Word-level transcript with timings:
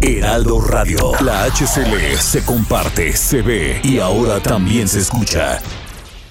Heraldo 0.00 0.60
Radio. 0.60 1.12
La 1.24 1.44
HCL 1.44 2.16
se 2.18 2.44
comparte, 2.44 3.12
se 3.12 3.42
ve 3.42 3.80
y 3.82 3.98
ahora 3.98 4.38
también 4.40 4.86
se 4.86 5.00
escucha. 5.00 5.58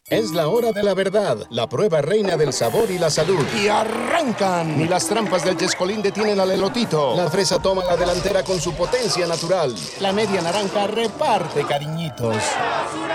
Es 0.10 0.32
la 0.32 0.48
hora 0.48 0.72
de 0.72 0.84
la 0.84 0.94
verdad, 0.94 1.38
la 1.50 1.68
prueba 1.68 2.00
reina 2.02 2.38
del 2.38 2.54
sabor 2.54 2.90
y 2.90 2.98
la 2.98 3.10
salud. 3.10 3.44
Y 3.62 3.68
arrancan. 3.68 4.78
Ni 4.78 4.88
las 4.88 5.06
trampas 5.08 5.44
del 5.44 5.58
chescolín 5.58 6.02
detienen 6.02 6.40
al 6.40 6.50
elotito. 6.50 7.14
La 7.18 7.30
fresa 7.30 7.60
toma 7.62 7.84
la 7.84 7.98
delantera 7.98 8.42
con 8.44 8.62
su 8.62 8.74
potencia 8.74 9.28
natural. 9.28 9.76
La 10.00 10.14
media 10.14 10.42
naranja 10.42 10.88
reparte 10.88 11.66
cariñitos. 11.66 12.38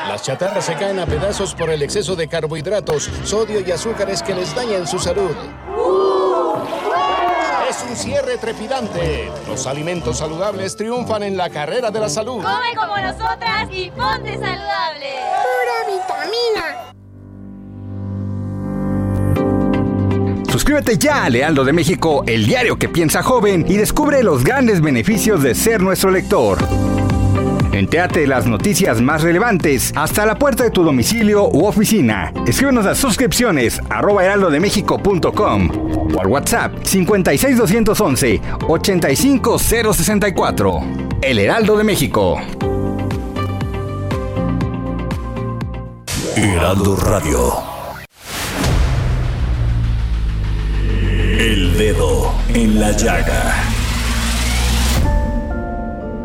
Las 0.07 0.23
chatarras 0.23 0.67
se 0.67 0.75
caen 0.75 0.99
a 0.99 1.07
pedazos 1.07 1.55
por 1.55 1.71
el 1.71 1.83
exceso 1.83 2.15
de 2.15 2.29
carbohidratos, 2.29 3.09
sodio 3.25 3.61
y 3.67 3.71
azúcares 3.71 4.23
que 4.23 4.35
les 4.35 4.55
dañan 4.55 4.87
su 4.87 4.99
salud. 4.99 5.35
Es 7.73 7.83
un 7.89 7.97
cierre 7.97 8.37
trepidante. 8.37 9.31
Los 9.49 9.67
alimentos 9.67 10.19
saludables 10.19 10.77
triunfan 10.77 11.23
en 11.23 11.39
la 11.39 11.49
carrera 11.49 11.91
de 11.91 12.01
la 12.01 12.11
salud. 12.11 12.43
Come 12.43 12.75
como 12.77 12.99
nosotras 12.99 13.67
y 13.73 13.91
ponte 13.91 14.35
saludable. 14.35 15.15
Pura 15.41 15.79
vitamina. 15.89 16.93
Suscríbete 20.51 20.99
ya 20.99 21.25
a 21.25 21.31
Lealdo 21.31 21.65
de 21.65 21.73
México, 21.73 22.25
el 22.27 22.45
diario 22.45 22.79
que 22.79 22.91
piensa 22.91 23.23
joven, 23.23 23.65
y 23.67 23.79
descubre 23.79 24.23
los 24.23 24.45
grandes 24.45 24.83
beneficios 24.83 25.43
de 25.43 25.55
ser 25.55 25.81
nuestro 25.81 26.11
lector. 26.11 26.59
Entéate 27.73 28.27
las 28.27 28.47
noticias 28.47 29.01
más 29.01 29.23
relevantes 29.23 29.95
hasta 29.97 30.27
la 30.27 30.39
puerta 30.39 30.65
de 30.65 30.71
tu 30.71 30.85
domicilio 30.85 31.49
u 31.49 31.65
oficina. 31.65 32.31
Escríbenos 32.47 32.85
a 32.85 32.95
suscripciones 32.95 33.81
arroba 33.89 34.23
heraldodemexico.com 34.25 35.71
o 36.15 36.21
al 36.21 36.27
WhatsApp 36.27 36.75
56211 36.83 38.43
85064. 38.69 40.81
El 41.23 41.39
Heraldo 41.39 41.79
de 41.79 41.85
México. 41.85 42.39
Heraldo 46.37 46.97
Radio. 46.97 47.55
El 51.39 51.79
dedo 51.79 52.35
en 52.55 52.79
la 52.79 52.93
llaga. 52.93 53.82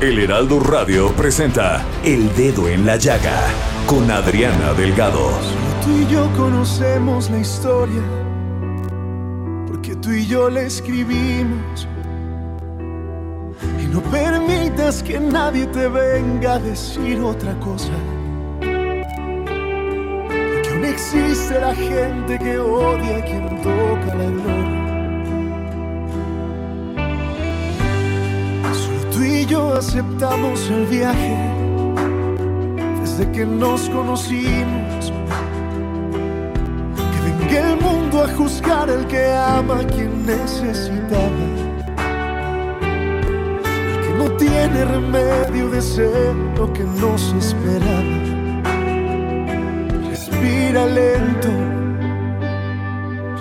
El 0.00 0.18
Heraldo 0.18 0.60
Radio 0.60 1.12
presenta 1.12 1.84
El 2.02 2.34
Dedo 2.34 2.68
en 2.68 2.86
la 2.86 2.96
Llaga 2.96 3.38
con 3.84 4.10
Adriana 4.10 4.72
Delgado. 4.72 5.30
Tú 5.84 5.90
y 5.90 6.06
yo 6.10 6.26
conocemos 6.38 7.28
la 7.28 7.40
historia, 7.40 8.00
porque 9.68 9.94
tú 9.96 10.12
y 10.12 10.26
yo 10.26 10.48
la 10.48 10.62
escribimos. 10.62 11.86
Y 13.78 13.88
no 13.88 14.00
permitas 14.04 15.02
que 15.02 15.20
nadie 15.20 15.66
te 15.66 15.86
venga 15.86 16.54
a 16.54 16.58
decir 16.60 17.20
otra 17.20 17.52
cosa. 17.60 17.92
Porque 18.58 19.04
aún 20.70 20.84
existe 20.86 21.60
la 21.60 21.74
gente 21.74 22.38
que 22.38 22.58
odia 22.58 23.18
a 23.18 23.24
quien 23.26 23.48
toca 23.60 24.14
la 24.14 24.24
gloria. 24.24 24.79
Y 29.40 29.46
yo 29.46 29.72
aceptamos 29.74 30.68
el 30.68 30.84
viaje 30.86 31.36
desde 33.00 33.30
que 33.32 33.46
nos 33.46 33.88
conocimos. 33.88 35.12
Que 37.12 37.18
venga 37.26 37.70
el 37.70 37.80
mundo 37.80 38.24
a 38.24 38.28
juzgar 38.36 38.90
el 38.90 39.06
que 39.06 39.32
ama 39.32 39.80
a 39.80 39.86
quien 39.86 40.26
necesitaba. 40.26 41.44
El 43.90 43.98
que 44.04 44.12
no 44.18 44.30
tiene 44.36 44.84
remedio 44.84 45.70
de 45.70 45.80
ser 45.80 46.34
lo 46.58 46.70
que 46.74 46.84
nos 46.84 47.32
esperaba. 47.32 48.16
Respira 50.10 50.84
lento, 50.86 51.48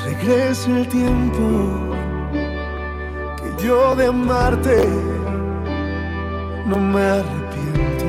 regresa 0.06 0.70
el 0.72 0.88
tiempo 0.88 1.44
que 3.38 3.64
yo 3.64 3.96
de 3.96 4.06
amarte 4.08 5.19
no 6.70 6.78
me 6.78 7.02
arrepiento. 7.02 8.06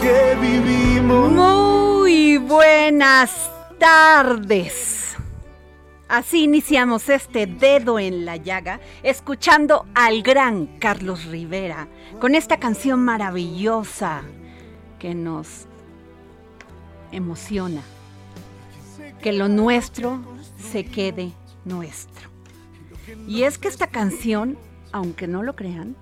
Que 0.00 0.36
vivimos. 0.40 1.32
Muy 1.32 2.36
buenas 2.36 3.50
tardes. 3.78 5.16
Así 6.06 6.44
iniciamos 6.44 7.08
este 7.08 7.46
dedo 7.46 7.98
en 7.98 8.26
la 8.26 8.36
llaga, 8.36 8.78
escuchando 9.02 9.86
al 9.94 10.22
gran 10.22 10.66
Carlos 10.78 11.24
Rivera 11.24 11.88
con 12.20 12.34
esta 12.34 12.58
canción 12.58 13.00
maravillosa 13.00 14.22
que 14.98 15.14
nos 15.14 15.66
emociona. 17.10 17.80
Que 19.22 19.32
lo 19.32 19.48
nuestro 19.48 20.20
se 20.58 20.84
quede 20.84 21.32
nuestro. 21.64 22.28
Y 23.26 23.44
es 23.44 23.56
que 23.56 23.68
esta 23.68 23.86
canción, 23.86 24.58
aunque 24.92 25.26
no 25.26 25.42
lo 25.42 25.56
crean, 25.56 25.96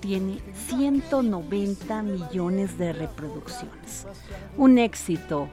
tiene 0.00 0.38
190 0.68 2.02
millones 2.02 2.78
de 2.78 2.92
reproducciones. 2.92 4.06
Un 4.56 4.78
éxito, 4.78 5.48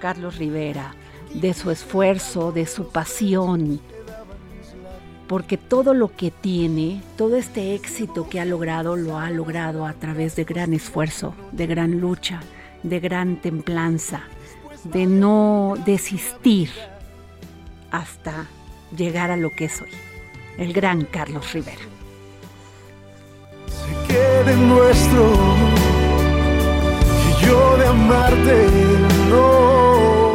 Carlos 0.00 0.36
Rivera, 0.36 0.94
de 1.34 1.54
su 1.54 1.70
esfuerzo, 1.70 2.52
de 2.52 2.66
su 2.66 2.88
pasión, 2.88 3.80
porque 5.28 5.56
todo 5.56 5.94
lo 5.94 6.14
que 6.16 6.30
tiene, 6.30 7.02
todo 7.16 7.36
este 7.36 7.74
éxito 7.74 8.28
que 8.28 8.40
ha 8.40 8.44
logrado, 8.44 8.96
lo 8.96 9.18
ha 9.18 9.30
logrado 9.30 9.86
a 9.86 9.92
través 9.92 10.34
de 10.34 10.44
gran 10.44 10.72
esfuerzo, 10.72 11.34
de 11.52 11.66
gran 11.66 12.00
lucha, 12.00 12.40
de 12.82 12.98
gran 12.98 13.40
templanza, 13.40 14.22
de 14.84 15.06
no 15.06 15.74
desistir 15.84 16.70
hasta 17.90 18.46
llegar 18.96 19.30
a 19.30 19.36
lo 19.36 19.50
que 19.50 19.66
es 19.66 19.80
hoy, 19.80 19.90
el 20.58 20.72
gran 20.72 21.04
Carlos 21.04 21.52
Rivera 21.52 21.89
quede 24.06 24.56
nuestro 24.56 25.32
y 27.28 27.46
yo 27.46 27.76
de 27.78 27.86
amarte 27.86 28.68
no 29.30 30.32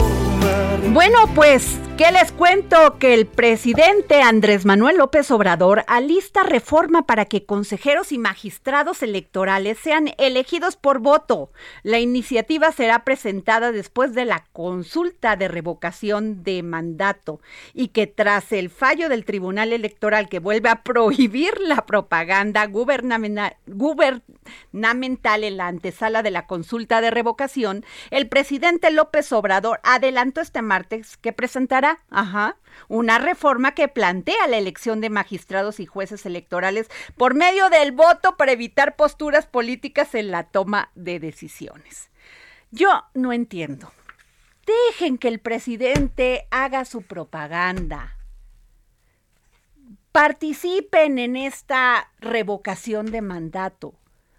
Bueno, 0.94 1.28
pues, 1.34 1.80
¿qué 1.98 2.12
les 2.12 2.32
cuento? 2.34 2.98
Que 3.00 3.14
el 3.14 3.26
presidente 3.26 4.22
Andrés 4.22 4.66
Manuel 4.66 4.98
López 4.98 5.32
Obrador 5.32 5.86
alista 5.88 6.44
reforma 6.44 7.06
para 7.06 7.26
que 7.26 7.46
consejeros 7.46 8.12
y 8.12 8.18
magistrados 8.18 9.02
electorales 9.02 9.78
sean 9.80 10.12
elegidos 10.18 10.76
por 10.76 11.00
voto. 11.00 11.52
La 11.84 12.00
iniciativa 12.00 12.72
será 12.72 13.06
presentada 13.06 13.72
después 13.72 14.14
de 14.14 14.26
la 14.26 14.46
consulta 14.52 15.36
de 15.38 15.48
revocación 15.48 16.44
de 16.44 16.64
mandato 16.64 17.40
y 17.74 17.90
que 17.90 18.08
tras 18.08 18.52
el 18.52 18.70
fallo 18.70 19.08
del 19.08 19.24
Tribunal 19.24 19.72
Electoral 19.72 20.28
que 20.28 20.40
vuelve 20.40 20.70
a 20.70 20.84
prohibir 20.84 21.60
la 21.62 21.86
propaganda 21.86 22.66
gubernamental, 22.66 23.56
guber- 23.68 24.22
gubernamental 24.72 25.44
en 25.44 25.58
la 25.58 25.68
antesala 25.68 26.24
de 26.24 26.32
la 26.32 26.46
consulta 26.46 27.02
de 27.02 27.12
revocación, 27.12 27.86
el 28.12 28.28
presidente 28.28 28.92
López 28.92 29.32
Obrador 29.32 29.80
adelantó 29.84 30.42
este 30.42 30.62
martes 30.62 31.18
que 31.18 31.34
presentará, 31.34 31.85
ajá, 32.10 32.58
una 32.88 33.18
reforma 33.20 33.74
que 33.74 33.88
plantea 33.88 34.48
la 34.48 34.58
elección 34.58 35.02
de 35.02 35.10
magistrados 35.10 35.80
y 35.80 35.86
jueces 35.86 36.26
electorales 36.26 36.90
por 37.18 37.34
medio 37.34 37.70
del 37.70 37.92
voto 37.92 38.38
para 38.38 38.52
evitar 38.52 38.96
posturas 38.96 39.48
políticas 39.48 40.16
en 40.16 40.32
la 40.32 40.44
toma 40.44 40.92
de 40.96 41.20
decisiones. 41.20 42.10
Yo 42.72 43.06
no 43.14 43.32
entiendo. 43.34 43.92
Dejen 44.66 45.18
que 45.18 45.28
el 45.28 45.40
presidente 45.40 46.48
haga 46.52 46.86
su 46.86 47.04
propaganda. 47.04 48.18
Participen 50.12 51.20
en 51.20 51.36
esta 51.36 52.12
revocación 52.20 53.12
de 53.12 53.22
mandato, 53.22 53.94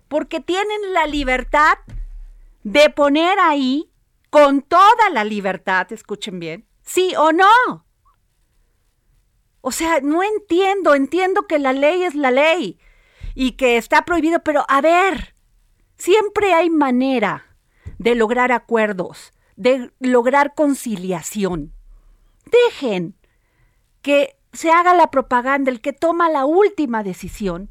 porque 0.09 0.41
tienen 0.41 0.93
la 0.93 1.07
libertad 1.07 1.79
de 2.63 2.91
poner 2.91 3.39
ahí, 3.39 3.89
con 4.29 4.61
toda 4.61 5.09
la 5.13 5.23
libertad, 5.23 5.93
escuchen 5.93 6.41
bien, 6.41 6.66
sí 6.87 7.13
o 7.19 7.33
no. 7.33 7.85
O 9.61 9.73
sea, 9.73 10.01
no 10.01 10.23
entiendo, 10.23 10.95
entiendo 10.95 11.47
que 11.47 11.59
la 11.59 11.73
ley 11.73 12.05
es 12.05 12.15
la 12.15 12.31
ley 12.31 12.79
y 13.35 13.53
que 13.53 13.77
está 13.77 14.05
prohibido, 14.05 14.43
pero 14.43 14.65
a 14.69 14.81
ver, 14.81 15.35
siempre 15.99 16.55
hay 16.55 16.71
manera 16.71 17.57
de 17.99 18.15
lograr 18.15 18.53
acuerdos, 18.53 19.33
de 19.57 19.93
lograr 19.99 20.55
conciliación. 20.55 21.75
Dejen 22.47 23.17
que 24.03 24.39
se 24.53 24.71
haga 24.71 24.95
la 24.95 25.11
propaganda, 25.11 25.71
el 25.71 25.81
que 25.81 25.93
toma 25.93 26.31
la 26.31 26.45
última 26.47 27.03
decisión 27.03 27.71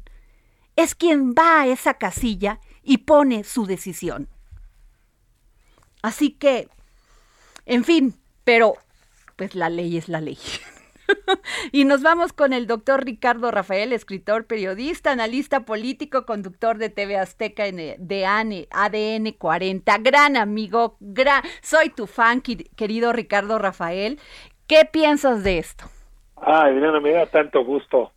es 0.76 0.94
quien 0.94 1.32
va 1.32 1.62
a 1.62 1.66
esa 1.66 1.94
casilla 1.94 2.60
y 2.82 2.98
pone 2.98 3.42
su 3.42 3.64
decisión. 3.64 4.28
Así 6.02 6.30
que, 6.30 6.68
en 7.64 7.84
fin, 7.84 8.20
pero 8.44 8.76
pues 9.36 9.54
la 9.54 9.68
ley 9.68 9.96
es 9.96 10.08
la 10.08 10.20
ley. 10.20 10.38
y 11.72 11.84
nos 11.84 12.02
vamos 12.02 12.32
con 12.32 12.52
el 12.52 12.66
doctor 12.66 13.04
Ricardo 13.04 13.50
Rafael, 13.50 13.92
escritor, 13.92 14.46
periodista, 14.46 15.12
analista 15.12 15.64
político, 15.64 16.26
conductor 16.26 16.78
de 16.78 16.88
TV 16.88 17.16
Azteca 17.16 17.64
de 17.64 18.66
ADN 18.70 19.32
40. 19.32 19.98
Gran 19.98 20.36
amigo, 20.36 20.96
gran, 21.00 21.42
soy 21.62 21.90
tu 21.90 22.06
fan, 22.06 22.40
querido 22.40 23.12
Ricardo 23.12 23.58
Rafael. 23.58 24.18
¿Qué 24.66 24.84
piensas 24.90 25.44
de 25.44 25.58
esto? 25.58 25.84
Ay, 26.36 26.72
Adriana, 26.72 27.00
me 27.00 27.12
da 27.12 27.26
tanto 27.26 27.64
gusto 27.64 28.12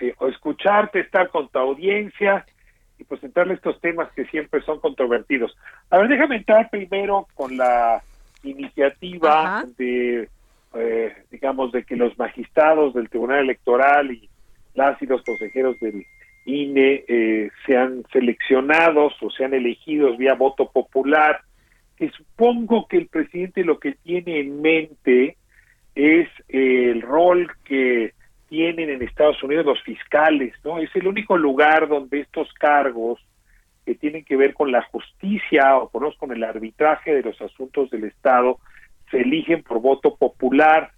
eh, 0.00 0.14
escucharte, 0.28 1.00
estar 1.00 1.30
con 1.30 1.48
tu 1.48 1.58
audiencia 1.58 2.44
y 2.98 3.04
presentarle 3.04 3.54
estos 3.54 3.80
temas 3.80 4.10
que 4.12 4.24
siempre 4.26 4.62
son 4.62 4.80
controvertidos. 4.80 5.56
A 5.90 5.98
ver, 5.98 6.08
déjame 6.08 6.36
entrar 6.36 6.68
primero 6.70 7.26
con 7.34 7.56
la 7.56 8.02
iniciativa 8.42 9.64
de 9.78 10.28
eh, 10.76 11.12
digamos, 11.30 11.72
de 11.72 11.84
que 11.84 11.96
los 11.96 12.18
magistrados 12.18 12.94
del 12.94 13.08
Tribunal 13.08 13.40
Electoral 13.40 14.10
y 14.10 14.28
las 14.74 15.00
y 15.00 15.06
los 15.06 15.22
consejeros 15.22 15.78
del 15.80 16.04
INE 16.46 17.04
eh, 17.08 17.50
sean 17.66 18.04
seleccionados 18.12 19.14
o 19.22 19.30
sean 19.30 19.54
elegidos 19.54 20.18
vía 20.18 20.34
voto 20.34 20.70
popular, 20.70 21.40
que 21.96 22.10
supongo 22.10 22.86
que 22.88 22.98
el 22.98 23.06
presidente 23.06 23.64
lo 23.64 23.78
que 23.78 23.92
tiene 23.92 24.40
en 24.40 24.60
mente 24.60 25.36
es 25.94 26.28
el 26.48 27.02
rol 27.02 27.50
que 27.64 28.12
tienen 28.48 28.90
en 28.90 29.02
Estados 29.02 29.42
Unidos 29.42 29.64
los 29.64 29.82
fiscales, 29.82 30.54
¿no? 30.64 30.78
Es 30.78 30.94
el 30.94 31.06
único 31.06 31.36
lugar 31.38 31.88
donde 31.88 32.20
estos 32.20 32.52
cargos 32.54 33.20
que 33.86 33.94
tienen 33.94 34.24
que 34.24 34.36
ver 34.36 34.54
con 34.54 34.72
la 34.72 34.82
justicia 34.82 35.76
o 35.76 35.88
con 35.88 36.32
el 36.32 36.42
arbitraje 36.42 37.14
de 37.14 37.22
los 37.22 37.40
asuntos 37.40 37.90
del 37.90 38.04
Estado 38.04 38.58
se 39.10 39.18
eligen 39.18 39.62
por 39.62 39.80
voto 39.80 40.16
popular. 40.16 40.92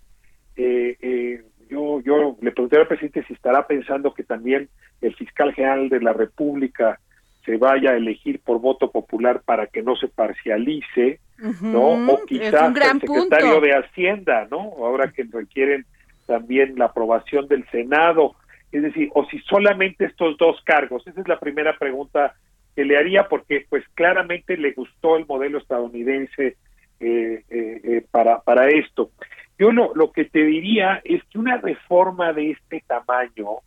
Eh, 0.56 0.96
eh, 1.00 1.42
yo, 1.68 2.00
yo 2.00 2.36
le 2.40 2.52
pregunté 2.52 2.78
al 2.78 2.86
presidente 2.86 3.24
si 3.26 3.34
estará 3.34 3.66
pensando 3.66 4.14
que 4.14 4.22
también 4.22 4.68
el 5.00 5.14
fiscal 5.14 5.52
general 5.52 5.88
de 5.88 6.00
la 6.00 6.12
República 6.12 7.00
se 7.44 7.56
vaya 7.56 7.90
a 7.90 7.96
elegir 7.96 8.40
por 8.40 8.60
voto 8.60 8.90
popular 8.90 9.42
para 9.44 9.68
que 9.68 9.82
no 9.82 9.94
se 9.96 10.08
parcialice, 10.08 11.20
¿no? 11.60 12.12
O 12.12 12.24
quizás 12.26 12.74
el 12.74 13.00
secretario 13.00 13.60
de 13.60 13.72
Hacienda, 13.72 14.48
¿no? 14.50 14.58
Ahora 14.78 15.12
que 15.12 15.24
requieren 15.30 15.86
también 16.26 16.74
la 16.76 16.86
aprobación 16.86 17.46
del 17.46 17.64
Senado. 17.70 18.34
Es 18.72 18.82
decir, 18.82 19.10
o 19.14 19.24
si 19.26 19.38
solamente 19.40 20.06
estos 20.06 20.36
dos 20.38 20.60
cargos. 20.64 21.06
Esa 21.06 21.20
es 21.20 21.28
la 21.28 21.38
primera 21.38 21.78
pregunta 21.78 22.34
que 22.74 22.84
le 22.84 22.98
haría 22.98 23.28
porque 23.28 23.64
pues 23.70 23.84
claramente 23.94 24.56
le 24.56 24.72
gustó 24.72 25.16
el 25.16 25.24
modelo 25.26 25.58
estadounidense 25.58 26.56
eh, 27.00 27.42
eh, 27.50 27.80
eh, 27.84 28.06
para, 28.10 28.40
para 28.40 28.68
esto. 28.68 29.10
Yo 29.58 29.72
lo, 29.72 29.94
lo 29.94 30.12
que 30.12 30.24
te 30.26 30.44
diría 30.44 31.00
es 31.04 31.22
que 31.24 31.38
una 31.38 31.56
reforma 31.56 32.32
de 32.32 32.50
este 32.50 32.84
tamaño, 32.86 33.60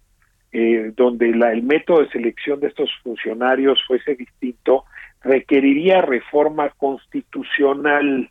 eh, 0.51 0.91
donde 0.95 1.33
la, 1.35 1.51
el 1.51 1.63
método 1.63 2.01
de 2.01 2.09
selección 2.09 2.59
de 2.59 2.67
estos 2.67 2.91
funcionarios 3.03 3.79
fuese 3.87 4.15
distinto, 4.15 4.85
requeriría 5.23 6.01
reforma 6.01 6.69
constitucional. 6.71 8.29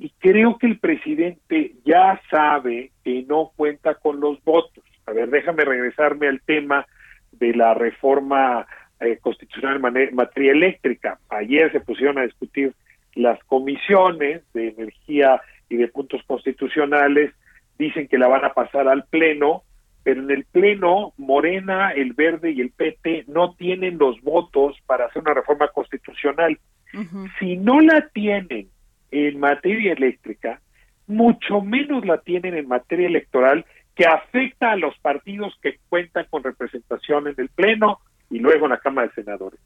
Y 0.00 0.10
creo 0.18 0.56
que 0.56 0.66
el 0.66 0.78
presidente 0.78 1.72
ya 1.84 2.18
sabe 2.30 2.92
que 3.04 3.24
no 3.28 3.50
cuenta 3.54 3.94
con 3.94 4.18
los 4.18 4.42
votos. 4.42 4.82
A 5.04 5.12
ver, 5.12 5.28
déjame 5.28 5.66
regresarme 5.66 6.28
al 6.28 6.40
tema 6.40 6.86
de 7.32 7.52
la 7.54 7.74
reforma 7.74 8.66
eh, 9.00 9.18
constitucional 9.20 9.78
en 9.96 10.14
materia 10.14 10.52
eléctrica. 10.52 11.18
Ayer 11.28 11.70
se 11.72 11.80
pusieron 11.80 12.16
a 12.18 12.22
discutir 12.22 12.72
las 13.14 13.42
comisiones 13.44 14.42
de 14.52 14.68
energía 14.68 15.40
y 15.68 15.76
de 15.76 15.88
puntos 15.88 16.22
constitucionales 16.26 17.32
dicen 17.78 18.08
que 18.08 18.18
la 18.18 18.28
van 18.28 18.44
a 18.44 18.52
pasar 18.52 18.88
al 18.88 19.04
Pleno, 19.04 19.62
pero 20.02 20.22
en 20.22 20.30
el 20.30 20.44
Pleno 20.44 21.12
Morena, 21.16 21.90
el 21.92 22.12
Verde 22.12 22.50
y 22.52 22.60
el 22.60 22.70
PT 22.70 23.24
no 23.28 23.54
tienen 23.54 23.98
los 23.98 24.20
votos 24.22 24.76
para 24.86 25.06
hacer 25.06 25.22
una 25.22 25.34
reforma 25.34 25.68
constitucional. 25.68 26.58
Si 27.38 27.56
no 27.56 27.80
la 27.80 28.08
tienen 28.12 28.68
en 29.10 29.38
materia 29.38 29.92
eléctrica, 29.92 30.60
mucho 31.06 31.60
menos 31.60 32.04
la 32.04 32.18
tienen 32.18 32.54
en 32.54 32.68
materia 32.68 33.06
electoral 33.06 33.64
que 33.94 34.06
afecta 34.06 34.72
a 34.72 34.76
los 34.76 34.98
partidos 34.98 35.56
que 35.60 35.78
cuentan 35.88 36.26
con 36.30 36.42
representación 36.42 37.28
en 37.28 37.34
el 37.38 37.48
Pleno 37.48 38.00
y 38.30 38.38
luego 38.38 38.66
en 38.66 38.70
la 38.70 38.78
Cámara 38.78 39.08
de 39.08 39.22
Senadores. 39.22 39.60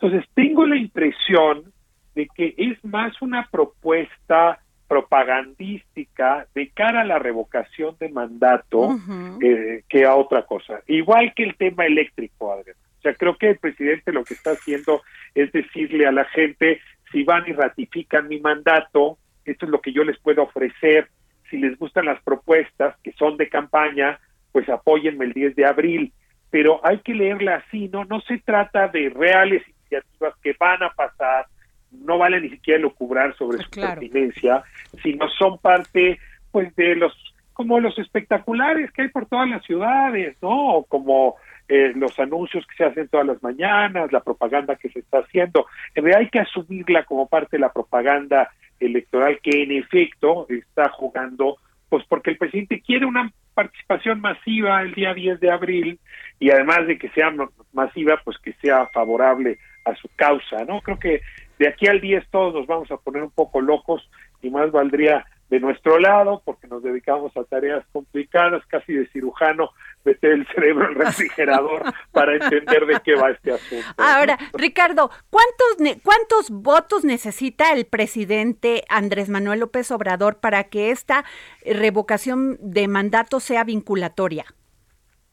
Entonces, 0.00 0.28
tengo 0.34 0.66
la 0.66 0.76
impresión 0.76 1.72
de 2.18 2.28
que 2.34 2.52
es 2.56 2.84
más 2.84 3.22
una 3.22 3.46
propuesta 3.48 4.58
propagandística 4.88 6.48
de 6.52 6.68
cara 6.70 7.02
a 7.02 7.04
la 7.04 7.20
revocación 7.20 7.94
de 8.00 8.08
mandato 8.08 8.98
eh, 9.40 9.84
que 9.88 10.04
a 10.04 10.16
otra 10.16 10.42
cosa. 10.42 10.80
Igual 10.88 11.32
que 11.36 11.44
el 11.44 11.54
tema 11.54 11.86
eléctrico, 11.86 12.52
Adrián. 12.52 12.76
O 12.98 13.02
sea, 13.02 13.14
creo 13.14 13.36
que 13.36 13.50
el 13.50 13.58
presidente 13.58 14.12
lo 14.12 14.24
que 14.24 14.34
está 14.34 14.50
haciendo 14.50 15.02
es 15.32 15.52
decirle 15.52 16.08
a 16.08 16.12
la 16.12 16.24
gente, 16.24 16.80
si 17.12 17.22
van 17.22 17.44
y 17.46 17.52
ratifican 17.52 18.26
mi 18.26 18.40
mandato, 18.40 19.16
esto 19.44 19.66
es 19.66 19.70
lo 19.70 19.80
que 19.80 19.92
yo 19.92 20.02
les 20.02 20.18
puedo 20.18 20.42
ofrecer. 20.42 21.08
Si 21.48 21.56
les 21.56 21.78
gustan 21.78 22.06
las 22.06 22.20
propuestas 22.22 22.96
que 23.04 23.12
son 23.12 23.36
de 23.36 23.48
campaña, 23.48 24.18
pues 24.50 24.68
apóyenme 24.68 25.26
el 25.26 25.34
10 25.34 25.54
de 25.54 25.66
abril. 25.66 26.12
Pero 26.50 26.84
hay 26.84 26.98
que 26.98 27.14
leerla 27.14 27.62
así, 27.64 27.88
¿no? 27.88 28.04
No 28.06 28.20
se 28.22 28.38
trata 28.38 28.88
de 28.88 29.08
reales 29.10 29.62
iniciativas 29.68 30.34
que 30.42 30.56
van 30.58 30.82
a 30.82 30.90
pasar, 30.90 31.46
no 31.92 32.18
vale 32.18 32.40
ni 32.40 32.50
siquiera 32.50 32.80
lucubrar 32.80 33.36
sobre 33.36 33.58
pues 33.58 33.68
su 33.70 33.80
pertinencia, 33.80 34.62
sino 35.02 35.28
son 35.30 35.58
parte 35.58 36.18
pues 36.50 36.74
de 36.76 36.96
los 36.96 37.12
como 37.52 37.80
los 37.80 37.98
espectaculares 37.98 38.92
que 38.92 39.02
hay 39.02 39.08
por 39.08 39.26
todas 39.26 39.48
las 39.48 39.64
ciudades, 39.64 40.36
¿no? 40.40 40.84
Como 40.88 41.34
eh, 41.68 41.92
los 41.96 42.16
anuncios 42.20 42.64
que 42.66 42.76
se 42.76 42.84
hacen 42.84 43.08
todas 43.08 43.26
las 43.26 43.42
mañanas, 43.42 44.12
la 44.12 44.20
propaganda 44.20 44.76
que 44.76 44.88
se 44.90 45.00
está 45.00 45.18
haciendo. 45.18 45.66
En 45.96 46.04
realidad 46.04 46.20
hay 46.20 46.30
que 46.30 46.38
asumirla 46.38 47.04
como 47.04 47.26
parte 47.26 47.56
de 47.56 47.60
la 47.60 47.72
propaganda 47.72 48.48
electoral 48.78 49.40
que 49.42 49.64
en 49.64 49.72
efecto 49.72 50.46
está 50.48 50.88
jugando, 50.90 51.56
pues 51.88 52.04
porque 52.08 52.30
el 52.30 52.38
presidente 52.38 52.80
quiere 52.80 53.06
una 53.06 53.32
participación 53.54 54.20
masiva 54.20 54.80
el 54.82 54.94
día 54.94 55.12
10 55.12 55.40
de 55.40 55.50
abril 55.50 55.98
y 56.38 56.50
además 56.50 56.86
de 56.86 56.96
que 56.96 57.08
sea 57.08 57.34
masiva, 57.72 58.20
pues 58.24 58.38
que 58.38 58.52
sea 58.62 58.86
favorable 58.94 59.58
a 59.84 59.96
su 59.96 60.08
causa, 60.14 60.64
¿no? 60.64 60.80
Creo 60.80 60.98
que 61.00 61.22
de 61.58 61.68
aquí 61.68 61.86
al 61.86 62.00
10 62.00 62.28
todos 62.30 62.54
nos 62.54 62.66
vamos 62.66 62.90
a 62.90 62.96
poner 62.96 63.22
un 63.22 63.30
poco 63.30 63.60
locos 63.60 64.08
y 64.42 64.50
más 64.50 64.70
valdría 64.70 65.24
de 65.50 65.60
nuestro 65.60 65.98
lado, 65.98 66.42
porque 66.44 66.66
nos 66.68 66.82
dedicamos 66.82 67.34
a 67.36 67.44
tareas 67.44 67.84
complicadas, 67.92 68.62
casi 68.66 68.92
de 68.92 69.08
cirujano, 69.08 69.70
meter 70.04 70.32
el 70.32 70.46
cerebro 70.48 70.84
en 70.84 70.90
el 70.90 71.06
refrigerador 71.06 71.84
para 72.12 72.34
entender 72.34 72.86
de 72.86 73.00
qué 73.02 73.14
va 73.14 73.30
este 73.30 73.52
asunto. 73.52 73.86
Ahora, 73.96 74.38
Ricardo, 74.52 75.10
¿cuántos, 75.30 76.02
¿cuántos 76.02 76.50
votos 76.50 77.04
necesita 77.04 77.72
el 77.72 77.86
presidente 77.86 78.84
Andrés 78.90 79.30
Manuel 79.30 79.60
López 79.60 79.90
Obrador 79.90 80.38
para 80.38 80.64
que 80.64 80.90
esta 80.90 81.24
revocación 81.64 82.58
de 82.60 82.86
mandato 82.86 83.40
sea 83.40 83.64
vinculatoria? 83.64 84.44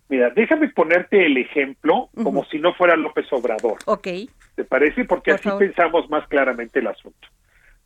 Mira, 0.07 0.29
déjame 0.29 0.69
ponerte 0.69 1.25
el 1.25 1.37
ejemplo 1.37 2.09
como 2.23 2.45
si 2.45 2.59
no 2.59 2.73
fuera 2.75 2.95
López 2.95 3.25
Obrador. 3.31 3.79
Ok. 3.85 4.07
¿Te 4.55 4.63
parece? 4.63 5.05
Porque 5.05 5.31
así 5.31 5.49
pensamos 5.59 6.09
más 6.09 6.27
claramente 6.27 6.79
el 6.79 6.87
asunto. 6.87 7.27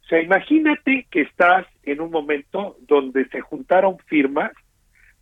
O 0.03 0.07
sea, 0.07 0.21
imagínate 0.21 1.07
que 1.09 1.21
estás 1.21 1.67
en 1.83 2.01
un 2.01 2.11
momento 2.11 2.77
donde 2.87 3.27
se 3.29 3.41
juntaron 3.41 3.97
firmas 4.07 4.51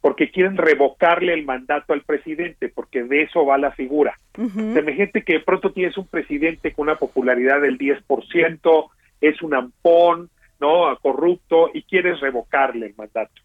porque 0.02 0.32
quieren 0.32 0.58
revocarle 0.58 1.34
el 1.34 1.44
mandato 1.44 1.94
al 1.94 2.04
presidente, 2.04 2.70
porque 2.70 3.04
de 3.04 3.24
eso 3.24 3.46
va 3.46 3.58
la 3.58 3.72
figura. 3.72 4.18
imagínate 4.38 5.24
que 5.24 5.34
de 5.34 5.40
pronto 5.42 5.72
tienes 5.72 5.98
un 5.98 6.08
presidente 6.08 6.72
con 6.72 6.84
una 6.84 6.96
popularidad 6.96 7.62
del 7.62 7.78
10%, 7.78 8.90
es 9.20 9.42
un 9.42 9.56
ampón, 9.56 10.30
¿no? 10.60 10.98
Corrupto 11.02 11.70
y 11.74 11.84
quieres 11.84 12.20
revocarle 12.20 12.88
el 12.88 12.96
mandato. 12.96 13.42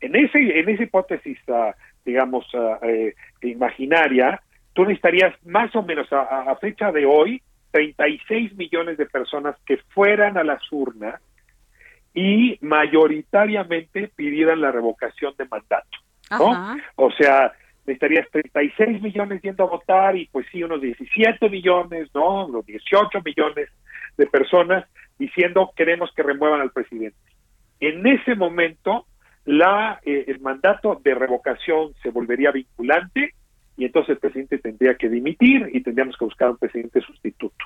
En 0.00 0.16
ese 0.16 0.58
en 0.58 0.68
esa 0.68 0.82
hipótesis, 0.82 1.38
ah, 1.48 1.74
digamos, 2.04 2.46
eh, 2.82 3.14
imaginaria, 3.42 4.42
tú 4.72 4.82
necesitarías 4.82 5.34
más 5.44 5.74
o 5.76 5.82
menos 5.82 6.06
a, 6.12 6.54
fecha 6.60 6.92
de 6.92 7.04
hoy 7.06 7.42
36 7.70 8.56
millones 8.56 8.98
de 8.98 9.06
personas 9.06 9.56
que 9.66 9.78
fueran 9.94 10.36
a 10.36 10.44
las 10.44 10.60
urnas 10.70 11.20
y 12.14 12.58
mayoritariamente 12.60 14.08
pidieran 14.14 14.60
la 14.60 14.70
revocación 14.70 15.34
de 15.38 15.46
mandato. 15.46 15.98
¿no? 16.30 16.76
O 16.96 17.10
sea, 17.12 17.52
necesitarías 17.86 18.28
36 18.30 19.02
millones 19.02 19.42
yendo 19.42 19.64
a 19.64 19.70
votar 19.70 20.16
y 20.16 20.26
pues 20.26 20.46
sí, 20.52 20.62
unos 20.62 20.80
17 20.80 21.48
millones, 21.48 22.08
¿no? 22.14 22.48
Los 22.48 22.64
18 22.66 23.20
millones 23.24 23.68
de 24.16 24.26
personas 24.26 24.84
diciendo 25.18 25.72
queremos 25.76 26.10
que 26.14 26.22
remuevan 26.22 26.60
al 26.60 26.70
presidente. 26.70 27.16
En 27.80 28.06
ese 28.06 28.34
momento, 28.34 29.06
la, 29.44 30.00
eh, 30.04 30.24
el 30.28 30.40
mandato 30.40 31.00
de 31.02 31.14
revocación 31.14 31.94
se 32.02 32.10
volvería 32.10 32.52
vinculante 32.52 33.34
y 33.82 33.86
entonces 33.86 34.10
el 34.10 34.18
presidente 34.18 34.58
tendría 34.58 34.94
que 34.94 35.08
dimitir 35.08 35.68
y 35.72 35.82
tendríamos 35.82 36.16
que 36.16 36.24
buscar 36.24 36.50
un 36.50 36.56
presidente 36.56 37.00
sustituto. 37.00 37.64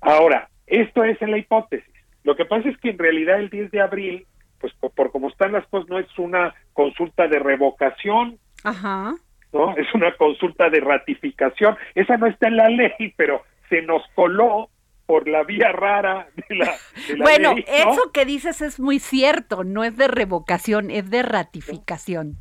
Ahora, 0.00 0.48
esto 0.66 1.04
es 1.04 1.22
en 1.22 1.30
la 1.30 1.38
hipótesis. 1.38 1.94
Lo 2.24 2.34
que 2.34 2.44
pasa 2.44 2.68
es 2.68 2.76
que 2.78 2.90
en 2.90 2.98
realidad 2.98 3.38
el 3.38 3.48
10 3.48 3.70
de 3.70 3.80
abril, 3.80 4.26
pues 4.60 4.72
por, 4.80 4.90
por 4.90 5.12
como 5.12 5.28
están 5.28 5.52
las 5.52 5.64
cosas, 5.68 5.88
no 5.88 6.00
es 6.00 6.18
una 6.18 6.56
consulta 6.72 7.28
de 7.28 7.38
revocación, 7.38 8.40
Ajá. 8.64 9.14
¿no? 9.52 9.76
Es 9.76 9.86
una 9.94 10.12
consulta 10.16 10.70
de 10.70 10.80
ratificación. 10.80 11.76
Esa 11.94 12.16
no 12.16 12.26
está 12.26 12.48
en 12.48 12.56
la 12.56 12.68
ley, 12.68 13.14
pero 13.16 13.44
se 13.68 13.82
nos 13.82 14.02
coló 14.16 14.70
por 15.06 15.28
la 15.28 15.44
vía 15.44 15.70
rara 15.70 16.26
de 16.48 16.56
la, 16.56 16.74
bueno, 17.16 17.54
eso 17.68 18.10
que 18.12 18.24
dices 18.24 18.60
es 18.60 18.80
muy 18.80 18.98
cierto, 18.98 19.62
no 19.62 19.84
es 19.84 19.96
de 19.96 20.08
revocación, 20.08 20.90
es 20.90 21.08
de 21.10 21.22
ratificación. 21.22 22.38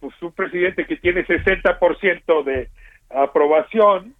Pues 0.00 0.14
un 0.22 0.32
presidente 0.32 0.86
que 0.86 0.96
tiene 0.96 1.26
60% 1.26 2.44
de 2.44 2.68
aprobación, 3.10 4.14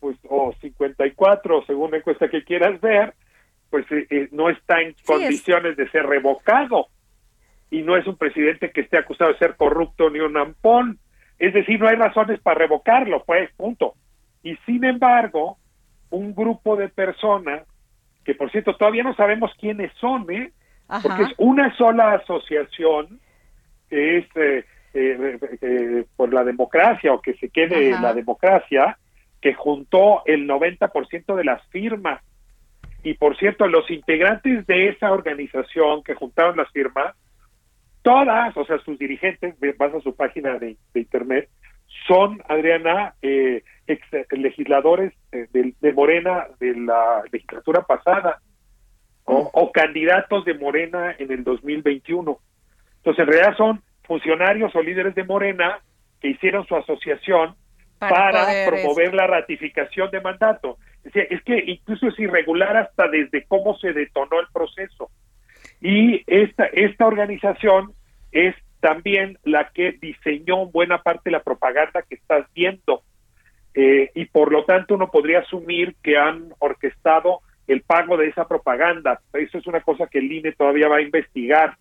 pues 0.00 0.16
o 0.28 0.54
54 0.60 1.64
según 1.66 1.90
la 1.90 1.98
encuesta 1.98 2.28
que 2.28 2.44
quieras 2.44 2.80
ver, 2.80 3.14
pues 3.70 3.84
eh, 3.92 4.06
eh, 4.10 4.28
no 4.32 4.48
está 4.48 4.80
en 4.80 4.94
condiciones 5.06 5.76
de 5.76 5.88
ser 5.90 6.06
revocado 6.06 6.88
y 7.70 7.82
no 7.82 7.96
es 7.96 8.06
un 8.06 8.16
presidente 8.16 8.72
que 8.72 8.80
esté 8.80 8.98
acusado 8.98 9.32
de 9.32 9.38
ser 9.38 9.56
corrupto 9.56 10.10
ni 10.10 10.20
un 10.20 10.36
ampón. 10.36 10.98
Es 11.38 11.54
decir, 11.54 11.80
no 11.80 11.88
hay 11.88 11.96
razones 11.96 12.40
para 12.40 12.58
revocarlo, 12.58 13.24
pues, 13.24 13.50
punto. 13.56 13.94
Y 14.42 14.56
sin 14.66 14.84
embargo, 14.84 15.58
un 16.10 16.34
grupo 16.34 16.76
de 16.76 16.88
personas, 16.88 17.66
que 18.24 18.34
por 18.34 18.50
cierto 18.50 18.76
todavía 18.76 19.04
no 19.04 19.14
sabemos 19.14 19.52
quiénes 19.58 19.92
son, 20.00 20.30
¿eh? 20.30 20.52
porque 21.02 21.22
es 21.22 21.34
una 21.38 21.74
sola 21.76 22.14
asociación 22.14 23.20
que 23.88 24.18
es 24.18 24.26
eh, 24.34 24.64
eh, 24.94 25.38
eh, 25.60 26.04
por 26.16 26.32
la 26.32 26.44
democracia 26.44 27.12
o 27.12 27.20
que 27.20 27.34
se 27.34 27.48
quede 27.48 27.90
la 27.90 28.14
democracia, 28.14 28.98
que 29.40 29.54
juntó 29.54 30.22
el 30.26 30.48
90% 30.48 31.34
de 31.34 31.44
las 31.44 31.66
firmas. 31.68 32.22
Y 33.02 33.14
por 33.14 33.36
cierto, 33.38 33.66
los 33.66 33.90
integrantes 33.90 34.66
de 34.66 34.88
esa 34.88 35.12
organización 35.12 36.02
que 36.02 36.14
juntaron 36.14 36.56
las 36.56 36.70
firmas, 36.70 37.14
todas, 38.02 38.56
o 38.56 38.64
sea, 38.64 38.78
sus 38.78 38.98
dirigentes, 38.98 39.54
vas 39.78 39.94
a 39.94 40.00
su 40.00 40.14
página 40.14 40.58
de 40.58 40.76
internet, 40.94 41.48
son, 42.06 42.42
Adriana, 42.48 43.14
eh, 43.22 43.62
ex 43.86 44.02
legisladores 44.30 45.12
eh, 45.32 45.48
de, 45.52 45.92
Morena 45.92 46.46
de 46.58 46.74
la 46.76 47.22
legislatura 47.30 47.82
pasada 47.82 48.40
o, 49.24 49.70
candidatos 49.70 50.44
de 50.44 50.54
Morena 50.54 51.14
en 51.18 51.30
el 51.30 51.44
2021. 51.44 52.38
Entonces, 52.96 53.22
en 53.22 53.32
realidad 53.32 53.56
son 53.56 53.82
funcionarios 54.10 54.74
o 54.74 54.82
líderes 54.82 55.14
de 55.14 55.22
Morena 55.22 55.78
que 56.20 56.30
hicieron 56.30 56.66
su 56.66 56.74
asociación 56.74 57.54
para, 58.00 58.66
promover 58.66 59.14
la 59.14 59.28
ratificación 59.28 60.10
de 60.10 60.20
mandato. 60.20 60.78
Es, 61.04 61.14
es 61.30 61.40
que 61.44 61.62
incluso 61.64 62.08
es 62.08 62.18
irregular 62.18 62.76
hasta 62.76 63.06
desde 63.06 63.44
cómo 63.44 63.78
se 63.78 63.92
detonó 63.92 64.40
el 64.40 64.48
proceso. 64.52 65.12
Y 65.80 66.24
esta, 66.26 66.64
esta 66.72 67.06
organización 67.06 67.92
es 68.32 68.56
también 68.80 69.38
la 69.44 69.70
que 69.70 69.92
diseñó 69.92 70.66
buena 70.66 71.00
parte 71.02 71.30
de 71.30 71.30
la 71.30 71.44
propaganda 71.44 72.02
que 72.02 72.16
estás 72.16 72.52
viendo. 72.52 73.02
Eh, 73.74 74.10
y 74.16 74.24
por 74.24 74.50
lo 74.50 74.64
tanto 74.64 74.96
uno 74.96 75.08
podría 75.08 75.38
asumir 75.38 75.94
que 76.02 76.18
han 76.18 76.52
orquestado 76.58 77.42
el 77.68 77.82
pago 77.82 78.16
de 78.16 78.26
esa 78.26 78.48
propaganda. 78.48 79.20
Eso 79.34 79.58
es 79.58 79.68
una 79.68 79.82
cosa 79.82 80.08
que 80.08 80.18
el 80.18 80.32
INE 80.32 80.50
todavía 80.50 80.88
va 80.88 80.96
a 80.96 81.02
investigar. 81.02 81.76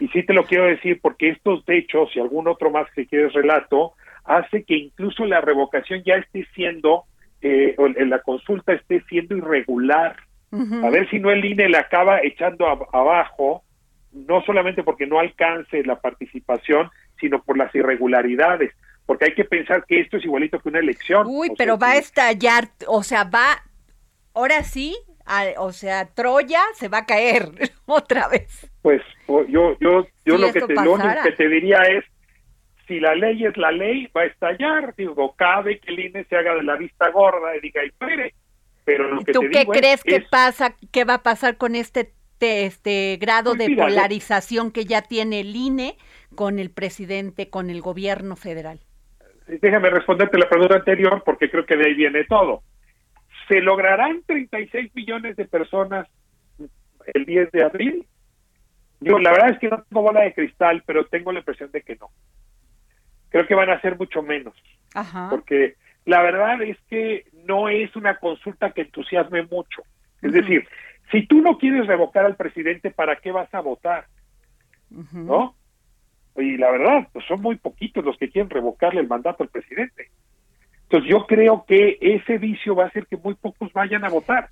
Y 0.00 0.08
sí 0.08 0.22
te 0.22 0.32
lo 0.32 0.44
quiero 0.44 0.64
decir 0.64 0.98
porque 1.00 1.28
estos 1.28 1.62
hechos 1.68 2.10
y 2.14 2.20
algún 2.20 2.48
otro 2.48 2.70
más 2.70 2.90
que 2.92 3.06
quieres 3.06 3.32
relato, 3.32 3.92
hace 4.24 4.64
que 4.64 4.74
incluso 4.74 5.24
la 5.26 5.40
revocación 5.40 6.02
ya 6.04 6.14
esté 6.14 6.46
siendo, 6.54 7.04
eh, 7.42 7.74
o 7.78 7.86
la 7.86 8.20
consulta 8.20 8.72
esté 8.72 9.02
siendo 9.08 9.36
irregular. 9.36 10.16
A 10.52 10.90
ver 10.90 11.08
si 11.10 11.20
no 11.20 11.30
el 11.30 11.44
INE 11.44 11.68
la 11.68 11.78
acaba 11.78 12.20
echando 12.22 12.66
abajo 12.66 13.62
no 14.12 14.42
solamente 14.42 14.82
porque 14.82 15.06
no 15.06 15.18
alcance 15.20 15.84
la 15.84 16.00
participación, 16.00 16.90
sino 17.20 17.42
por 17.42 17.56
las 17.56 17.74
irregularidades, 17.74 18.72
porque 19.06 19.26
hay 19.26 19.34
que 19.34 19.44
pensar 19.44 19.84
que 19.86 20.00
esto 20.00 20.16
es 20.16 20.24
igualito 20.24 20.58
que 20.58 20.68
una 20.68 20.80
elección. 20.80 21.26
Uy, 21.28 21.52
pero 21.56 21.78
va 21.78 21.92
a 21.92 21.96
estallar, 21.96 22.68
o 22.86 23.02
sea, 23.02 23.24
va, 23.24 23.62
ahora 24.34 24.62
sí, 24.62 24.96
o 25.58 25.72
sea, 25.72 26.06
Troya 26.06 26.62
se 26.74 26.88
va 26.88 26.98
a 26.98 27.06
caer 27.06 27.50
otra 27.86 28.28
vez. 28.28 28.70
Pues 28.82 29.02
yo, 29.48 29.76
yo, 29.78 30.06
yo 30.24 30.38
lo 30.38 30.52
que 30.52 30.60
te, 30.60 30.74
lo 30.74 30.92
único 30.92 31.22
que 31.22 31.32
te 31.32 31.48
diría 31.48 31.78
es, 31.82 32.04
si 32.86 32.98
la 32.98 33.14
ley 33.14 33.44
es 33.44 33.56
la 33.56 33.70
ley, 33.70 34.08
va 34.16 34.22
a 34.22 34.26
estallar, 34.26 34.94
digo, 34.96 35.34
cabe 35.36 35.78
que 35.78 35.92
el 35.92 36.00
INE 36.00 36.24
se 36.24 36.36
haga 36.36 36.54
de 36.54 36.64
la 36.64 36.76
vista 36.76 37.08
gorda 37.10 37.56
y 37.56 37.60
diga, 37.60 37.84
y 37.84 37.92
pero 38.84 39.08
lo 39.08 39.22
que 39.22 39.32
¿Tú 39.32 39.42
te 39.42 39.50
qué 39.50 39.66
crees 39.66 40.02
que 40.02 40.20
pasa, 40.20 40.74
qué 40.90 41.04
va 41.04 41.14
a 41.14 41.22
pasar 41.22 41.56
con 41.56 41.76
este 41.76 42.12
este 42.40 43.18
grado 43.20 43.54
pues 43.54 43.68
de 43.68 43.76
polarización 43.76 44.70
que 44.70 44.86
ya 44.86 45.02
tiene 45.02 45.40
el 45.40 45.54
INE 45.54 45.96
con 46.34 46.58
el 46.58 46.70
presidente, 46.70 47.50
con 47.50 47.70
el 47.70 47.82
gobierno 47.82 48.34
federal? 48.34 48.80
Déjame 49.46 49.90
responderte 49.90 50.38
la 50.38 50.48
pregunta 50.48 50.76
anterior 50.76 51.22
porque 51.24 51.50
creo 51.50 51.66
que 51.66 51.76
de 51.76 51.86
ahí 51.86 51.94
viene 51.94 52.24
todo. 52.24 52.62
¿Se 53.50 53.60
lograrán 53.60 54.22
36 54.26 54.94
millones 54.94 55.34
de 55.34 55.44
personas 55.44 56.06
el 57.12 57.24
10 57.24 57.50
de 57.50 57.64
abril? 57.64 58.06
Yo 59.00 59.18
la 59.18 59.32
verdad 59.32 59.50
es 59.50 59.58
que 59.58 59.68
no 59.68 59.82
tengo 59.82 60.02
bola 60.02 60.20
de 60.20 60.34
cristal, 60.34 60.84
pero 60.86 61.06
tengo 61.06 61.32
la 61.32 61.40
impresión 61.40 61.68
de 61.72 61.82
que 61.82 61.96
no. 61.96 62.10
Creo 63.28 63.48
que 63.48 63.56
van 63.56 63.70
a 63.70 63.80
ser 63.80 63.98
mucho 63.98 64.22
menos. 64.22 64.54
Porque 65.30 65.74
la 66.04 66.22
verdad 66.22 66.62
es 66.62 66.78
que 66.88 67.24
no 67.44 67.68
es 67.68 67.96
una 67.96 68.18
consulta 68.18 68.70
que 68.70 68.82
entusiasme 68.82 69.42
mucho. 69.42 69.82
Es 70.22 70.32
decir, 70.32 70.68
si 71.10 71.26
tú 71.26 71.40
no 71.40 71.58
quieres 71.58 71.88
revocar 71.88 72.26
al 72.26 72.36
presidente, 72.36 72.92
¿para 72.92 73.16
qué 73.16 73.32
vas 73.32 73.52
a 73.52 73.58
votar? 73.58 74.06
¿No? 75.12 75.56
Y 76.36 76.56
la 76.56 76.70
verdad, 76.70 77.08
pues 77.12 77.24
son 77.26 77.42
muy 77.42 77.56
poquitos 77.56 78.04
los 78.04 78.16
que 78.16 78.30
quieren 78.30 78.48
revocarle 78.48 79.00
el 79.00 79.08
mandato 79.08 79.42
al 79.42 79.48
presidente. 79.48 80.08
Entonces 80.90 81.08
yo 81.08 81.24
creo 81.26 81.64
que 81.68 81.98
ese 82.00 82.38
vicio 82.38 82.74
va 82.74 82.84
a 82.84 82.86
hacer 82.88 83.06
que 83.06 83.16
muy 83.16 83.34
pocos 83.34 83.72
vayan 83.72 84.04
a 84.04 84.08
votar. 84.08 84.48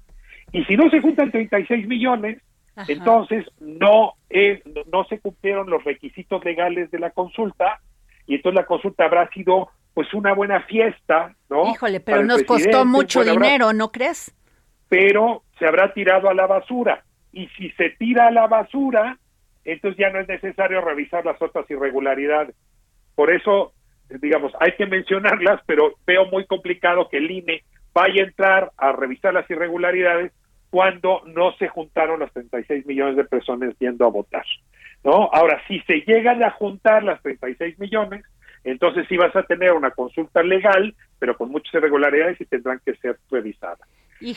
Y 0.53 0.65
si 0.67 0.77
no 0.77 0.89
se 0.89 1.01
juntan 1.01 1.33
36 1.33 1.89
millones, 1.89 2.41
entonces 2.87 3.45
no, 3.59 4.13
es, 4.31 4.63
no 4.87 5.03
se 5.07 5.19
cumplieron 5.19 5.69
los 5.69 5.83
requisitos 5.83 6.45
legales 6.45 6.93
de 6.93 7.01
la 7.01 7.11
consulta 7.11 7.81
y 8.29 8.37
entonces 8.37 8.61
la 8.61 8.67
consulta 8.67 9.07
habrá 9.07 9.29
sido 9.31 9.71
pues 9.95 10.15
una 10.15 10.33
buena 10.33 10.63
fiesta, 10.63 11.35
¿no? 11.51 11.73
Híjole, 11.73 11.99
pero 11.99 12.23
nos 12.23 12.45
costó 12.45 12.85
mucho 12.85 13.25
dinero, 13.25 13.73
¿no 13.73 13.91
crees? 13.91 14.33
Pero 14.89 15.43
se 15.59 15.67
habrá 15.67 15.93
tirado 15.93 16.31
a 16.31 16.35
la 16.35 16.47
basura. 16.47 17.03
Y 17.33 17.49
si 17.59 17.71
se 17.73 17.91
tira 17.99 18.29
a 18.29 18.31
la 18.31 18.47
basura, 18.47 19.19
entonces 19.65 19.99
ya 19.99 20.11
no 20.11 20.21
es 20.21 20.29
necesario 20.29 20.83
revisar 20.83 21.25
las 21.25 21.43
otras 21.43 21.69
irregularidades. 21.69 22.55
Por 23.17 23.33
eso, 23.33 23.73
digamos, 24.09 24.53
hay 24.61 24.73
que 24.73 24.87
mencionarlas, 24.87 25.61
pero 25.67 25.95
veo 26.07 26.27
muy 26.27 26.47
complicado 26.47 27.09
que 27.09 27.19
el 27.19 27.31
INE 27.31 27.63
vaya 27.93 28.23
a 28.23 28.27
entrar 28.27 28.73
a 28.77 28.93
revisar 28.93 29.35
las 29.35 29.49
irregularidades 29.51 30.33
cuando 30.71 31.23
no 31.27 31.53
se 31.57 31.69
juntaron 31.69 32.21
las 32.21 32.33
36 32.33 32.87
millones 32.87 33.17
de 33.17 33.25
personas 33.25 33.75
yendo 33.79 34.05
a 34.07 34.11
votar. 34.11 34.45
¿no? 35.05 35.31
Ahora, 35.33 35.63
si 35.67 35.81
se 35.81 36.01
llegan 36.01 36.43
a 36.43 36.51
juntar 36.51 37.03
las 37.03 37.23
36 37.23 37.79
millones, 37.79 38.25
entonces 38.65 39.07
sí 39.09 39.17
vas 39.17 39.35
a 39.37 39.45
tener 39.45 39.73
una 39.73 39.91
consulta 39.93 40.43
legal, 40.43 40.95
pero 41.19 41.37
con 41.37 41.51
muchas 41.51 41.73
irregularidades 41.75 42.41
y 42.41 42.45
tendrán 42.45 42.81
que 42.85 42.95
ser 42.97 43.19
revisadas. 43.31 43.81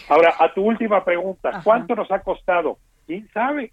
Ahora, 0.10 0.36
a 0.40 0.54
tu 0.54 0.64
última 0.64 1.04
pregunta, 1.04 1.62
¿cuánto 1.64 1.96
nos 1.96 2.12
ha 2.12 2.20
costado? 2.20 2.78
¿Quién 3.08 3.28
sabe? 3.34 3.72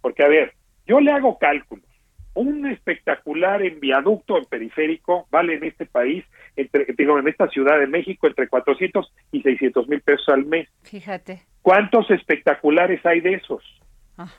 Porque, 0.00 0.24
a 0.24 0.28
ver, 0.28 0.54
yo 0.86 1.00
le 1.00 1.12
hago 1.12 1.38
cálculos. 1.38 1.84
Un 2.34 2.66
espectacular 2.66 3.62
en 3.62 3.80
viaducto, 3.80 4.38
en 4.38 4.44
periférico, 4.44 5.26
vale 5.30 5.54
en 5.54 5.64
este 5.64 5.86
país, 5.86 6.24
entre, 6.56 6.86
digo, 6.96 7.18
en 7.18 7.28
esta 7.28 7.48
Ciudad 7.48 7.78
de 7.78 7.86
México, 7.86 8.26
entre 8.26 8.48
400 8.48 9.12
y 9.32 9.42
600 9.42 9.88
mil 9.88 10.00
pesos 10.00 10.28
al 10.28 10.44
mes. 10.46 10.68
Fíjate. 10.82 11.42
¿Cuántos 11.62 12.10
espectaculares 12.10 13.04
hay 13.04 13.20
de 13.20 13.34
esos? 13.34 13.62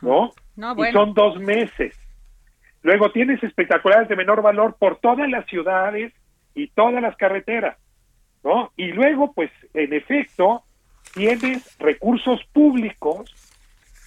¿No? 0.02 0.32
Y 0.56 0.92
son 0.92 1.14
dos 1.14 1.40
meses. 1.40 1.98
Luego 2.84 3.12
tienes 3.12 3.44
espectaculares 3.44 4.08
de 4.10 4.16
menor 4.16 4.42
valor 4.42 4.76
por 4.80 5.00
todas 5.00 5.30
las 5.30 5.46
ciudades 5.48 6.14
y 6.56 6.68
todas 6.70 7.02
las 7.02 7.16
carreteras, 7.16 7.78
¿no? 8.44 8.72
Y 8.76 8.88
luego, 8.88 9.34
pues, 9.34 9.52
en 9.74 9.94
efecto, 9.94 10.64
tienes 11.14 11.78
recursos 11.80 12.42
públicos 12.54 13.32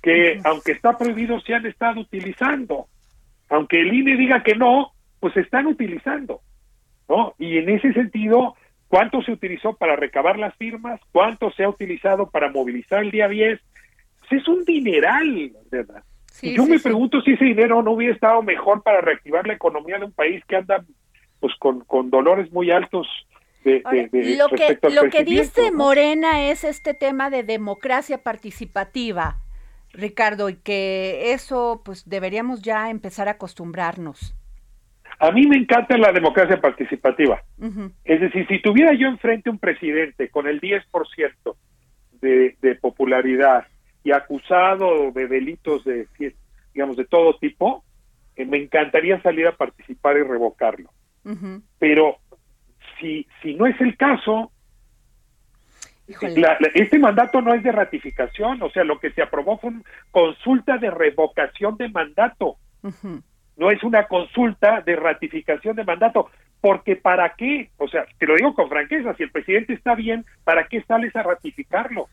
que, 0.03 0.41
aunque 0.45 0.73
está 0.73 0.99
prohibido, 0.99 1.41
se 1.41 1.55
han 1.55 1.67
estado 1.67 2.01
utilizando. 2.01 2.89
Aunque 3.49 3.81
el 3.81 3.93
INE 3.93 4.17
diga 4.17 4.43
que 4.43 4.55
no, 4.55 4.93
pues 5.21 5.35
se 5.35 5.41
están 5.41 5.67
utilizando, 5.67 6.41
¿no? 7.09 7.35
Y 7.39 7.59
en 7.59 7.69
ese 7.69 7.93
sentido, 7.93 8.55
¿cuánto 8.89 9.23
se 9.23 9.33
utilizó 9.33 9.75
para 9.75 9.97
recabar 9.97 10.39
las 10.39 10.55
firmas? 10.57 11.01
¿Cuánto 11.13 11.51
se 11.53 11.65
ha 11.65 11.69
utilizado 11.69 12.31
para 12.31 12.51
movilizar 12.51 13.03
el 13.03 13.11
día 13.11 13.29
10? 13.29 13.61
Pues 14.21 14.43
es 14.43 14.49
un 14.49 14.65
dineral, 14.65 15.53
¿verdad? 15.71 16.03
y 16.43 16.57
yo 16.57 16.67
me 16.67 16.81
pregunto 16.81 17.21
si 17.23 17.33
ese 17.33 17.45
dinero 17.45 17.83
no 17.83 17.93
hubiera 17.93 18.13
estado 18.13 18.43
mejor 18.43 18.83
para 18.83 19.01
reactivar 19.01 19.47
la 19.47 19.55
economía 19.55 19.99
de 19.99 20.07
un 20.07 20.13
país 20.13 20.45
que 20.47 20.57
anda 20.57 20.85
pues 21.39 21.55
con, 21.59 21.81
con 21.85 22.11
dolores 22.11 22.51
muy 22.53 22.71
altos 22.71 23.07
de, 23.65 23.83
lo 24.37 24.49
que 24.49 24.79
lo 24.91 25.09
que 25.11 25.25
dice 25.25 25.71
Morena 25.71 26.51
es 26.51 26.65
este 26.65 26.93
tema 26.93 27.31
de 27.31 27.45
democracia 27.45 28.19
participativa 28.19 29.39
Ricardo 29.95 30.49
y 30.49 30.57
que 30.57 31.33
eso 31.33 31.83
pues 31.85 32.09
deberíamos 32.09 32.63
ya 32.63 32.91
empezar 32.91 33.29
a 33.29 33.33
acostumbrarnos. 33.33 34.35
A 35.21 35.31
mí 35.31 35.47
me 35.47 35.57
encanta 35.57 35.97
la 35.97 36.13
democracia 36.13 36.61
participativa. 36.61 37.43
Es 38.05 38.21
decir 38.21 38.47
si 38.49 38.61
tuviera 38.61 38.93
yo 38.95 39.07
enfrente 39.07 39.49
un 39.49 39.59
presidente 39.59 40.29
con 40.29 40.47
el 40.47 40.61
10% 40.61 40.85
de, 42.21 42.57
de 42.61 42.75
popularidad 42.75 43.67
y 44.03 44.13
acusado 44.13 45.13
de 45.13 45.27
delitos 45.27 45.85
de, 45.85 46.07
digamos, 46.75 46.97
de 46.97 47.07
todo 47.07 47.39
tipo, 47.39 47.85
eh, 48.37 48.45
me 48.45 48.59
encantaría 48.59 49.21
salir 49.23 49.47
a 49.47 49.57
participar 49.57 50.19
y 50.19 50.23
revocarlo. 50.23 50.91
Pero 51.79 52.19
si, 53.01 53.27
si 53.43 53.55
no 53.55 53.67
es 53.67 53.81
el 53.81 53.97
caso, 53.97 54.53
este 56.07 56.99
mandato 56.99 57.41
no 57.41 57.55
es 57.55 57.63
de 57.63 57.73
ratificación, 57.73 58.63
o 58.63 58.71
sea, 58.71 58.85
lo 58.85 58.99
que 58.99 59.11
se 59.11 59.23
aprobó 59.23 59.59
fue 59.59 59.71
una 59.71 59.83
consulta 60.11 60.77
de 60.79 60.91
revocación 60.91 61.77
de 61.77 61.89
mandato. 61.89 62.57
No 63.57 63.71
es 63.71 63.83
una 63.83 64.07
consulta 64.07 64.81
de 64.83 64.97
ratificación 64.97 65.77
de 65.77 65.85
mandato, 65.85 66.31
porque 66.61 66.97
¿para 66.97 67.35
qué? 67.35 67.71
O 67.79 67.89
sea, 67.89 68.05
te 68.19 68.27
lo 68.27 68.37
digo 68.37 68.55
con 68.55 68.69
franqueza, 68.69 69.15
si 69.15 69.23
el 69.23 69.31
presidente 69.31 69.73
está 69.73 69.95
bien, 69.95 70.27
¿para 70.45 70.67
qué 70.67 70.83
sales 70.83 71.15
a 71.17 71.23
ratificarlo? 71.23 72.09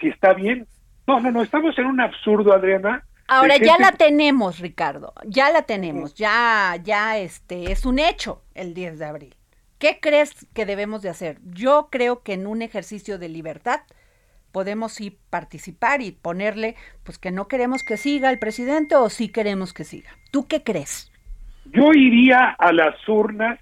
Si 0.00 0.08
está 0.08 0.34
bien, 0.34 0.66
no, 1.06 1.20
no, 1.20 1.30
no, 1.30 1.42
estamos 1.42 1.78
en 1.78 1.86
un 1.86 2.00
absurdo, 2.00 2.52
Adriana. 2.52 3.04
Ahora 3.28 3.56
ya 3.56 3.78
la 3.78 3.92
tenemos, 3.92 4.58
Ricardo, 4.58 5.14
ya 5.24 5.50
la 5.50 5.62
tenemos, 5.62 6.14
ya, 6.14 6.76
ya 6.82 7.16
este, 7.16 7.72
es 7.72 7.86
un 7.86 7.98
hecho 7.98 8.42
el 8.54 8.74
10 8.74 8.98
de 8.98 9.04
abril. 9.06 9.36
¿Qué 9.82 9.98
crees 10.00 10.46
que 10.54 10.64
debemos 10.64 11.02
de 11.02 11.08
hacer? 11.08 11.38
Yo 11.42 11.88
creo 11.90 12.22
que 12.22 12.34
en 12.34 12.46
un 12.46 12.62
ejercicio 12.62 13.18
de 13.18 13.28
libertad 13.28 13.80
podemos 14.52 14.92
sí 14.92 15.18
participar 15.28 16.02
y 16.02 16.12
ponerle, 16.12 16.76
pues 17.02 17.18
que 17.18 17.32
no 17.32 17.48
queremos 17.48 17.82
que 17.82 17.96
siga 17.96 18.30
el 18.30 18.38
presidente 18.38 18.94
o 18.94 19.10
sí 19.10 19.28
queremos 19.32 19.74
que 19.74 19.82
siga. 19.82 20.10
¿Tú 20.30 20.46
qué 20.46 20.62
crees? 20.62 21.10
Yo 21.64 21.92
iría 21.94 22.50
a 22.50 22.72
las 22.72 22.94
urnas 23.08 23.58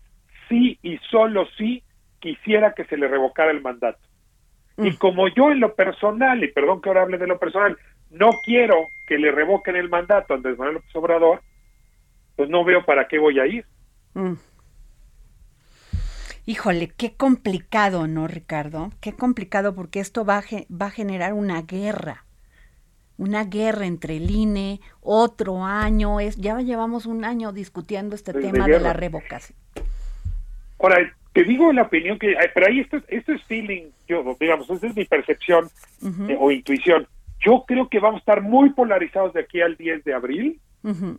sí 0.50 0.78
y 0.82 0.98
solo 1.10 1.46
si 1.56 1.82
quisiera 2.18 2.74
que 2.74 2.84
se 2.84 2.98
le 2.98 3.08
revocara 3.08 3.50
el 3.50 3.62
mandato. 3.62 4.06
Y 4.76 4.90
mm. 4.90 4.96
como 4.96 5.26
yo 5.28 5.50
en 5.50 5.60
lo 5.60 5.74
personal, 5.74 6.44
y 6.44 6.48
perdón 6.48 6.82
que 6.82 6.90
ahora 6.90 7.00
hable 7.00 7.16
de 7.16 7.28
lo 7.28 7.38
personal, 7.38 7.78
no 8.10 8.28
quiero 8.44 8.76
que 9.06 9.16
le 9.16 9.32
revoquen 9.32 9.74
el 9.74 9.88
mandato 9.88 10.34
a 10.34 10.36
Andrés 10.36 10.58
Manuel 10.58 10.74
López 10.74 10.96
Obrador, 10.96 11.40
pues 12.36 12.50
no 12.50 12.62
veo 12.62 12.84
para 12.84 13.08
qué 13.08 13.18
voy 13.18 13.40
a 13.40 13.46
ir. 13.46 13.64
Mm. 14.12 14.34
Híjole, 16.46 16.88
qué 16.96 17.12
complicado, 17.12 18.06
¿no, 18.06 18.26
Ricardo? 18.26 18.90
Qué 19.00 19.12
complicado 19.12 19.74
porque 19.74 20.00
esto 20.00 20.24
va 20.24 20.38
a, 20.38 20.42
va 20.70 20.86
a 20.86 20.90
generar 20.90 21.32
una 21.32 21.62
guerra. 21.62 22.24
Una 23.18 23.44
guerra 23.44 23.86
entre 23.86 24.16
el 24.16 24.30
INE, 24.30 24.80
otro 25.02 25.64
año, 25.64 26.20
es, 26.20 26.36
ya 26.36 26.58
llevamos 26.60 27.04
un 27.04 27.24
año 27.24 27.52
discutiendo 27.52 28.14
este 28.14 28.32
tema 28.32 28.66
de, 28.66 28.80
la 28.80 28.94
revocación. 28.94 29.58
Ahora, 30.78 31.14
te 31.34 31.44
digo 31.44 31.72
la 31.72 31.82
opinión 31.82 32.18
que, 32.18 32.34
pero 32.54 32.66
ahí 32.66 32.80
esto, 32.80 32.98
esto 33.08 33.32
es 33.32 33.44
feeling, 33.44 33.90
yo, 34.08 34.36
digamos, 34.40 34.70
esa 34.70 34.86
es 34.86 34.96
mi 34.96 35.04
percepción 35.04 35.68
eh, 36.02 36.36
o 36.38 36.50
intuición. 36.50 37.06
Yo 37.44 37.64
creo 37.66 37.88
que 37.88 38.00
vamos 38.00 38.18
a 38.18 38.20
estar 38.20 38.40
muy 38.40 38.70
polarizados 38.70 39.34
de 39.34 39.40
aquí 39.40 39.60
al 39.60 39.76
10 39.76 40.04
de 40.04 40.14
abril 40.14 40.60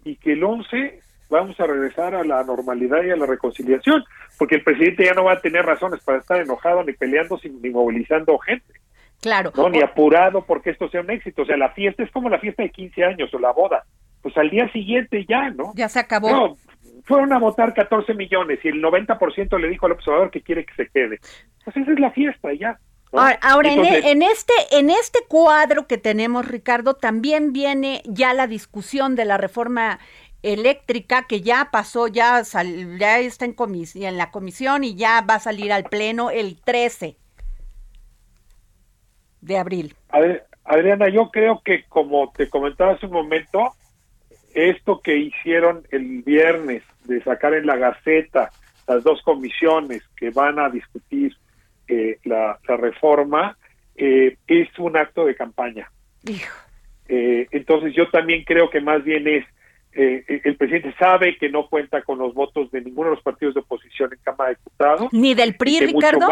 y 0.03 0.15
que 0.15 0.33
el 0.33 0.43
11 0.43 1.01
vamos 1.31 1.59
a 1.59 1.65
regresar 1.65 2.13
a 2.13 2.23
la 2.23 2.43
normalidad 2.43 3.03
y 3.03 3.09
a 3.09 3.15
la 3.15 3.25
reconciliación, 3.25 4.03
porque 4.37 4.55
el 4.55 4.63
presidente 4.63 5.05
ya 5.05 5.13
no 5.13 5.23
va 5.23 5.33
a 5.33 5.41
tener 5.41 5.65
razones 5.65 6.03
para 6.03 6.19
estar 6.19 6.39
enojado 6.39 6.83
ni 6.83 6.93
peleando 6.93 7.39
ni 7.43 7.69
movilizando 7.71 8.37
gente. 8.37 8.73
Claro. 9.21 9.51
¿no? 9.55 9.69
Ni 9.69 9.81
apurado 9.81 10.45
porque 10.45 10.71
esto 10.71 10.89
sea 10.89 11.01
un 11.01 11.11
éxito. 11.11 11.43
O 11.43 11.45
sea, 11.45 11.57
la 11.57 11.69
fiesta 11.69 12.03
es 12.03 12.11
como 12.11 12.29
la 12.29 12.39
fiesta 12.39 12.63
de 12.63 12.69
15 12.69 13.03
años 13.03 13.33
o 13.33 13.39
la 13.39 13.51
boda. 13.51 13.83
Pues 14.21 14.37
al 14.37 14.49
día 14.49 14.71
siguiente 14.71 15.25
ya, 15.27 15.49
¿no? 15.49 15.73
Ya 15.75 15.89
se 15.89 15.99
acabó 15.99 16.57
fueron 17.03 17.33
a 17.33 17.39
votar 17.39 17.73
14 17.73 18.13
millones 18.13 18.59
y 18.63 18.69
el 18.69 18.81
90% 18.81 19.59
le 19.59 19.69
dijo 19.69 19.85
al 19.85 19.93
observador 19.93 20.31
que 20.31 20.41
quiere 20.41 20.65
que 20.65 20.73
se 20.75 20.87
quede. 20.87 21.19
Pues 21.63 21.77
esa 21.77 21.91
es 21.91 21.99
la 21.99 22.11
fiesta 22.11 22.53
ya. 22.53 22.79
Ahora, 23.13 23.73
e, 23.73 24.11
en, 24.11 24.21
este 24.21 24.53
en 24.71 24.89
este 24.89 25.19
cuadro 25.27 25.85
que 25.85 25.97
tenemos, 25.97 26.47
Ricardo, 26.47 26.93
también 26.93 27.51
viene 27.51 28.01
ya 28.05 28.33
la 28.33 28.47
discusión 28.47 29.17
de 29.17 29.25
la 29.25 29.37
reforma 29.37 29.99
eléctrica 30.43 31.27
que 31.27 31.41
ya 31.41 31.69
pasó, 31.71 32.07
ya, 32.07 32.41
ya 32.97 33.19
está 33.19 33.45
en, 33.45 33.55
en 33.95 34.17
la 34.17 34.31
comisión 34.31 34.83
y 34.83 34.95
ya 34.95 35.21
va 35.21 35.35
a 35.35 35.39
salir 35.39 35.71
al 35.71 35.83
pleno 35.83 36.31
el 36.31 36.59
13 36.61 37.17
de 39.41 39.57
abril. 39.57 39.95
Adriana, 40.63 41.09
yo 41.09 41.29
creo 41.31 41.61
que 41.63 41.83
como 41.89 42.31
te 42.31 42.49
comentaba 42.49 42.93
hace 42.93 43.07
un 43.07 43.13
momento, 43.13 43.73
esto 44.53 45.01
que 45.01 45.17
hicieron 45.17 45.85
el 45.91 46.21
viernes 46.21 46.83
de 47.05 47.21
sacar 47.23 47.53
en 47.53 47.65
la 47.65 47.77
Gaceta 47.77 48.51
las 48.87 49.03
dos 49.03 49.21
comisiones 49.21 50.03
que 50.15 50.31
van 50.31 50.59
a 50.59 50.69
discutir 50.69 51.35
eh, 51.87 52.17
la, 52.23 52.57
reforma, 52.67 53.57
eh, 53.95 54.37
es 54.47 54.67
un 54.79 54.97
acto 54.97 55.25
de 55.25 55.35
campaña. 55.35 55.91
Eh, 57.07 57.47
entonces 57.51 57.93
yo 57.93 58.09
también 58.09 58.43
creo 58.43 58.69
que 58.69 58.81
más 58.81 59.03
bien 59.03 59.27
es, 59.27 59.45
el 59.93 60.55
presidente 60.57 60.93
sabe 60.97 61.37
que 61.37 61.49
no 61.49 61.67
cuenta 61.67 62.01
con 62.01 62.17
los 62.17 62.33
votos 62.33 62.71
de 62.71 62.81
ninguno 62.81 63.09
de 63.09 63.15
los 63.15 63.23
partidos 63.23 63.53
de 63.53 63.59
oposición 63.61 64.11
en 64.13 64.19
Cámara 64.23 64.51
de 64.51 64.55
Diputados. 64.55 65.13
Ni 65.13 65.33
del 65.33 65.55
PRI, 65.55 65.79
Ricardo. 65.81 66.27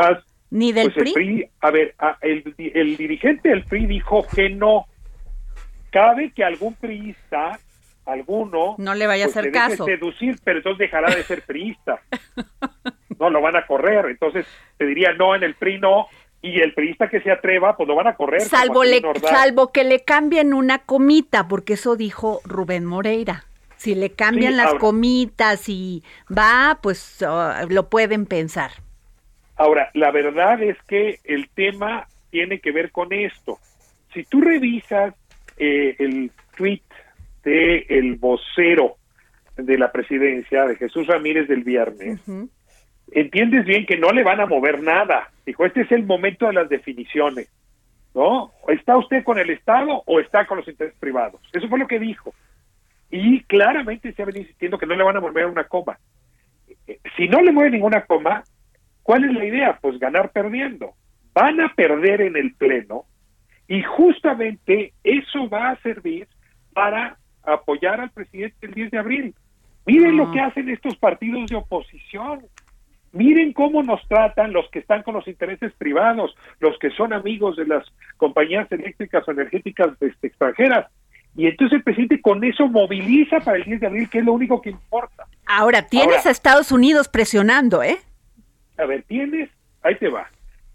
Ni 0.51 0.71
del 0.71 0.91
pues 0.91 1.13
PRI? 1.13 1.49
A 1.61 1.71
ver, 1.71 1.95
el, 2.21 2.55
el 2.57 2.97
dirigente 2.97 3.49
del 3.49 3.63
PRI 3.65 3.85
dijo 3.85 4.25
que 4.33 4.49
no. 4.49 4.85
Cabe 5.91 6.31
que 6.31 6.43
algún 6.43 6.75
priista 6.75 7.59
alguno 8.09 8.75
no 8.77 8.95
le 8.95 9.07
vaya 9.07 9.25
a 9.25 9.27
pues, 9.27 9.37
hacer 9.37 9.51
caso 9.51 9.85
seducir 9.85 10.37
pero 10.43 10.57
entonces 10.57 10.79
dejará 10.79 11.13
de 11.13 11.23
ser 11.23 11.43
priista 11.43 12.01
no 13.19 13.29
lo 13.29 13.41
van 13.41 13.55
a 13.55 13.65
correr 13.65 14.05
entonces 14.07 14.45
te 14.77 14.85
diría 14.85 15.13
no 15.13 15.35
en 15.35 15.43
el 15.43 15.55
PRI 15.55 15.79
no 15.79 16.07
y 16.41 16.59
el 16.61 16.73
priista 16.73 17.09
que 17.09 17.21
se 17.21 17.31
atreva 17.31 17.75
pues 17.77 17.87
lo 17.87 17.95
van 17.95 18.07
a 18.07 18.15
correr 18.15 18.41
salvo 18.41 18.83
le, 18.83 19.01
salvo 19.21 19.71
que 19.71 19.83
le 19.83 20.03
cambien 20.03 20.53
una 20.53 20.79
comita 20.79 21.47
porque 21.47 21.73
eso 21.73 21.95
dijo 21.95 22.41
Rubén 22.45 22.85
Moreira 22.85 23.45
si 23.79 23.95
le 23.95 24.11
cambian 24.11 24.57
las 24.57 24.75
comitas 24.75 25.67
y 25.69 26.03
va 26.29 26.79
pues 26.81 27.23
ah, 27.25 27.65
lo 27.69 27.89
pueden 27.89 28.25
pensar 28.25 28.71
ahora 29.55 29.89
la 29.93 30.11
verdad 30.11 30.61
es 30.61 30.77
que 30.87 31.19
el 31.23 31.49
tema 31.49 32.07
tiene 32.29 32.59
que 32.59 32.71
ver 32.71 32.91
con 32.91 33.11
esto 33.13 33.57
si 34.13 34.23
tú 34.23 34.41
revisas 34.41 35.13
eh, 35.57 35.95
el 35.99 36.31
tweet 36.55 36.81
de 37.43 37.85
el 37.89 38.15
vocero 38.15 38.95
de 39.57 39.77
la 39.77 39.91
presidencia, 39.91 40.65
de 40.65 40.75
Jesús 40.75 41.07
Ramírez 41.07 41.47
del 41.47 41.63
viernes, 41.63 42.21
entiendes 43.11 43.65
bien 43.65 43.85
que 43.85 43.97
no 43.97 44.11
le 44.11 44.23
van 44.23 44.39
a 44.39 44.45
mover 44.45 44.81
nada. 44.81 45.31
Dijo, 45.45 45.65
este 45.65 45.81
es 45.81 45.91
el 45.91 46.03
momento 46.03 46.47
de 46.47 46.53
las 46.53 46.69
definiciones, 46.69 47.51
¿no? 48.13 48.51
¿Está 48.69 48.97
usted 48.97 49.23
con 49.23 49.37
el 49.37 49.49
Estado 49.49 50.03
o 50.05 50.19
está 50.19 50.45
con 50.47 50.57
los 50.59 50.67
intereses 50.67 50.97
privados? 50.99 51.41
Eso 51.51 51.67
fue 51.67 51.79
lo 51.79 51.87
que 51.87 51.99
dijo. 51.99 52.33
Y 53.09 53.43
claramente 53.43 54.13
se 54.13 54.21
ha 54.21 54.25
venido 54.25 54.43
insistiendo 54.43 54.77
que 54.77 54.85
no 54.85 54.95
le 54.95 55.03
van 55.03 55.17
a 55.17 55.21
mover 55.21 55.45
una 55.47 55.63
coma. 55.63 55.97
Eh, 56.87 56.99
si 57.17 57.27
no 57.27 57.41
le 57.41 57.51
mueve 57.51 57.71
ninguna 57.71 58.01
coma, 58.05 58.43
¿cuál 59.03 59.25
es 59.25 59.33
la 59.33 59.45
idea? 59.45 59.77
Pues 59.81 59.99
ganar 59.99 60.31
perdiendo. 60.31 60.93
Van 61.33 61.59
a 61.61 61.73
perder 61.73 62.21
en 62.21 62.35
el 62.37 62.53
Pleno 62.55 63.05
y 63.67 63.81
justamente 63.83 64.93
eso 65.03 65.49
va 65.49 65.69
a 65.71 65.81
servir 65.81 66.27
para 66.73 67.17
apoyar 67.43 68.01
al 68.01 68.11
presidente 68.11 68.67
el 68.67 68.73
10 68.73 68.91
de 68.91 68.97
abril. 68.97 69.35
Miren 69.85 70.17
lo 70.17 70.25
Ah. 70.27 70.31
que 70.33 70.39
hacen 70.41 70.69
estos 70.69 70.97
partidos 70.97 71.49
de 71.49 71.55
oposición. 71.55 72.41
Miren 73.11 73.53
cómo 73.53 73.81
nos 73.81 74.07
tratan 74.07 74.53
los 74.53 74.69
que 74.69 74.79
están 74.79 75.01
con 75.01 75.15
los 75.15 75.27
intereses 75.27 75.73
privados, 75.73 76.35
los 76.59 76.77
que 76.77 76.91
son 76.91 77.11
amigos 77.11 77.55
de 77.57 77.65
las 77.65 77.83
compañías 78.17 78.71
eléctricas 78.71 79.27
o 79.27 79.31
energéticas 79.31 79.89
este, 79.99 80.27
extranjeras. 80.27 80.91
Y 81.39 81.47
entonces 81.47 81.77
el 81.77 81.83
presidente 81.83 82.19
con 82.21 82.43
eso 82.43 82.67
moviliza 82.67 83.39
para 83.39 83.57
el 83.57 83.63
10 83.63 83.79
de 83.79 83.87
abril, 83.87 84.09
que 84.09 84.19
es 84.19 84.25
lo 84.25 84.33
único 84.33 84.61
que 84.61 84.71
importa. 84.71 85.23
Ahora, 85.45 85.83
tienes 85.87 86.17
Ahora- 86.17 86.29
a 86.29 86.31
Estados 86.31 86.71
Unidos 86.73 87.07
presionando, 87.07 87.81
¿eh? 87.81 87.97
A 88.77 88.85
ver, 88.85 89.03
tienes, 89.03 89.49
ahí 89.81 89.95
te 89.95 90.09
va. 90.09 90.27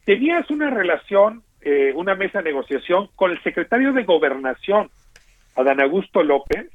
Tenías 0.06 0.48
una 0.50 0.70
relación, 0.70 1.42
eh, 1.60 1.92
una 1.94 2.14
mesa 2.14 2.38
de 2.38 2.44
negociación 2.44 3.08
con 3.14 3.30
el 3.30 3.42
secretario 3.42 3.92
de 3.92 4.04
Gobernación, 4.04 4.88
Adán 5.54 5.82
Augusto 5.82 6.22
López, 6.22 6.70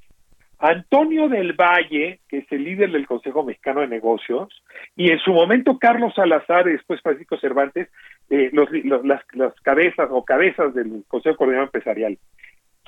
Antonio 0.60 1.30
del 1.30 1.54
Valle, 1.54 2.20
que 2.28 2.40
es 2.40 2.52
el 2.52 2.66
líder 2.66 2.92
del 2.92 3.08
Consejo 3.08 3.44
Mexicano 3.44 3.80
de 3.82 3.88
Negocios, 3.88 4.50
y 4.96 5.10
en 5.10 5.18
su 5.20 5.32
momento 5.32 5.78
Carlos 5.80 6.14
Salazar 6.16 6.68
y 6.68 6.74
después 6.74 7.02
Francisco 7.02 7.38
Cervantes, 7.40 7.88
eh, 8.30 8.50
los, 8.52 8.70
los- 8.84 9.06
las, 9.06 9.22
las 9.34 9.54
cabezas 9.62 10.10
o 10.12 10.24
cabezas 10.26 10.74
del 10.74 11.04
Consejo 11.08 11.38
Coordinador 11.38 11.68
Empresarial, 11.70 12.18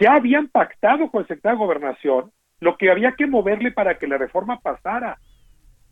ya 0.02 0.16
habían 0.16 0.48
pactado 0.48 1.12
con 1.12 1.22
el 1.22 1.28
secretario 1.28 1.60
de 1.60 1.66
Gobernación 1.66 2.32
lo 2.60 2.76
que 2.76 2.90
había 2.90 3.12
que 3.14 3.28
moverle 3.28 3.72
para 3.72 3.98
que 4.00 4.08
la 4.08 4.18
reforma 4.18 4.60
pasara 4.60 5.20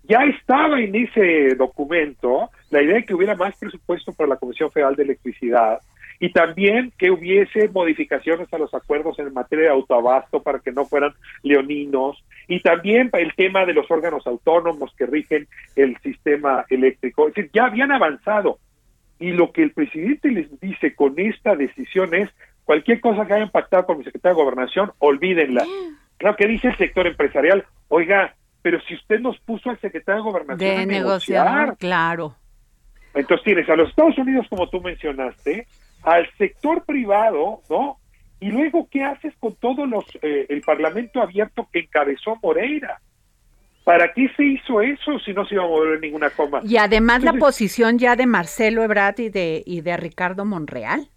ya 0.03 0.23
estaba 0.23 0.81
en 0.81 0.95
ese 0.95 1.53
documento 1.55 2.49
la 2.71 2.81
idea 2.81 2.95
de 2.95 3.05
que 3.05 3.13
hubiera 3.13 3.35
más 3.35 3.55
presupuesto 3.57 4.11
para 4.13 4.29
la 4.29 4.37
Comisión 4.37 4.71
Federal 4.71 4.95
de 4.95 5.03
Electricidad 5.03 5.79
y 6.19 6.31
también 6.31 6.91
que 6.97 7.11
hubiese 7.11 7.69
modificaciones 7.69 8.51
a 8.51 8.57
los 8.57 8.73
acuerdos 8.73 9.19
en 9.19 9.31
materia 9.31 9.65
de 9.65 9.71
autoabasto 9.71 10.41
para 10.41 10.57
que 10.57 10.71
no 10.71 10.85
fueran 10.85 11.13
leoninos 11.43 12.17
y 12.47 12.61
también 12.61 13.11
el 13.13 13.35
tema 13.35 13.65
de 13.67 13.73
los 13.73 13.89
órganos 13.91 14.25
autónomos 14.25 14.91
que 14.97 15.05
rigen 15.05 15.47
el 15.75 15.95
sistema 15.99 16.65
eléctrico. 16.69 17.27
Es 17.27 17.35
decir, 17.35 17.51
ya 17.53 17.65
habían 17.65 17.91
avanzado 17.91 18.57
y 19.19 19.33
lo 19.33 19.51
que 19.51 19.61
el 19.61 19.71
presidente 19.71 20.29
les 20.31 20.59
dice 20.59 20.95
con 20.95 21.19
esta 21.19 21.55
decisión 21.55 22.15
es 22.15 22.29
cualquier 22.69 23.01
cosa 23.01 23.25
que 23.25 23.33
hayan 23.33 23.49
pactado 23.49 23.87
con 23.87 23.97
mi 23.97 24.03
secretario 24.03 24.37
de 24.37 24.43
Gobernación, 24.43 24.91
olvídenla. 24.99 25.65
Claro 26.17 26.35
que 26.37 26.45
dice 26.45 26.67
el 26.67 26.77
sector 26.77 27.07
empresarial, 27.07 27.65
oiga, 27.87 28.35
pero 28.61 28.79
si 28.81 28.93
usted 28.93 29.19
nos 29.19 29.39
puso 29.39 29.71
al 29.71 29.79
secretario 29.79 30.21
de 30.23 30.29
Gobernación 30.29 30.59
De 30.59 30.83
a 30.83 30.85
negociador, 30.85 31.51
negociar, 31.51 31.77
claro. 31.77 32.35
entonces 33.15 33.43
tienes 33.43 33.67
a 33.69 33.75
los 33.75 33.89
Estados 33.89 34.19
Unidos, 34.19 34.45
como 34.51 34.69
tú 34.69 34.81
mencionaste, 34.81 35.65
al 36.03 36.29
sector 36.37 36.85
privado, 36.85 37.61
¿no? 37.71 37.97
Y 38.39 38.51
luego, 38.51 38.87
¿qué 38.91 39.03
haces 39.03 39.33
con 39.39 39.55
todos 39.55 39.89
los, 39.89 40.05
eh, 40.21 40.45
el 40.49 40.61
Parlamento 40.61 41.23
abierto 41.23 41.67
que 41.73 41.79
encabezó 41.79 42.37
Moreira? 42.43 43.01
¿Para 43.83 44.13
qué 44.13 44.29
se 44.37 44.43
hizo 44.43 44.79
eso 44.79 45.17
si 45.25 45.33
no 45.33 45.43
se 45.47 45.55
iba 45.55 45.63
a 45.63 45.67
mover 45.67 45.99
ninguna 45.99 46.29
coma? 46.29 46.61
Y 46.63 46.77
además 46.77 47.23
la 47.23 47.33
posición 47.33 47.97
ya 47.97 48.15
de 48.15 48.27
Marcelo 48.27 48.83
Ebrard 48.83 49.19
y 49.21 49.29
de, 49.29 49.63
y 49.65 49.81
de 49.81 49.97
Ricardo 49.97 50.45
Monreal. 50.45 51.09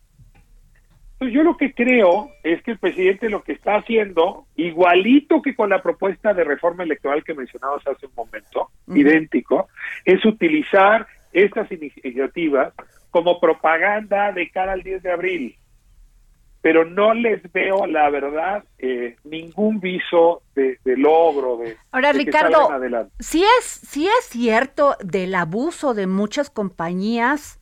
Yo 1.31 1.43
lo 1.43 1.57
que 1.57 1.73
creo 1.75 2.31
es 2.43 2.63
que 2.63 2.73
el 2.73 2.79
presidente 2.79 3.31
lo 3.31 3.43
que 3.43 3.53
está 3.53 3.77
haciendo, 3.77 4.47
igualito 4.57 5.43
que 5.43 5.55
con 5.55 5.71
la 5.71 5.83
propuesta 5.83 6.35
de 6.35 6.45
reforma 6.45 6.85
electoral 6.85 7.23
que 7.25 7.35
mencionabas 7.35 7.87
hace 7.87 8.07
un 8.07 8.15
momento, 8.15 8.71
idéntico, 8.89 9.69
es 10.05 10.25
utilizar 10.25 11.07
estas 11.33 11.71
iniciativas 11.71 12.73
como 13.11 13.39
propaganda 13.41 14.33
de 14.33 14.51
cara 14.51 14.73
al 14.73 14.83
10 14.83 15.03
de 15.03 15.13
abril. 15.13 15.57
Pero 16.61 16.85
no 16.85 17.13
les 17.13 17.43
veo, 17.53 17.87
la 17.87 18.09
verdad, 18.09 18.65
eh, 18.79 19.17
ningún 19.25 19.81
viso 19.81 20.43
de, 20.55 20.79
de 20.85 20.97
logro, 20.97 21.57
de, 21.57 21.77
Ahora, 21.91 22.13
de 22.13 22.21
Ricardo. 22.21 22.69
Sí 23.19 23.45
es, 23.59 23.65
sí 23.65 24.07
es 24.07 24.27
cierto 24.27 24.97
del 25.03 25.35
abuso 25.35 25.93
de 25.93 26.07
muchas 26.07 26.51
compañías, 26.51 27.61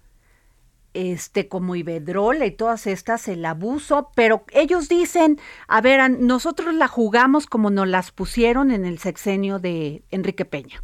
este, 0.95 1.49
como 1.49 1.77
Iberdrola 1.77 2.47
y 2.47 2.51
todas 2.51 2.87
estas, 2.87 3.29
el 3.29 3.45
abuso, 3.45 4.11
pero 4.15 4.45
ellos 4.53 4.89
dicen, 4.89 5.39
a 5.69 5.81
ver, 5.81 6.11
nosotros 6.11 6.75
la 6.75 6.89
jugamos 6.89 7.47
como 7.47 7.71
nos 7.71 7.89
las 7.89 8.11
pusieron 8.11 8.71
en 8.71 8.85
el 8.85 8.99
sexenio 8.99 9.59
de 9.59 10.03
Enrique 10.11 10.45
Peña. 10.45 10.81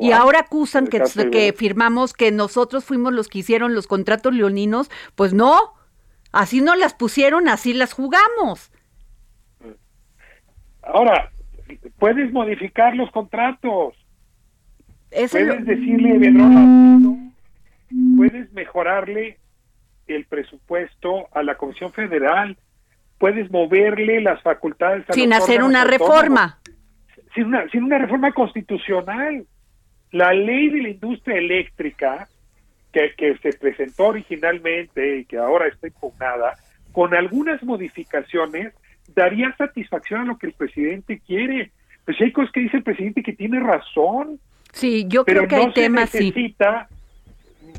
Y 0.00 0.12
ahora 0.12 0.40
acusan 0.40 0.86
que, 0.86 1.54
firmamos 1.54 2.14
que 2.14 2.32
nosotros 2.32 2.84
fuimos 2.84 3.12
los 3.12 3.28
que 3.28 3.40
hicieron 3.40 3.74
los 3.74 3.86
contratos 3.86 4.34
leoninos. 4.34 4.90
Pues 5.14 5.34
no, 5.34 5.74
así 6.32 6.62
no 6.62 6.74
las 6.74 6.94
pusieron, 6.94 7.48
así 7.48 7.74
las 7.74 7.92
jugamos. 7.92 8.72
Ahora, 10.82 11.30
puedes 11.98 12.32
modificar 12.32 12.96
los 12.96 13.10
contratos. 13.10 13.94
Es 15.10 15.32
puedes 15.32 15.66
decirle 15.66 16.14
Iberdrola, 16.14 16.60
no, 16.60 17.29
puedes 18.16 18.52
mejorarle 18.52 19.38
el 20.06 20.24
presupuesto 20.26 21.28
a 21.32 21.42
la 21.42 21.56
Comisión 21.56 21.92
Federal, 21.92 22.56
puedes 23.18 23.50
moverle 23.50 24.20
las 24.20 24.42
facultades 24.42 25.08
a 25.08 25.12
sin 25.12 25.30
los 25.30 25.38
hacer 25.38 25.62
una 25.62 25.84
reforma. 25.84 26.58
sin 27.34 27.46
una, 27.46 27.68
sin 27.70 27.84
una 27.84 27.98
reforma 27.98 28.32
constitucional. 28.32 29.46
La 30.10 30.32
ley 30.32 30.68
de 30.70 30.82
la 30.82 30.88
industria 30.88 31.36
eléctrica 31.36 32.26
que, 32.92 33.12
que 33.16 33.36
se 33.38 33.52
presentó 33.56 34.08
originalmente 34.08 35.18
y 35.18 35.24
que 35.24 35.38
ahora 35.38 35.68
está 35.68 35.86
impugnada, 35.86 36.54
con 36.90 37.14
algunas 37.14 37.62
modificaciones, 37.62 38.74
daría 39.14 39.54
satisfacción 39.56 40.22
a 40.22 40.24
lo 40.24 40.38
que 40.38 40.48
el 40.48 40.52
presidente 40.52 41.20
quiere. 41.24 41.70
Pues 42.04 42.20
hay 42.20 42.32
cosas 42.32 42.50
que 42.50 42.60
dice 42.60 42.78
el 42.78 42.82
presidente 42.82 43.22
que 43.22 43.34
tiene 43.34 43.60
razón, 43.60 44.40
Sí, 44.72 45.06
yo 45.08 45.24
pero 45.24 45.46
creo 45.46 45.48
que 45.48 45.56
no 45.56 45.62
hay 45.68 45.72
temas, 45.72 46.10
se 46.10 46.18
sí. 46.18 46.56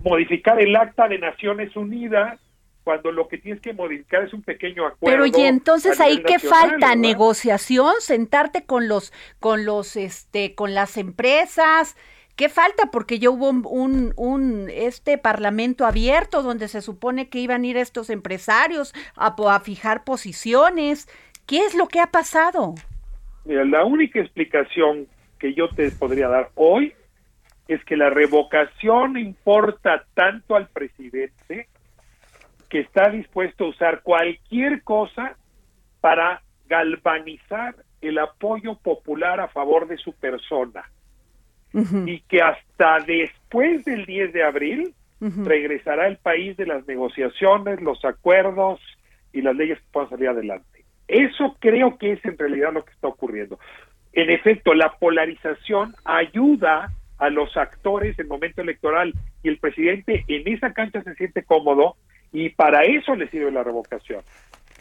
Modificar 0.03 0.59
el 0.61 0.75
acta 0.75 1.07
de 1.07 1.19
Naciones 1.19 1.75
Unidas 1.75 2.39
cuando 2.83 3.11
lo 3.11 3.27
que 3.27 3.37
tienes 3.37 3.61
que 3.61 3.73
modificar 3.73 4.23
es 4.23 4.33
un 4.33 4.41
pequeño 4.41 4.87
acuerdo. 4.87 5.23
Pero 5.23 5.25
y 5.25 5.45
entonces 5.45 5.99
ahí 5.99 6.23
qué 6.23 6.33
nacional, 6.33 6.59
falta 6.59 6.87
¿verdad? 6.87 7.01
negociación, 7.01 7.93
sentarte 7.99 8.65
con 8.65 8.87
los 8.87 9.13
con 9.39 9.65
los 9.65 9.95
este 9.95 10.55
con 10.55 10.73
las 10.73 10.97
empresas. 10.97 11.95
¿Qué 12.35 12.49
falta? 12.49 12.89
Porque 12.91 13.19
ya 13.19 13.29
hubo 13.29 13.49
un, 13.49 13.63
un, 13.69 14.13
un, 14.15 14.69
este 14.73 15.19
parlamento 15.19 15.85
abierto 15.85 16.41
donde 16.41 16.69
se 16.69 16.81
supone 16.81 17.29
que 17.29 17.37
iban 17.39 17.63
a 17.63 17.67
ir 17.67 17.77
estos 17.77 18.09
empresarios 18.09 18.93
a, 19.15 19.35
po- 19.35 19.51
a 19.51 19.59
fijar 19.59 20.03
posiciones. 20.03 21.07
¿Qué 21.45 21.59
es 21.65 21.75
lo 21.75 21.87
que 21.87 21.99
ha 21.99 22.07
pasado? 22.07 22.73
Mira, 23.45 23.63
la 23.65 23.85
única 23.85 24.19
explicación 24.19 25.07
que 25.37 25.53
yo 25.53 25.69
te 25.69 25.91
podría 25.91 26.29
dar 26.29 26.49
hoy 26.55 26.93
es 27.67 27.83
que 27.85 27.97
la 27.97 28.09
revocación 28.09 29.17
importa 29.17 30.05
tanto 30.13 30.55
al 30.55 30.67
presidente 30.67 31.67
que 32.69 32.79
está 32.79 33.09
dispuesto 33.09 33.65
a 33.65 33.69
usar 33.69 34.01
cualquier 34.01 34.83
cosa 34.83 35.35
para 35.99 36.41
galvanizar 36.67 37.75
el 38.01 38.17
apoyo 38.17 38.75
popular 38.75 39.39
a 39.39 39.47
favor 39.49 39.87
de 39.87 39.97
su 39.97 40.13
persona 40.13 40.83
y 41.73 42.19
que 42.21 42.41
hasta 42.41 42.99
después 43.05 43.85
del 43.85 44.05
10 44.05 44.33
de 44.33 44.43
abril 44.43 44.93
regresará 45.19 46.07
el 46.07 46.17
país 46.17 46.57
de 46.57 46.65
las 46.65 46.85
negociaciones, 46.87 47.79
los 47.81 48.03
acuerdos 48.03 48.81
y 49.31 49.41
las 49.41 49.55
leyes 49.55 49.79
que 49.79 49.85
puedan 49.91 50.09
salir 50.09 50.29
adelante. 50.29 50.83
Eso 51.07 51.55
creo 51.59 51.97
que 51.97 52.13
es 52.13 52.25
en 52.25 52.37
realidad 52.37 52.73
lo 52.73 52.83
que 52.83 52.91
está 52.91 53.07
ocurriendo. 53.07 53.59
En 54.13 54.29
efecto, 54.29 54.73
la 54.73 54.93
polarización 54.93 55.95
ayuda 56.03 56.91
a 57.21 57.29
los 57.29 57.55
actores 57.55 58.17
en 58.17 58.27
momento 58.27 58.61
electoral 58.61 59.13
y 59.43 59.49
el 59.49 59.59
presidente 59.59 60.25
en 60.27 60.47
esa 60.51 60.73
cancha 60.73 61.03
se 61.03 61.13
siente 61.13 61.43
cómodo 61.43 61.95
y 62.31 62.49
para 62.49 62.81
eso 62.81 63.15
le 63.15 63.29
sirve 63.29 63.51
la 63.51 63.63
revocación. 63.63 64.23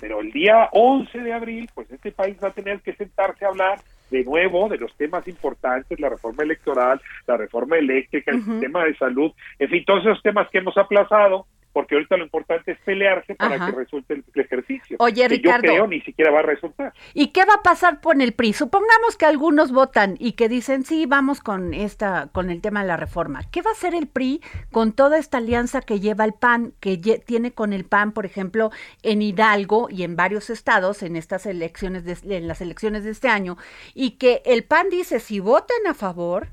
Pero 0.00 0.20
el 0.20 0.33
día 0.33 0.70
11 0.72 1.18
de 1.18 1.33
abril, 1.35 1.68
pues 1.74 1.90
este 1.90 2.12
país 2.12 2.38
va 2.42 2.48
a 2.48 2.53
tener 2.53 2.81
que 2.81 2.94
sentarse 2.94 3.44
a 3.44 3.48
hablar 3.48 3.83
de 4.09 4.24
nuevo 4.24 4.70
de 4.70 4.79
los 4.79 4.96
temas 4.96 5.29
importantes, 5.29 6.00
la 6.00 6.09
reforma 6.09 6.42
electoral, 6.42 7.00
la 7.26 7.37
reforma 7.37 7.76
eléctrica, 7.76 8.31
el 8.31 8.40
Ujú. 8.40 8.53
sistema 8.53 8.85
de 8.87 8.96
salud, 8.96 9.33
en 9.59 9.68
fin, 9.68 9.85
todos 9.85 10.07
esos 10.07 10.22
temas 10.22 10.48
que 10.48 10.59
hemos 10.59 10.79
aplazado, 10.79 11.46
porque 11.72 11.94
ahorita 11.94 12.16
lo 12.16 12.24
importante 12.24 12.72
es 12.72 12.78
pelearse 12.80 13.35
para 13.37 13.54
Ajá. 13.54 13.66
que 13.70 13.76
resulte 13.76 14.14
el, 14.14 14.24
el 14.35 14.40
ejercicio. 14.40 14.96
Oye, 14.98 15.22
que 15.22 15.28
Ricardo. 15.28 15.62
Yo 15.66 15.72
creo 15.72 15.87
ni 15.87 16.00
siquiera 16.00 16.30
va 16.33 16.40
a 16.40 16.42
resultar. 16.42 16.92
¿Y 17.14 17.28
qué 17.28 17.44
va 17.44 17.54
a 17.54 17.62
pasar 17.62 18.00
con 18.00 18.20
el 18.20 18.33
PRI? 18.33 18.52
Supongamos 18.52 19.16
que 19.16 19.26
algunos 19.26 19.70
votan 19.70 20.16
y 20.18 20.33
que 20.33 20.48
dicen, 20.48 20.85
sí, 20.85 21.06
vamos 21.06 21.40
con 21.40 21.72
esta, 21.74 22.28
con 22.33 22.50
el 22.50 22.61
tema 22.61 22.83
de 22.83 22.88
la 22.88 22.96
reforma. 22.96 23.42
¿Qué 23.50 23.62
va 23.62 23.70
a 23.70 23.74
hacer 23.74 23.94
el 23.94 24.09
PRI 24.09 24.40
con 24.72 24.92
toda 24.92 25.18
esta 25.18 25.38
alianza 25.38 25.80
que 25.80 26.00
lleva 26.00 26.24
el 26.24 26.33
PAN, 26.35 26.72
que 26.80 26.96
tiene 26.96 27.52
con 27.52 27.72
el 27.72 27.85
PAN, 27.85 28.12
por 28.12 28.26
ejemplo, 28.26 28.70
en 29.02 29.22
Hidalgo 29.22 29.88
y 29.90 30.02
en 30.02 30.16
varios 30.16 30.50
estados, 30.50 31.02
en 31.04 31.14
estas 31.16 31.46
elecciones, 31.46 32.04
de- 32.04 32.37
en 32.37 32.48
las 32.48 32.61
elecciones 32.61 33.04
de 33.04 33.11
este 33.11 33.28
año, 33.28 33.56
y 33.94 34.12
que 34.12 34.42
el 34.44 34.64
PAN 34.64 34.88
dice, 34.90 35.20
si 35.20 35.38
votan 35.40 35.87
a 35.88 35.94
favor, 35.94 36.48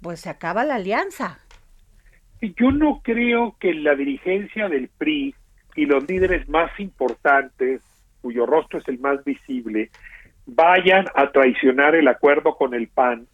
pues 0.00 0.20
se 0.20 0.28
acaba 0.30 0.64
la 0.64 0.74
alianza. 0.76 1.38
Yo 2.52 2.70
no 2.70 3.00
creo 3.02 3.56
que 3.58 3.72
la 3.74 3.94
dirigencia 3.94 4.68
del 4.68 4.88
PRI 4.88 5.34
y 5.76 5.86
los 5.86 6.08
líderes 6.08 6.48
más 6.48 6.70
importantes, 6.78 7.82
cuyo 8.20 8.44
rostro 8.46 8.78
es 8.78 8.88
el 8.88 8.98
más 8.98 9.24
visible, 9.24 9.90
vayan 10.46 11.06
a 11.14 11.30
traicionar 11.30 11.94
el 11.94 12.08
acuerdo 12.08 12.56
con 12.56 12.74
el 12.74 12.88
PAN 12.88 13.26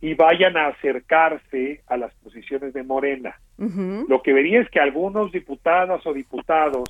y 0.00 0.14
vayan 0.14 0.56
a 0.56 0.68
acercarse 0.68 1.82
a 1.86 1.96
las 1.96 2.14
posiciones 2.16 2.72
de 2.72 2.82
Morena. 2.82 3.38
Lo 4.08 4.22
que 4.22 4.32
vería 4.32 4.60
es 4.60 4.70
que 4.70 4.80
algunos 4.80 5.32
diputadas 5.32 6.06
o 6.06 6.14
diputados 6.14 6.88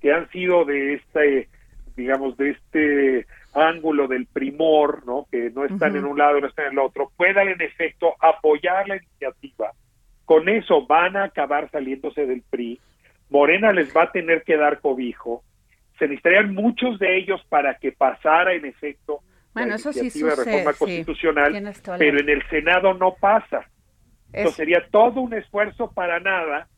que 0.00 0.12
han 0.12 0.28
sido 0.30 0.64
de 0.64 0.94
este, 0.94 1.48
digamos, 1.96 2.36
de 2.36 2.50
este 2.50 3.26
ángulo 3.54 4.06
del 4.06 4.26
primor, 4.26 5.04
¿no? 5.06 5.26
que 5.30 5.50
no 5.50 5.64
están 5.64 5.96
en 5.96 6.04
un 6.04 6.18
lado, 6.18 6.40
no 6.40 6.46
están 6.46 6.66
en 6.66 6.72
el 6.72 6.78
otro, 6.78 7.10
puedan 7.16 7.48
en 7.48 7.60
efecto 7.60 8.14
apoyar 8.20 8.86
la 8.86 8.96
iniciativa. 8.96 9.72
Con 10.26 10.48
eso 10.50 10.86
van 10.86 11.16
a 11.16 11.24
acabar 11.24 11.70
saliéndose 11.70 12.26
del 12.26 12.42
PRI. 12.42 12.78
Morena 13.30 13.72
les 13.72 13.96
va 13.96 14.02
a 14.02 14.12
tener 14.12 14.42
que 14.42 14.56
dar 14.58 14.80
cobijo. 14.80 15.42
Se 15.98 16.04
necesitarían 16.06 16.54
muchos 16.54 16.98
de 16.98 17.16
ellos 17.16 17.40
para 17.48 17.78
que 17.78 17.92
pasara 17.92 18.52
en 18.52 18.66
efecto 18.66 19.20
bueno, 19.54 19.70
la 19.70 19.74
eso 19.76 19.90
sí 19.92 20.00
iniciativa 20.00 20.34
de 20.36 20.44
reforma 20.44 20.72
sí. 20.74 20.78
constitucional, 20.78 21.72
pero 21.98 22.20
en 22.20 22.28
el 22.28 22.46
Senado 22.50 22.92
no 22.92 23.14
pasa. 23.18 23.60
Es- 24.32 24.40
Entonces 24.40 24.56
sería 24.56 24.86
todo 24.90 25.22
un 25.22 25.32
esfuerzo 25.32 25.90
para 25.92 26.20
nada, 26.20 26.68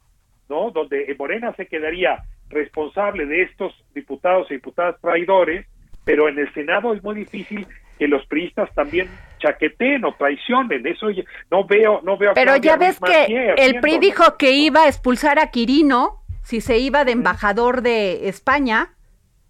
¿no? 0.48 0.70
Donde 0.70 1.12
Morena 1.18 1.52
se 1.56 1.66
quedaría 1.66 2.22
responsable 2.50 3.26
de 3.26 3.42
estos 3.42 3.74
diputados 3.94 4.48
y 4.50 4.54
diputadas 4.54 5.00
traidores, 5.00 5.66
pero 6.04 6.28
en 6.28 6.38
el 6.38 6.52
Senado 6.54 6.94
es 6.94 7.02
muy 7.02 7.16
difícil 7.16 7.66
que 7.98 8.08
los 8.08 8.24
priistas 8.26 8.72
también 8.74 9.08
chaqueteen 9.38 10.04
o 10.04 10.14
traicionen. 10.14 10.86
Eso 10.86 11.10
ya- 11.10 11.24
no 11.50 11.64
veo, 11.64 12.00
no 12.04 12.16
veo. 12.16 12.32
Pero 12.34 12.56
ya 12.56 12.76
ves 12.76 12.98
que 13.00 13.54
el 13.58 13.80
PRI 13.80 13.98
dijo 13.98 14.36
que 14.36 14.52
iba 14.52 14.82
a 14.84 14.88
expulsar 14.88 15.38
a 15.38 15.50
Quirino 15.50 16.22
si 16.42 16.60
se 16.60 16.78
iba 16.78 17.04
de 17.04 17.12
embajador 17.12 17.82
de 17.82 18.28
España. 18.28 18.94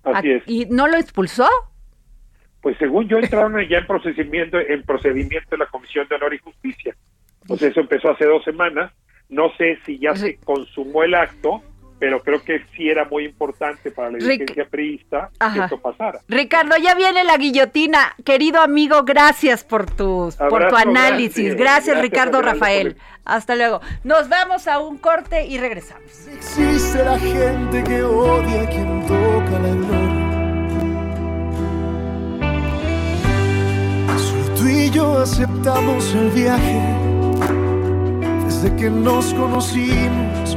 Así 0.02 0.32
A- 0.32 0.36
es. 0.36 0.42
¿Y 0.46 0.66
no 0.66 0.88
lo 0.88 0.96
expulsó? 0.96 1.48
Pues 2.60 2.76
según 2.78 3.08
yo 3.08 3.18
entraron 3.18 3.56
ya 3.68 3.78
en 3.78 3.86
procedimiento, 3.86 4.58
en 4.58 4.82
procedimiento 4.82 5.50
de 5.50 5.58
la 5.58 5.66
Comisión 5.66 6.08
de 6.08 6.16
Honor 6.16 6.34
y 6.34 6.38
Justicia. 6.38 6.94
Pues 7.46 7.62
eso 7.62 7.80
empezó 7.80 8.10
hace 8.10 8.24
dos 8.24 8.42
semanas. 8.44 8.92
No 9.28 9.50
sé 9.56 9.78
si 9.84 9.98
ya 9.98 10.14
se 10.16 10.36
consumó 10.38 11.02
el 11.04 11.14
acto, 11.14 11.62
pero 11.98 12.20
creo 12.22 12.42
que 12.42 12.64
sí 12.76 12.88
era 12.88 13.04
muy 13.04 13.24
importante 13.24 13.90
para 13.90 14.10
la 14.10 14.18
Ric- 14.18 14.28
dirigencia 14.38 14.66
priista 14.66 15.30
que 15.30 15.36
Ajá. 15.44 15.64
esto 15.64 15.78
pasara. 15.80 16.20
Ricardo, 16.28 16.76
ya 16.76 16.94
viene 16.94 17.24
la 17.24 17.36
guillotina. 17.36 18.14
Querido 18.24 18.60
amigo, 18.60 19.02
gracias 19.04 19.64
por 19.64 19.86
tu, 19.90 20.32
por 20.50 20.68
tu 20.68 20.76
análisis. 20.76 21.44
grande. 21.46 21.62
Gracias, 21.62 21.86
Gracias, 21.96 22.02
Ricardo 22.02 22.42
Rafael. 22.42 22.96
Hasta 23.24 23.54
luego. 23.56 23.80
Nos 24.04 24.28
vamos 24.28 24.66
a 24.68 24.78
un 24.78 24.96
corte 24.98 25.44
y 25.46 25.58
regresamos. 25.58 26.28
Existe 26.28 27.04
la 27.04 27.18
gente 27.18 27.84
que 27.84 28.02
odia 28.02 28.62
a 28.62 28.66
quien 28.68 29.02
toca 29.06 29.58
la 29.58 29.68
gloria. 29.68 30.28
Solo 34.18 34.54
tú 34.56 34.66
y 34.68 34.90
yo 34.90 35.18
aceptamos 35.18 36.14
el 36.14 36.30
viaje 36.30 36.80
desde 38.46 38.74
que 38.76 38.88
nos 38.90 39.34
conocimos. 39.34 40.56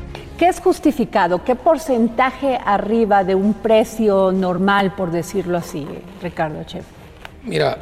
¿Qué 0.41 0.47
es 0.47 0.59
justificado? 0.59 1.43
¿Qué 1.43 1.55
porcentaje 1.55 2.57
arriba 2.65 3.23
de 3.23 3.35
un 3.35 3.53
precio 3.53 4.31
normal, 4.31 4.95
por 4.95 5.11
decirlo 5.11 5.55
así, 5.55 5.85
Ricardo 6.19 6.63
Chef? 6.63 6.83
Mira, 7.43 7.77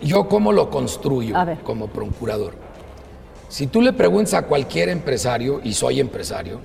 yo 0.00 0.28
cómo 0.28 0.52
lo 0.52 0.70
construyo 0.70 1.34
como 1.64 1.88
procurador. 1.88 2.54
Si 3.48 3.66
tú 3.66 3.82
le 3.82 3.92
preguntas 3.92 4.34
a 4.34 4.42
cualquier 4.42 4.88
empresario, 4.88 5.60
y 5.64 5.72
soy 5.72 5.98
empresario, 5.98 6.60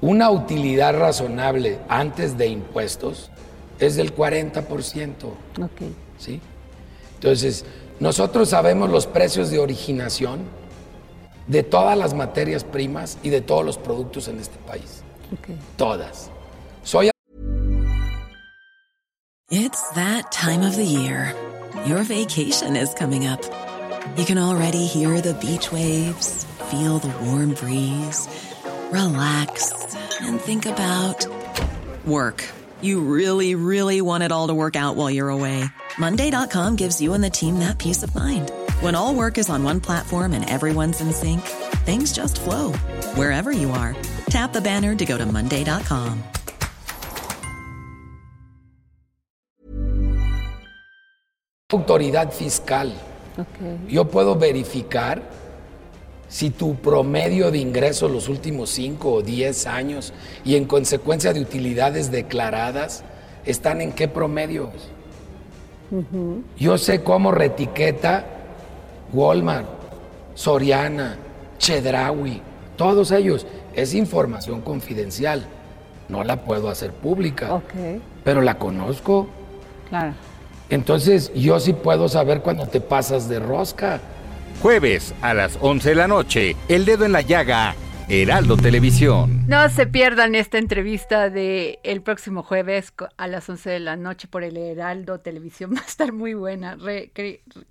una 0.00 0.30
utilidad 0.30 0.98
razonable 0.98 1.80
antes 1.86 2.38
de 2.38 2.46
impuestos 2.46 3.30
es 3.78 3.96
del 3.96 4.16
40%. 4.16 4.62
Ok. 5.62 5.82
¿sí? 6.16 6.40
Entonces, 7.16 7.66
nosotros 8.00 8.48
sabemos 8.48 8.88
los 8.88 9.06
precios 9.06 9.50
de 9.50 9.58
originación 9.58 10.40
de 11.46 11.62
todas 11.62 11.96
las 11.96 12.14
materias 12.14 12.64
primas 12.64 13.18
y 13.22 13.30
de 13.30 13.40
todos 13.40 13.64
los 13.64 13.78
productos 13.78 14.28
en 14.28 14.38
este 14.38 14.58
país. 14.66 15.02
Todas. 15.76 16.30
Soy 16.82 17.10
It's 19.50 19.90
that 19.90 20.32
time 20.32 20.62
of 20.62 20.76
the 20.76 20.84
year. 20.84 21.34
Your 21.86 22.04
vacation 22.04 22.74
is 22.74 22.94
coming 22.94 23.26
up. 23.26 23.42
You 24.16 24.24
can 24.24 24.38
already 24.38 24.86
hear 24.86 25.20
the 25.20 25.34
beach 25.34 25.70
waves, 25.70 26.44
feel 26.70 26.98
the 26.98 27.12
warm 27.24 27.54
breeze, 27.54 28.28
relax, 28.90 29.94
and 30.20 30.40
think 30.40 30.64
about 30.64 31.26
work. 32.06 32.48
You 32.80 33.00
really, 33.00 33.54
really 33.54 34.00
want 34.00 34.22
it 34.22 34.32
all 34.32 34.48
to 34.48 34.54
work 34.54 34.74
out 34.74 34.96
while 34.96 35.10
you're 35.10 35.28
away. 35.28 35.64
Monday.com 35.98 36.76
gives 36.76 37.00
you 37.00 37.12
and 37.12 37.22
the 37.22 37.30
team 37.30 37.58
that 37.58 37.78
peace 37.78 38.02
of 38.02 38.14
mind. 38.14 38.50
When 38.82 38.96
all 38.96 39.14
work 39.14 39.38
is 39.38 39.48
on 39.48 39.62
one 39.62 39.78
platform 39.78 40.32
and 40.32 40.44
everyone's 40.50 41.00
in 41.00 41.12
sync, 41.12 41.40
things 41.86 42.12
just 42.12 42.40
flow 42.40 42.72
wherever 43.14 43.52
you 43.52 43.70
are. 43.70 43.94
Tap 44.26 44.52
the 44.52 44.60
banner 44.60 44.96
to 44.96 45.04
go 45.04 45.16
to 45.16 45.24
Monday.com. 45.24 46.24
autoridad 51.72 52.32
fiscal. 52.32 52.92
Yo 53.88 54.04
puedo 54.08 54.34
verificar 54.34 55.22
si 56.28 56.50
tu 56.50 56.74
promedio 56.74 57.52
de 57.52 57.58
ingresos 57.58 58.10
los 58.10 58.28
últimos 58.28 58.68
5 58.70 59.12
o 59.12 59.22
10 59.22 59.66
años 59.68 60.12
y 60.44 60.56
en 60.56 60.64
consecuencia 60.64 61.32
de 61.32 61.40
utilidades 61.40 62.10
declaradas 62.10 63.04
están 63.46 63.80
en 63.80 63.92
qué 63.92 64.08
promedios. 64.08 64.74
Yo 66.58 66.78
sé 66.78 67.02
cómo 67.02 67.30
retiqueta 67.30 68.31
Walmart, 69.12 69.66
Soriana, 70.34 71.16
Chedraui, 71.58 72.40
todos 72.76 73.10
ellos. 73.12 73.46
Es 73.74 73.94
información 73.94 74.60
confidencial. 74.60 75.46
No 76.08 76.24
la 76.24 76.44
puedo 76.44 76.68
hacer 76.68 76.92
pública, 76.92 77.54
Ok, 77.54 77.72
pero 78.24 78.40
la 78.42 78.58
conozco. 78.58 79.28
claro. 79.88 80.12
Entonces 80.68 81.30
yo 81.34 81.60
sí 81.60 81.74
puedo 81.74 82.08
saber 82.08 82.40
cuando 82.40 82.66
te 82.66 82.80
pasas 82.80 83.28
de 83.28 83.38
rosca. 83.38 84.00
Jueves 84.62 85.12
a 85.20 85.34
las 85.34 85.58
11 85.60 85.90
de 85.90 85.94
la 85.94 86.08
noche, 86.08 86.56
El 86.68 86.84
Dedo 86.86 87.04
en 87.04 87.12
la 87.12 87.20
Llaga 87.20 87.74
Heraldo 88.08 88.56
Televisión. 88.56 89.44
No 89.46 89.68
se 89.70 89.86
pierdan 89.86 90.34
esta 90.34 90.58
entrevista 90.58 91.30
de 91.30 91.78
el 91.82 92.02
próximo 92.02 92.42
jueves 92.42 92.92
a 93.16 93.26
las 93.26 93.48
11 93.48 93.70
de 93.70 93.80
la 93.80 93.96
noche 93.96 94.28
por 94.28 94.42
el 94.42 94.56
Heraldo 94.56 95.20
Televisión. 95.20 95.72
Va 95.76 95.80
a 95.80 95.86
estar 95.86 96.12
muy 96.12 96.34
buena. 96.34 96.76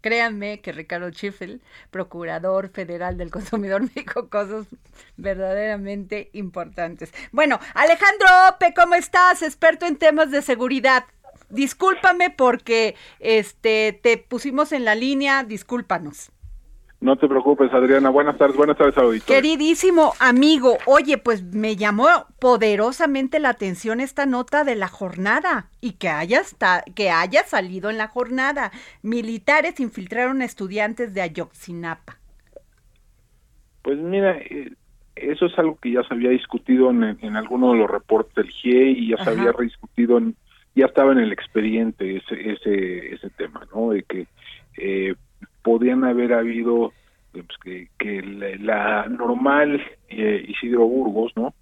créanme 0.02 0.62
que 0.62 0.72
Ricardo 0.72 1.10
Schiffel, 1.12 1.62
procurador 1.92 2.70
federal 2.70 3.18
del 3.18 3.30
consumidor, 3.30 3.82
me 3.96 4.04
dijo 4.04 4.30
cosas 4.30 4.66
verdaderamente 5.18 6.30
importantes. 6.34 7.14
Bueno, 7.32 7.60
Alejandro 7.74 8.28
Ope, 8.50 8.74
¿cómo 8.74 8.96
estás? 8.96 9.42
Experto 9.42 9.86
en 9.86 9.98
temas 9.98 10.32
de 10.32 10.42
seguridad. 10.42 11.06
Discúlpame 11.50 12.30
porque 12.30 12.96
este 13.20 14.00
te 14.02 14.18
pusimos 14.18 14.72
en 14.72 14.86
la 14.86 14.96
línea, 14.96 15.44
discúlpanos. 15.44 16.32
No 17.02 17.16
te 17.16 17.28
preocupes, 17.28 17.74
Adriana. 17.74 18.12
Buenas 18.12 18.38
tardes, 18.38 18.56
buenas 18.56 18.78
tardes, 18.78 18.96
auditorio. 18.96 19.42
Queridísimo 19.42 20.14
amigo, 20.20 20.78
oye, 20.86 21.18
pues 21.18 21.44
me 21.44 21.76
llamó 21.76 22.08
poderosamente 22.40 23.40
la 23.40 23.50
atención 23.50 24.00
esta 24.00 24.28
nota 24.28 24.64
de 24.64 24.76
la 24.76 24.88
jornada 24.88 25.72
y 25.82 25.94
que 25.94 26.10
haya, 26.10 26.44
que 26.94 27.10
haya 27.10 27.44
salido 27.44 27.90
en 27.90 27.98
la 27.98 28.08
jornada. 28.08 28.72
Militares 29.02 29.80
infiltraron 29.80 30.44
a 30.44 30.46
estudiantes 30.46 31.12
de 31.16 31.24
Ayotzinapa. 31.24 32.20
Pues 33.82 33.98
mira, 33.98 34.38
eh, 34.38 34.72
eso 35.16 35.48
es 35.48 35.58
algo 35.58 35.80
que 35.82 35.94
ya 35.94 36.04
se 36.04 36.14
había 36.14 36.30
discutido 36.30 36.92
en, 36.92 37.18
en 37.20 37.36
alguno 37.36 37.72
de 37.72 37.80
los 37.80 37.90
reportes 37.90 38.36
del 38.36 38.52
GIE 38.52 38.92
y 38.92 39.10
ya 39.10 39.24
se 39.24 39.32
había 39.32 39.52
rediscutido, 39.52 40.20
en, 40.20 40.36
ya 40.76 40.86
estaba 40.86 41.14
en 41.14 41.18
el 41.18 41.32
expediente 41.32 42.18
ese, 42.18 42.52
ese, 42.52 43.16
ese 43.16 43.30
tema, 43.32 43.68
¿no? 43.74 43.90
De 43.90 44.04
que 44.04 44.28
eh, 44.78 45.16
podían 45.64 46.04
haber 46.04 46.34
habido 46.34 46.94
pues, 47.32 47.46
que, 47.64 47.88
que 47.98 48.22
la, 48.22 49.08
normal 49.08 49.82
eh, 50.10 50.46
Isidro 50.48 50.86
Burgos, 50.86 51.32
¿no? 51.36 51.54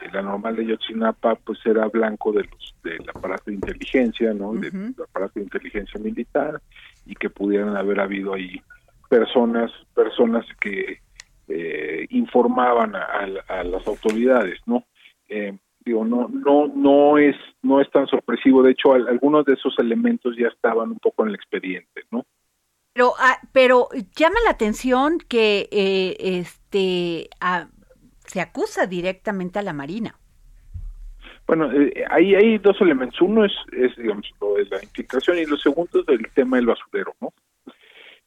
Eh, 0.00 0.08
la 0.12 0.22
normal 0.22 0.56
de 0.56 0.66
Yotzinapa, 0.66 1.34
pues 1.36 1.58
era 1.64 1.88
blanco 1.88 2.32
de 2.32 2.44
los 2.44 2.74
del 2.84 3.08
aparato 3.10 3.44
de 3.46 3.54
inteligencia, 3.54 4.32
¿no? 4.32 4.52
Del 4.52 4.94
aparato 5.08 5.34
de 5.36 5.42
inteligencia 5.42 6.00
militar 6.00 6.60
y 7.04 7.14
que 7.14 7.30
pudieran 7.30 7.76
haber 7.76 8.00
habido 8.00 8.34
ahí 8.34 8.60
personas, 9.08 9.72
personas 9.94 10.46
que 10.60 11.00
eh, 11.48 12.06
informaban 12.10 12.94
a, 12.94 13.26
las 13.64 13.86
autoridades, 13.86 14.60
¿no? 14.66 14.84
digo, 15.84 16.04
no, 16.04 16.28
no, 16.28 16.68
no 16.68 17.18
es, 17.18 17.34
no 17.62 17.80
es 17.80 17.90
tan 17.90 18.06
sorpresivo. 18.06 18.62
De 18.62 18.72
hecho, 18.72 18.92
algunos 18.92 19.44
de 19.46 19.54
esos 19.54 19.74
elementos 19.78 20.36
ya 20.36 20.48
estaban 20.48 20.90
un 20.90 20.98
poco 20.98 21.22
en 21.22 21.30
el 21.30 21.34
expediente, 21.34 22.02
¿no? 22.10 22.26
Pero, 22.98 23.12
ah, 23.16 23.38
pero 23.52 23.88
llama 24.16 24.40
la 24.44 24.50
atención 24.50 25.18
que 25.28 25.68
eh, 25.70 26.16
este 26.18 27.30
se 28.26 28.40
acusa 28.40 28.88
directamente 28.88 29.60
a 29.60 29.62
la 29.62 29.72
Marina. 29.72 30.16
Bueno, 31.46 31.70
eh, 31.70 32.04
hay 32.10 32.58
dos 32.58 32.80
elementos. 32.80 33.20
Uno 33.20 33.44
es, 33.44 33.52
es, 33.70 33.94
digamos, 33.96 34.28
lo 34.40 34.54
de 34.54 34.64
la 34.64 34.82
infiltración 34.82 35.38
y 35.38 35.46
lo 35.46 35.56
segundo 35.58 36.00
es 36.00 36.08
el 36.08 36.28
tema 36.34 36.56
del 36.56 36.66
basurero, 36.66 37.14
¿no? 37.20 37.32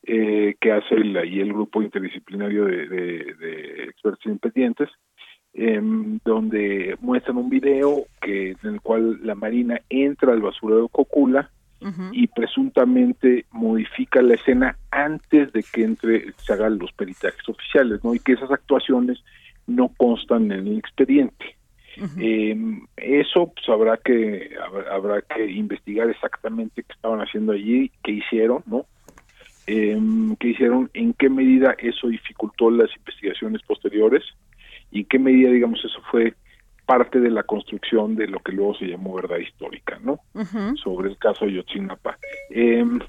Eh, 0.03 0.55
que 0.62 0.71
hace 0.71 0.95
el, 0.95 1.17
ahí 1.17 1.41
el 1.41 1.51
grupo 1.51 1.81
interdisciplinario 1.81 2.63
de, 2.63 2.88
de, 2.88 3.84
expertos 3.89 4.25
independientes, 4.25 4.88
em, 5.53 6.17
donde 6.23 6.95
muestran 7.01 7.36
un 7.36 7.49
video 7.49 8.05
que 8.21 8.51
en 8.51 8.75
el 8.75 8.79
cual 8.79 9.19
la 9.21 9.36
Marina 9.36 9.81
entra 9.89 10.31
al 10.31 10.41
basurero 10.41 10.88
Cocula 10.88 11.51
y 12.11 12.27
presuntamente 12.27 13.45
modifica 13.51 14.21
la 14.21 14.35
escena 14.35 14.77
antes 14.91 15.51
de 15.51 15.63
que 15.63 15.83
entre 15.83 16.33
se 16.33 16.53
hagan 16.53 16.77
los 16.77 16.91
peritajes 16.91 17.47
oficiales, 17.49 18.03
¿no? 18.03 18.13
Y 18.13 18.19
que 18.19 18.33
esas 18.33 18.51
actuaciones 18.51 19.23
no 19.65 19.89
constan 19.97 20.51
en 20.51 20.67
el 20.67 20.77
expediente. 20.77 21.57
Em, 22.17 22.85
eso 22.97 23.51
pues 23.53 23.67
habrá 23.67 23.97
que 23.97 24.51
habrá, 24.89 25.21
que 25.21 25.45
investigar 25.51 26.09
exactamente 26.09 26.83
qué 26.83 26.93
estaban 26.93 27.19
haciendo 27.19 27.51
allí, 27.51 27.91
qué 28.03 28.11
hicieron, 28.13 28.63
¿no? 28.65 28.85
Eh, 29.67 29.99
qué 30.39 30.49
hicieron, 30.49 30.89
en 30.93 31.13
qué 31.13 31.29
medida 31.29 31.75
eso 31.79 32.07
dificultó 32.07 32.71
las 32.71 32.89
investigaciones 32.95 33.61
posteriores 33.63 34.23
y 34.91 34.99
en 35.01 35.05
qué 35.05 35.19
medida, 35.19 35.51
digamos, 35.51 35.83
eso 35.83 36.01
fue 36.09 36.33
parte 36.91 37.21
de 37.21 37.32
la 37.32 37.43
construcción 37.43 38.15
de 38.15 38.27
lo 38.27 38.39
que 38.39 38.51
luego 38.51 38.75
se 38.75 38.86
llamó 38.86 39.13
verdad 39.13 39.38
histórica, 39.38 39.97
¿no? 40.04 40.19
Sobre 40.84 41.10
el 41.10 41.17
caso 41.17 41.45
de 41.45 41.54
Yotzinapa. 41.54 42.17
Em, 42.49 42.99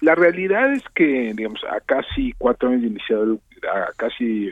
la 0.00 0.16
realidad 0.16 0.72
es 0.72 0.82
que, 0.96 1.32
digamos, 1.32 1.62
a 1.62 1.78
casi 1.78 2.32
cuatro 2.38 2.70
años 2.70 2.82
de 2.82 2.88
iniciado, 2.88 3.38
a 3.72 3.92
casi 3.96 4.50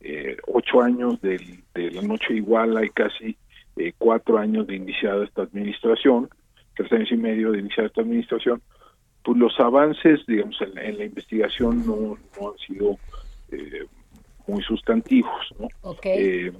eh, 0.00 0.36
ocho 0.48 0.82
años 0.82 1.18
de, 1.22 1.62
la 1.74 2.02
noche 2.02 2.34
igual, 2.34 2.76
hay 2.76 2.90
casi 2.90 3.38
eh, 3.76 3.94
cuatro 3.96 4.36
años 4.36 4.66
de 4.66 4.76
iniciada 4.76 5.24
esta 5.24 5.40
administración, 5.40 6.28
tres 6.76 6.92
años 6.92 7.10
y 7.10 7.16
medio 7.16 7.52
de 7.52 7.60
iniciada 7.60 7.86
esta 7.86 8.02
administración, 8.02 8.60
pues 9.22 9.38
los 9.38 9.58
avances, 9.58 10.20
digamos, 10.26 10.60
en, 10.60 10.98
la 10.98 11.04
investigación 11.06 11.86
no, 11.86 12.18
no 12.38 12.50
han 12.50 12.58
sido 12.58 12.98
eh, 13.50 13.86
muy 14.46 14.62
sustantivos, 14.62 15.54
¿no? 15.58 15.68
Eh, 16.04 16.52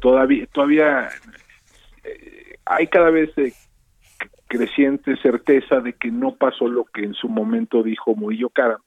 todavía 0.00 0.46
todavía 0.52 1.08
eh, 2.04 2.56
hay 2.64 2.86
cada 2.88 3.10
vez 3.10 3.30
creciente 4.48 5.16
certeza 5.16 5.80
de 5.80 5.92
que 5.94 6.10
no 6.10 6.34
pasó 6.34 6.66
lo 6.68 6.84
que 6.84 7.04
en 7.04 7.14
su 7.14 7.28
momento 7.28 7.82
dijo 7.82 8.14
Murillo 8.14 8.50
Cara, 8.50 8.80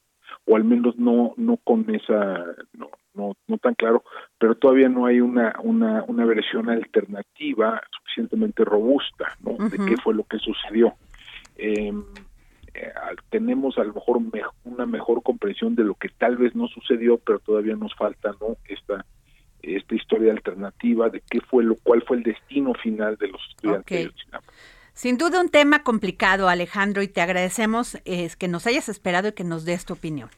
o 0.45 0.55
al 0.55 0.63
menos 0.63 0.97
no 0.97 1.33
no 1.37 1.57
con 1.57 1.93
esa 1.93 2.43
no 2.73 2.89
no, 3.13 3.35
no 3.47 3.57
tan 3.59 3.75
claro, 3.75 4.03
pero 4.39 4.55
todavía 4.55 4.89
no 4.89 5.05
hay 5.05 5.21
una 5.21 5.55
una 5.63 6.03
una 6.07 6.25
versión 6.25 6.69
alternativa 6.69 7.81
suficientemente 7.91 8.65
robusta, 8.65 9.37
¿no? 9.41 9.69
De 9.69 9.77
qué 9.85 9.97
fue 9.97 10.13
lo 10.13 10.23
que 10.23 10.37
sucedió. 10.39 10.95
Eh, 12.73 12.81
eh, 12.85 12.91
tenemos 13.29 13.77
a 13.77 13.83
lo 13.83 13.93
mejor 13.93 14.19
una 14.63 14.85
mejor 14.85 15.21
comprensión 15.23 15.75
de 15.75 15.83
lo 15.83 15.95
que 15.95 16.09
tal 16.09 16.37
vez 16.37 16.55
no 16.55 16.67
sucedió, 16.67 17.17
pero 17.17 17.39
todavía 17.39 17.75
nos 17.75 17.93
falta 17.95 18.31
no 18.39 18.57
esta 18.67 19.05
esta 19.61 19.95
historia 19.95 20.33
alternativa 20.33 21.09
de 21.09 21.21
qué 21.29 21.39
fue 21.39 21.63
lo 21.63 21.75
cuál 21.75 22.03
fue 22.03 22.17
el 22.17 22.23
destino 22.23 22.73
final 22.73 23.15
de 23.15 23.29
los 23.29 23.41
estudiantes 23.49 24.13
de 24.13 24.39
Sin 24.93 25.17
duda 25.17 25.39
un 25.39 25.49
tema 25.49 25.83
complicado, 25.83 26.49
Alejandro, 26.49 27.01
y 27.01 27.07
te 27.07 27.21
agradecemos 27.21 27.97
es 28.03 28.35
que 28.35 28.49
nos 28.49 28.67
hayas 28.67 28.89
esperado 28.89 29.29
y 29.29 29.31
que 29.31 29.45
nos 29.45 29.63
des 29.63 29.85
tu 29.85 29.93
opinión. 29.93 30.29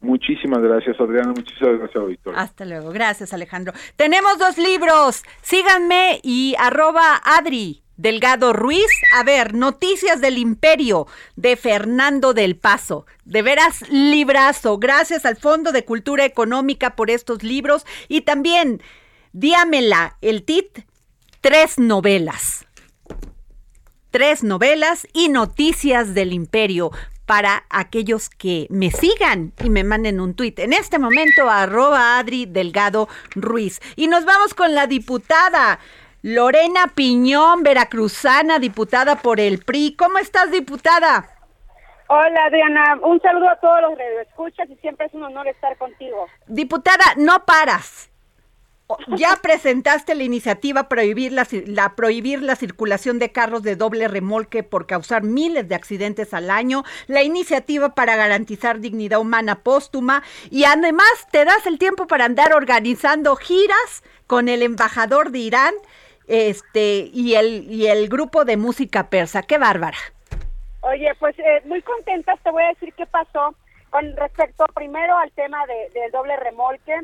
Muchísimas 0.00 0.62
gracias, 0.62 0.98
Adriana. 0.98 1.34
Muchísimas 1.36 1.78
gracias, 1.78 1.96
auditor. 1.96 2.34
Hasta 2.34 2.64
luego. 2.64 2.90
Gracias, 2.90 3.34
Alejandro. 3.34 3.74
Tenemos 3.96 4.38
dos 4.38 4.56
libros. 4.56 5.22
Síganme 5.42 6.20
y 6.22 6.54
arroba 6.58 7.20
Adri 7.22 7.82
Delgado 8.00 8.54
Ruiz. 8.54 8.90
A 9.12 9.24
ver, 9.24 9.54
Noticias 9.54 10.22
del 10.22 10.38
Imperio 10.38 11.06
de 11.36 11.56
Fernando 11.56 12.32
del 12.32 12.56
Paso. 12.56 13.04
De 13.26 13.42
veras, 13.42 13.82
librazo. 13.90 14.78
Gracias 14.78 15.26
al 15.26 15.36
Fondo 15.36 15.70
de 15.70 15.84
Cultura 15.84 16.24
Económica 16.24 16.96
por 16.96 17.10
estos 17.10 17.42
libros. 17.42 17.84
Y 18.08 18.22
también, 18.22 18.82
Diámela, 19.32 20.16
el 20.22 20.44
TIT, 20.44 20.80
tres 21.42 21.78
novelas. 21.78 22.64
Tres 24.10 24.42
novelas 24.42 25.06
y 25.12 25.28
Noticias 25.28 26.14
del 26.14 26.32
Imperio 26.32 26.90
para 27.26 27.64
aquellos 27.68 28.28
que 28.28 28.66
me 28.70 28.90
sigan 28.90 29.52
y 29.62 29.70
me 29.70 29.84
manden 29.84 30.20
un 30.20 30.34
tuit. 30.34 30.58
En 30.58 30.72
este 30.72 30.98
momento, 30.98 31.48
arroba 31.48 32.18
Adri 32.18 32.46
Delgado 32.46 33.08
Ruiz. 33.36 33.80
Y 33.94 34.08
nos 34.08 34.24
vamos 34.24 34.54
con 34.54 34.74
la 34.74 34.86
diputada 34.86 35.78
Lorena 36.22 36.92
Piñón, 36.94 37.62
veracruzana, 37.62 38.58
diputada 38.58 39.16
por 39.16 39.40
el 39.40 39.64
PRI. 39.64 39.96
¿Cómo 39.96 40.18
estás, 40.18 40.50
diputada? 40.50 41.28
Hola, 42.08 42.44
Adriana. 42.44 42.98
Un 43.02 43.20
saludo 43.22 43.48
a 43.48 43.56
todos 43.56 43.80
los 43.82 43.96
que 43.96 44.20
escuchas 44.22 44.68
y 44.68 44.76
siempre 44.76 45.06
es 45.06 45.14
un 45.14 45.22
honor 45.22 45.48
estar 45.48 45.76
contigo. 45.78 46.26
Diputada, 46.46 47.14
no 47.16 47.44
paras 47.46 48.10
ya 49.16 49.36
presentaste 49.42 50.14
la 50.14 50.24
iniciativa 50.24 50.88
prohibir 50.88 51.32
la, 51.32 51.46
la, 51.66 51.94
prohibir 51.94 52.42
la 52.42 52.56
circulación 52.56 53.18
de 53.18 53.32
carros 53.32 53.62
de 53.62 53.76
doble 53.76 54.08
remolque 54.08 54.62
por 54.62 54.86
causar 54.86 55.22
miles 55.22 55.68
de 55.68 55.74
accidentes 55.74 56.34
al 56.34 56.50
año, 56.50 56.84
la 57.06 57.22
iniciativa 57.22 57.94
para 57.94 58.16
garantizar 58.16 58.80
dignidad 58.80 59.20
humana 59.20 59.60
póstuma 59.60 60.22
y 60.50 60.64
además 60.64 61.10
te 61.30 61.44
das 61.44 61.66
el 61.66 61.78
tiempo 61.78 62.06
para 62.06 62.24
andar 62.24 62.52
organizando 62.52 63.36
giras 63.36 64.02
con 64.26 64.48
el 64.48 64.62
embajador 64.62 65.30
de 65.30 65.38
Irán 65.38 65.74
este 66.30 67.10
y 67.12 67.34
el 67.34 67.70
y 67.70 67.86
el 67.88 68.08
grupo 68.08 68.44
de 68.44 68.56
música 68.56 69.10
persa. 69.10 69.42
Qué 69.42 69.58
bárbara. 69.58 69.98
Oye, 70.82 71.12
pues 71.18 71.38
eh, 71.38 71.60
muy 71.66 71.82
contenta, 71.82 72.34
te 72.42 72.50
voy 72.50 72.62
a 72.62 72.68
decir 72.68 72.94
qué 72.94 73.04
pasó 73.06 73.54
con 73.90 74.16
respecto 74.16 74.64
primero 74.74 75.16
al 75.18 75.30
tema 75.32 75.66
de, 75.66 76.00
del 76.00 76.10
doble 76.10 76.36
remolque 76.36 76.94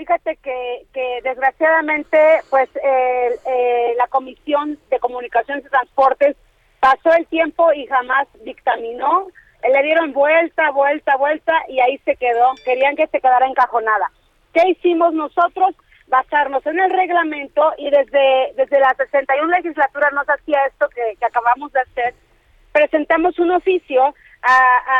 Fíjate 0.00 0.36
que, 0.36 0.86
que 0.94 1.20
desgraciadamente, 1.22 2.18
pues 2.48 2.70
eh, 2.82 3.94
la 3.98 4.06
Comisión 4.06 4.78
de 4.88 4.98
Comunicaciones 4.98 5.62
y 5.66 5.68
Transportes 5.68 6.36
pasó 6.80 7.12
el 7.12 7.26
tiempo 7.26 7.70
y 7.74 7.86
jamás 7.86 8.26
dictaminó. 8.42 9.26
Le 9.62 9.82
dieron 9.82 10.14
vuelta, 10.14 10.70
vuelta, 10.70 11.16
vuelta 11.16 11.52
y 11.68 11.80
ahí 11.80 11.98
se 12.06 12.16
quedó. 12.16 12.54
Querían 12.64 12.96
que 12.96 13.08
se 13.08 13.20
quedara 13.20 13.46
encajonada. 13.46 14.10
¿Qué 14.54 14.70
hicimos 14.70 15.12
nosotros? 15.12 15.74
Basarnos 16.10 16.66
en 16.66 16.78
el 16.78 16.90
reglamento 16.90 17.72
y 17.78 17.88
desde, 17.88 18.52
desde 18.56 18.80
la 18.80 18.94
61 18.96 19.46
legislatura 19.56 20.10
nos 20.10 20.28
hacía 20.28 20.66
esto 20.66 20.88
que, 20.90 21.24
acabamos 21.24 21.72
de 21.72 21.80
hacer. 21.80 22.14
Presentamos 22.72 23.38
un 23.38 23.52
oficio 23.52 24.14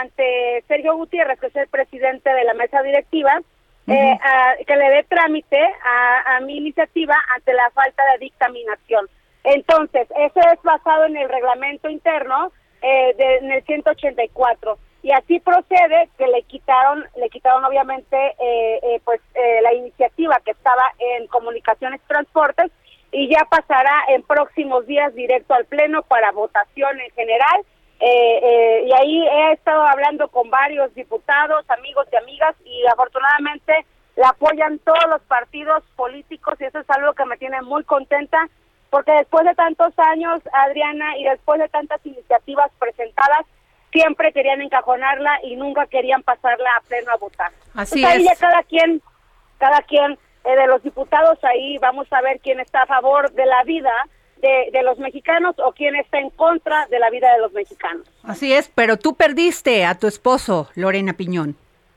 ante 0.01 0.65
Sergio 0.69 0.97
Gutiérrez, 0.97 1.39
que 1.41 1.49
es 1.49 1.57
el 1.57 1.69
presidente 1.69 2.31
de 2.31 2.45
la 2.45 2.55
mesa 2.55 2.83
directiva, 2.83 3.41
eh, 3.87 4.19
que 4.67 4.77
le 4.77 4.91
dé 4.91 5.05
trámite 5.05 5.59
a, 5.85 6.41
mi 6.41 6.57
iniciativa 6.57 7.17
ante 7.35 7.53
la 7.53 7.71
falta 7.71 8.03
de 8.13 8.19
dictaminación. 8.25 9.09
Entonces, 9.45 10.07
eso 10.17 10.41
es 10.53 10.63
basado 10.63 11.07
en 11.07 11.17
el 11.17 11.29
reglamento 11.29 11.89
interno 11.89 12.53
eh, 12.83 13.15
de, 13.17 13.37
en 13.39 13.51
el 13.53 13.63
184 13.65 14.79
y 15.03 15.13
así 15.13 15.41
procede 15.41 16.11
que 16.19 16.27
le 16.27 16.43
quitaron 16.43 17.05
le 17.17 17.29
quitaron 17.31 17.65
obviamente 17.65 18.17
eh, 18.17 18.81
eh, 18.83 19.01
pues 19.05 19.21
eh, 19.35 19.61
la 19.63 19.73
iniciativa 19.73 20.41
que 20.45 20.51
estaba 20.51 20.83
en 20.99 21.27
comunicaciones 21.29 22.01
transportes 22.07 22.71
y 23.13 23.29
ya 23.29 23.45
pasará 23.51 24.05
en 24.09 24.23
próximos 24.23 24.87
días 24.87 25.15
directo 25.15 25.55
al 25.55 25.65
pleno 25.65 26.03
para 26.03 26.31
votación 26.31 27.01
en 27.01 27.11
general. 27.11 27.65
Y 28.03 28.93
ahí 28.93 29.27
he 29.27 29.53
estado 29.53 29.83
hablando 29.83 30.29
con 30.29 30.49
varios 30.49 30.95
diputados 30.95 31.69
amigos 31.69 32.07
y 32.13 32.17
amigas 32.17 32.55
y 32.65 32.87
afortunadamente 32.87 33.85
la 34.17 34.29
apoyan 34.29 34.79
todos 34.79 35.05
los 35.11 35.21
partidos 35.23 35.83
políticos 35.97 36.55
y 36.61 36.65
eso 36.65 36.79
es 36.79 36.89
algo 36.91 37.13
que 37.13 37.27
me 37.27 37.37
tiene 37.37 37.61
muy 37.63 37.85
contenta 37.85 38.49
porque 38.91 39.13
después 39.13 39.45
de 39.45 39.55
tantos 39.55 39.93
años 39.99 40.41
Adriana 40.53 41.19
y 41.19 41.25
después 41.25 41.61
de 41.61 41.69
tantas 41.69 42.05
iniciativas 42.07 42.71
presentadas 42.79 43.45
siempre 43.93 44.33
querían 44.33 44.61
encajonarla 44.61 45.41
y 45.45 45.57
nunca 45.57 45.87
querían 45.87 46.23
pasarla 46.23 46.71
a 46.77 46.81
pleno 46.83 47.13
a 47.13 47.17
votar. 47.17 47.53
Así 47.75 48.05
ahí 48.05 48.25
ya 48.25 48.35
cada 48.37 48.63
quien, 48.63 49.03
cada 49.59 49.83
quien 49.83 50.19
eh, 50.45 50.57
de 50.57 50.67
los 50.67 50.83
diputados 50.83 51.39
ahí 51.45 51.79
vamos 51.79 52.07
a 52.13 52.21
ver 52.23 52.41
quién 52.41 52.61
está 52.61 52.83
a 52.83 52.87
favor 52.87 53.31
de 53.33 53.47
la 53.47 53.63
vida 53.65 53.93
de, 54.39 54.71
de, 54.73 54.83
los 54.83 54.99
mexicanos 54.99 55.55
o 55.59 55.73
quién 55.73 55.97
está 55.97 56.19
en 56.19 56.31
contra 56.31 56.87
de 56.87 56.99
la 56.99 57.11
vida 57.11 57.31
de 57.35 57.41
los 57.41 57.53
mexicanos. 57.53 58.11
Así 58.23 58.55
es, 58.55 58.71
pero 58.75 58.97
tú 58.97 59.15
perdiste 59.15 59.85
a 59.85 59.97
tu 59.97 60.07
esposo, 60.07 60.71
Lorena 60.75 61.13
Piñón, 61.13 61.57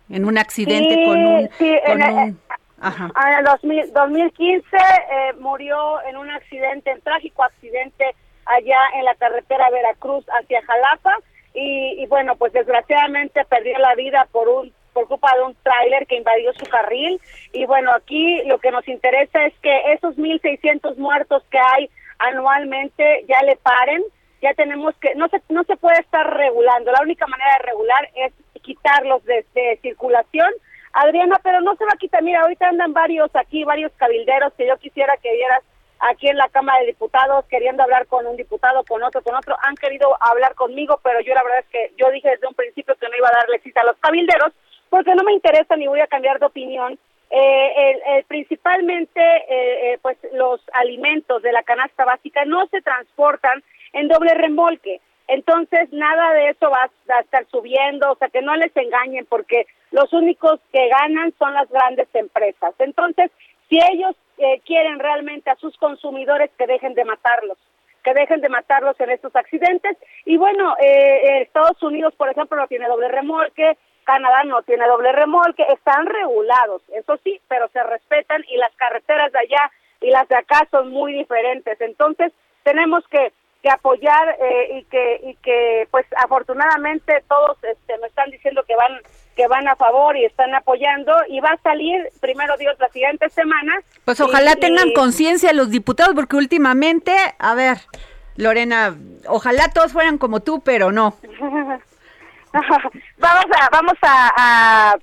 en 0.09 0.25
un 0.25 0.37
accidente 0.37 1.05
con 1.05 1.25
un... 1.25 1.49
Sí, 1.57 1.73
en, 1.85 2.01
el, 2.01 2.35
Ajá. 2.81 3.11
en 3.27 3.71
el 3.71 3.93
2015 3.93 4.65
eh, 4.75 5.33
murió 5.39 6.01
en 6.01 6.17
un 6.17 6.29
accidente, 6.31 6.91
en 6.91 6.99
trágico 6.99 7.43
accidente 7.43 8.13
allá 8.45 8.79
en 8.95 9.05
la 9.05 9.15
carretera 9.15 9.69
Veracruz 9.69 10.25
hacia 10.27 10.61
Jalapa 10.63 11.17
y, 11.53 12.05
bueno, 12.07 12.35
pues 12.35 12.51
desgraciadamente 12.53 13.45
perdió 13.45 13.77
la 13.77 13.95
vida 13.95 14.27
por 14.31 14.47
un 14.49 14.73
por 14.93 15.07
culpa 15.07 15.35
de 15.35 15.41
un 15.41 15.55
tráiler 15.63 16.05
que 16.05 16.17
invadió 16.17 16.53
su 16.53 16.65
carril. 16.65 17.19
Y 17.51 17.65
bueno, 17.65 17.91
aquí 17.95 18.43
lo 18.45 18.59
que 18.59 18.69
nos 18.69 18.87
interesa 18.87 19.43
es 19.45 19.53
que 19.59 19.91
esos 19.93 20.17
1600 20.17 20.99
muertos 20.99 21.43
que 21.49 21.57
hay 21.57 21.89
anualmente 22.19 23.25
ya 23.27 23.41
le 23.41 23.55
paren, 23.55 24.03
ya 24.39 24.53
tenemos 24.53 24.95
que 24.97 25.15
no 25.15 25.29
se 25.29 25.41
no 25.49 25.63
se 25.63 25.77
puede 25.77 25.99
estar 25.99 26.37
regulando, 26.37 26.91
la 26.91 27.01
única 27.01 27.25
manera 27.25 27.53
de 27.57 27.65
regular 27.65 28.09
es 28.15 28.33
quitarlos 28.61 29.23
de, 29.25 29.45
de 29.55 29.79
circulación. 29.81 30.51
Adriana, 30.93 31.39
pero 31.41 31.59
no 31.61 31.75
se 31.75 31.85
va 31.85 31.91
a 31.95 31.97
quitar, 31.97 32.21
mira, 32.21 32.41
ahorita 32.41 32.69
andan 32.69 32.93
varios 32.93 33.35
aquí, 33.35 33.63
varios 33.63 33.91
cabilderos 33.93 34.53
que 34.53 34.67
yo 34.67 34.77
quisiera 34.77 35.17
que 35.17 35.33
vieras 35.33 35.63
aquí 36.09 36.27
en 36.27 36.37
la 36.37 36.49
Cámara 36.49 36.79
de 36.79 36.87
Diputados 36.87 37.45
queriendo 37.45 37.83
hablar 37.83 38.07
con 38.07 38.25
un 38.25 38.35
diputado, 38.35 38.83
con 38.83 39.03
otro, 39.03 39.21
con 39.21 39.35
otro. 39.35 39.55
Han 39.61 39.75
querido 39.75 40.15
hablar 40.19 40.55
conmigo, 40.55 40.99
pero 41.03 41.21
yo 41.21 41.33
la 41.33 41.43
verdad 41.43 41.59
es 41.59 41.67
que 41.67 41.93
yo 41.97 42.11
dije 42.11 42.29
desde 42.29 42.47
un 42.47 42.53
principio 42.53 42.95
que 42.95 43.07
no 43.07 43.17
iba 43.17 43.29
a 43.29 43.39
darle 43.39 43.59
cita 43.59 43.81
a 43.81 43.85
los 43.85 43.97
cabilderos 43.97 44.53
porque 44.89 45.15
no 45.15 45.23
me 45.23 45.33
interesa 45.33 45.75
ni 45.75 45.87
voy 45.87 46.01
a 46.01 46.07
cambiar 46.07 46.39
de 46.39 46.45
opinión. 46.45 46.99
Eh, 47.35 48.23
principalmente, 48.27 49.19
eh, 49.19 49.93
eh, 49.93 49.99
pues 50.03 50.17
los 50.33 50.61
alimentos 50.73 51.41
de 51.41 51.51
la 51.51 51.63
canasta 51.63 52.05
básica 52.05 52.45
no 52.45 52.67
se 52.67 52.81
transportan 52.81 53.63
en 53.93 54.07
doble 54.07 54.35
remolque. 54.35 55.01
Entonces, 55.27 55.91
nada 55.91 56.33
de 56.33 56.49
eso 56.49 56.69
va 56.69 56.91
a 57.15 57.19
estar 57.21 57.45
subiendo, 57.49 58.11
o 58.11 58.15
sea, 58.17 58.29
que 58.29 58.41
no 58.41 58.55
les 58.55 58.75
engañen, 58.75 59.25
porque 59.25 59.65
los 59.89 60.13
únicos 60.13 60.59
que 60.71 60.87
ganan 60.89 61.33
son 61.39 61.53
las 61.53 61.69
grandes 61.69 62.07
empresas. 62.13 62.75
Entonces, 62.77 63.31
si 63.69 63.79
ellos 63.91 64.15
eh, 64.37 64.61
quieren 64.65 64.99
realmente 64.99 65.49
a 65.49 65.55
sus 65.55 65.77
consumidores 65.77 66.51
que 66.57 66.67
dejen 66.67 66.93
de 66.93 67.05
matarlos, 67.05 67.57
que 68.03 68.13
dejen 68.13 68.41
de 68.41 68.49
matarlos 68.49 68.99
en 68.99 69.11
estos 69.11 69.35
accidentes. 69.35 69.97
Y 70.25 70.37
bueno, 70.37 70.75
eh, 70.79 71.41
Estados 71.41 71.81
Unidos, 71.83 72.13
por 72.15 72.29
ejemplo, 72.29 72.57
no 72.57 72.67
tiene 72.67 72.87
doble 72.87 73.07
remolque, 73.07 73.77
Canadá 74.03 74.43
no 74.43 74.61
tiene 74.63 74.85
doble 74.85 75.11
remolque, 75.11 75.65
están 75.73 76.05
regulados, 76.05 76.81
eso 76.93 77.17
sí, 77.23 77.39
pero 77.47 77.67
se 77.69 77.81
respetan 77.83 78.43
y 78.49 78.57
las 78.57 78.73
carreteras 78.75 79.31
de 79.31 79.39
allá 79.39 79.71
y 80.01 80.09
las 80.09 80.27
de 80.27 80.35
acá 80.35 80.67
son 80.71 80.89
muy 80.89 81.13
diferentes. 81.13 81.79
Entonces, 81.79 82.33
tenemos 82.63 83.07
que 83.07 83.31
que 83.63 83.69
apoyar 83.69 84.37
eh, 84.41 84.77
y 84.77 84.83
que 84.83 85.21
y 85.23 85.35
que 85.35 85.87
pues 85.89 86.05
afortunadamente 86.17 87.23
todos 87.29 87.57
este 87.63 87.97
me 87.99 88.07
están 88.07 88.29
diciendo 88.29 88.63
que 88.67 88.75
van 88.75 88.91
que 89.37 89.47
van 89.47 89.67
a 89.69 89.77
favor 89.77 90.17
y 90.17 90.25
están 90.25 90.53
apoyando 90.53 91.13
y 91.29 91.39
va 91.39 91.51
a 91.51 91.61
salir 91.61 92.09
primero 92.19 92.57
Dios 92.57 92.75
la 92.77 92.89
siguiente 92.89 93.29
semana. 93.29 93.73
Pues 94.03 94.19
ojalá 94.19 94.57
tengan 94.57 94.91
conciencia 94.91 95.53
los 95.53 95.71
diputados 95.71 96.13
porque 96.13 96.35
últimamente 96.35 97.15
a 97.39 97.55
ver 97.55 97.77
Lorena 98.35 98.97
ojalá 99.27 99.69
todos 99.73 99.93
fueran 99.93 100.17
como 100.17 100.41
tú 100.41 100.61
pero 100.61 100.91
no. 100.91 101.15
Vamos 103.17 103.45
a 103.59 103.69
vamos 103.71 103.97
a, 104.03 104.95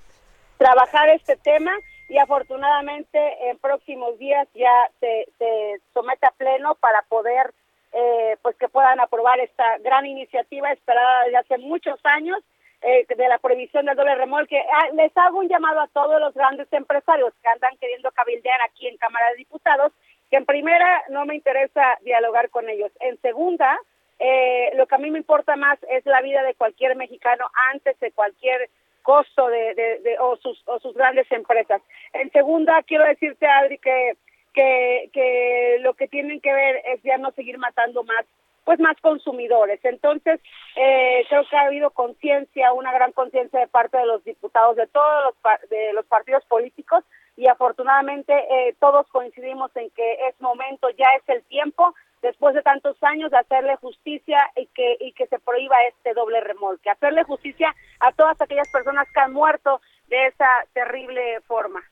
trabajar 0.58 1.08
este 1.08 1.36
tema 1.36 1.72
y 2.08 2.18
afortunadamente 2.18 3.18
en 3.48 3.58
próximos 3.58 4.16
días 4.18 4.46
ya 4.54 4.88
se, 5.00 5.26
se 5.38 5.80
somete 5.92 6.26
a 6.26 6.30
pleno 6.32 6.76
para 6.76 7.02
poder 7.08 7.52
eh, 7.92 8.36
pues 8.42 8.56
que 8.56 8.68
puedan 8.68 9.00
aprobar 9.00 9.40
esta 9.40 9.78
gran 9.78 10.06
iniciativa 10.06 10.70
esperada 10.72 11.24
desde 11.24 11.38
hace 11.38 11.58
muchos 11.58 11.98
años 12.04 12.38
eh, 12.82 13.04
de 13.08 13.28
la 13.28 13.38
prohibición 13.38 13.86
del 13.86 13.96
doble 13.96 14.14
remolque. 14.14 14.58
Ah, 14.72 14.88
les 14.94 15.14
hago 15.16 15.38
un 15.38 15.48
llamado 15.48 15.80
a 15.80 15.88
todos 15.88 16.20
los 16.20 16.32
grandes 16.34 16.72
empresarios 16.72 17.34
que 17.42 17.48
andan 17.48 17.76
queriendo 17.78 18.10
cabildear 18.12 18.60
aquí 18.62 18.86
en 18.86 18.96
Cámara 18.96 19.26
de 19.30 19.36
Diputados, 19.36 19.92
que 20.30 20.36
en 20.36 20.46
primera 20.46 21.02
no 21.08 21.26
me 21.26 21.34
interesa 21.34 21.98
dialogar 22.02 22.48
con 22.50 22.68
ellos. 22.68 22.90
En 23.00 23.20
segunda, 23.20 23.78
eh, 24.18 24.70
lo 24.76 24.86
que 24.86 24.94
a 24.94 24.98
mí 24.98 25.10
me 25.10 25.18
importa 25.18 25.56
más 25.56 25.78
es 25.90 26.06
la 26.06 26.22
vida 26.22 26.42
de 26.42 26.54
cualquier 26.54 26.96
mexicano 26.96 27.46
antes 27.72 27.98
de 28.00 28.12
cualquier 28.12 28.70
costo 29.02 29.48
de, 29.48 29.74
de, 29.74 30.16
o, 30.20 30.36
sus, 30.36 30.62
o 30.66 30.78
sus 30.78 30.94
grandes 30.94 31.30
empresas. 31.32 31.82
En 32.12 32.30
segunda, 32.30 32.82
quiero 32.84 33.04
decirte, 33.04 33.46
Adri, 33.46 33.78
que 33.78 34.16
que, 34.52 35.10
que 35.12 35.78
lo 35.80 35.94
que 35.94 36.08
tienen 36.08 36.40
que 36.40 36.52
ver 36.52 36.82
es 36.86 37.02
ya 37.02 37.18
no 37.18 37.30
seguir 37.32 37.58
matando 37.58 38.04
más 38.04 38.24
pues 38.64 38.78
más 38.78 38.96
consumidores. 39.00 39.80
Entonces, 39.84 40.40
eh, 40.76 41.24
creo 41.28 41.42
que 41.48 41.56
ha 41.56 41.62
habido 41.62 41.90
conciencia, 41.90 42.72
una 42.72 42.92
gran 42.92 43.10
conciencia 43.12 43.58
de 43.58 43.66
parte 43.66 43.96
de 43.96 44.06
los 44.06 44.22
diputados 44.22 44.76
de 44.76 44.86
todos 44.86 45.24
los, 45.24 45.70
de 45.70 45.92
los 45.92 46.06
partidos 46.06 46.44
políticos 46.44 47.04
y 47.36 47.48
afortunadamente 47.48 48.32
eh, 48.32 48.76
todos 48.78 49.08
coincidimos 49.08 49.74
en 49.76 49.90
que 49.90 50.12
es 50.28 50.40
momento, 50.40 50.88
ya 50.90 51.08
es 51.16 51.28
el 51.28 51.42
tiempo, 51.44 51.94
después 52.22 52.54
de 52.54 52.62
tantos 52.62 53.02
años, 53.02 53.30
de 53.30 53.38
hacerle 53.38 53.76
justicia 53.76 54.38
y 54.56 54.66
que, 54.66 54.96
y 55.00 55.12
que 55.12 55.26
se 55.26 55.38
prohíba 55.38 55.76
este 55.88 56.12
doble 56.12 56.40
remolque, 56.40 56.90
hacerle 56.90 57.24
justicia 57.24 57.74
a 57.98 58.12
todas 58.12 58.40
aquellas 58.40 58.70
personas 58.70 59.08
que 59.12 59.20
han 59.20 59.32
muerto 59.32 59.80
de 60.08 60.26
esa 60.26 60.66
terrible 60.74 61.40
forma. 61.46 61.82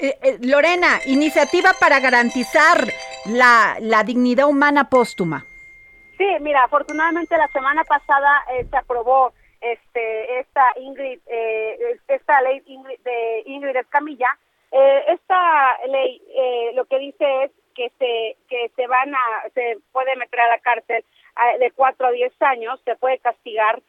Eh, 0.00 0.16
eh, 0.22 0.38
Lorena, 0.42 1.00
iniciativa 1.06 1.70
para 1.80 1.98
garantizar 1.98 2.86
la, 3.26 3.76
la, 3.80 4.04
dignidad 4.04 4.46
humana 4.46 4.88
póstuma. 4.88 5.44
Sí, 6.16 6.26
mira, 6.40 6.62
afortunadamente 6.62 7.36
la 7.36 7.48
semana 7.48 7.82
pasada 7.82 8.44
eh, 8.52 8.64
se 8.70 8.76
aprobó 8.76 9.32
este 9.60 10.38
esta 10.38 10.62
Ingrid 10.76 11.18
esta 12.06 12.40
ley 12.42 12.60
de 12.60 13.42
Ingrid 13.46 13.74
Escamilla. 13.74 14.38
esta 14.70 15.78
ley 15.88 16.22
lo 16.74 16.84
que 16.84 16.98
dice 17.00 17.44
es 17.44 17.50
que 17.74 17.90
se 17.98 18.36
que 18.48 18.70
se 18.76 18.86
van 18.86 19.12
a 19.12 19.48
se 19.54 19.78
puede 19.90 20.14
meter 20.14 20.38
a 20.38 20.48
la 20.48 20.60
cárcel 20.60 21.04
de 21.58 21.72
cuatro 21.72 22.06
a 22.06 22.12
diez 22.12 22.32
años, 22.40 22.80
se 22.84 22.94
puede 22.94 23.18
castigar 23.18 23.82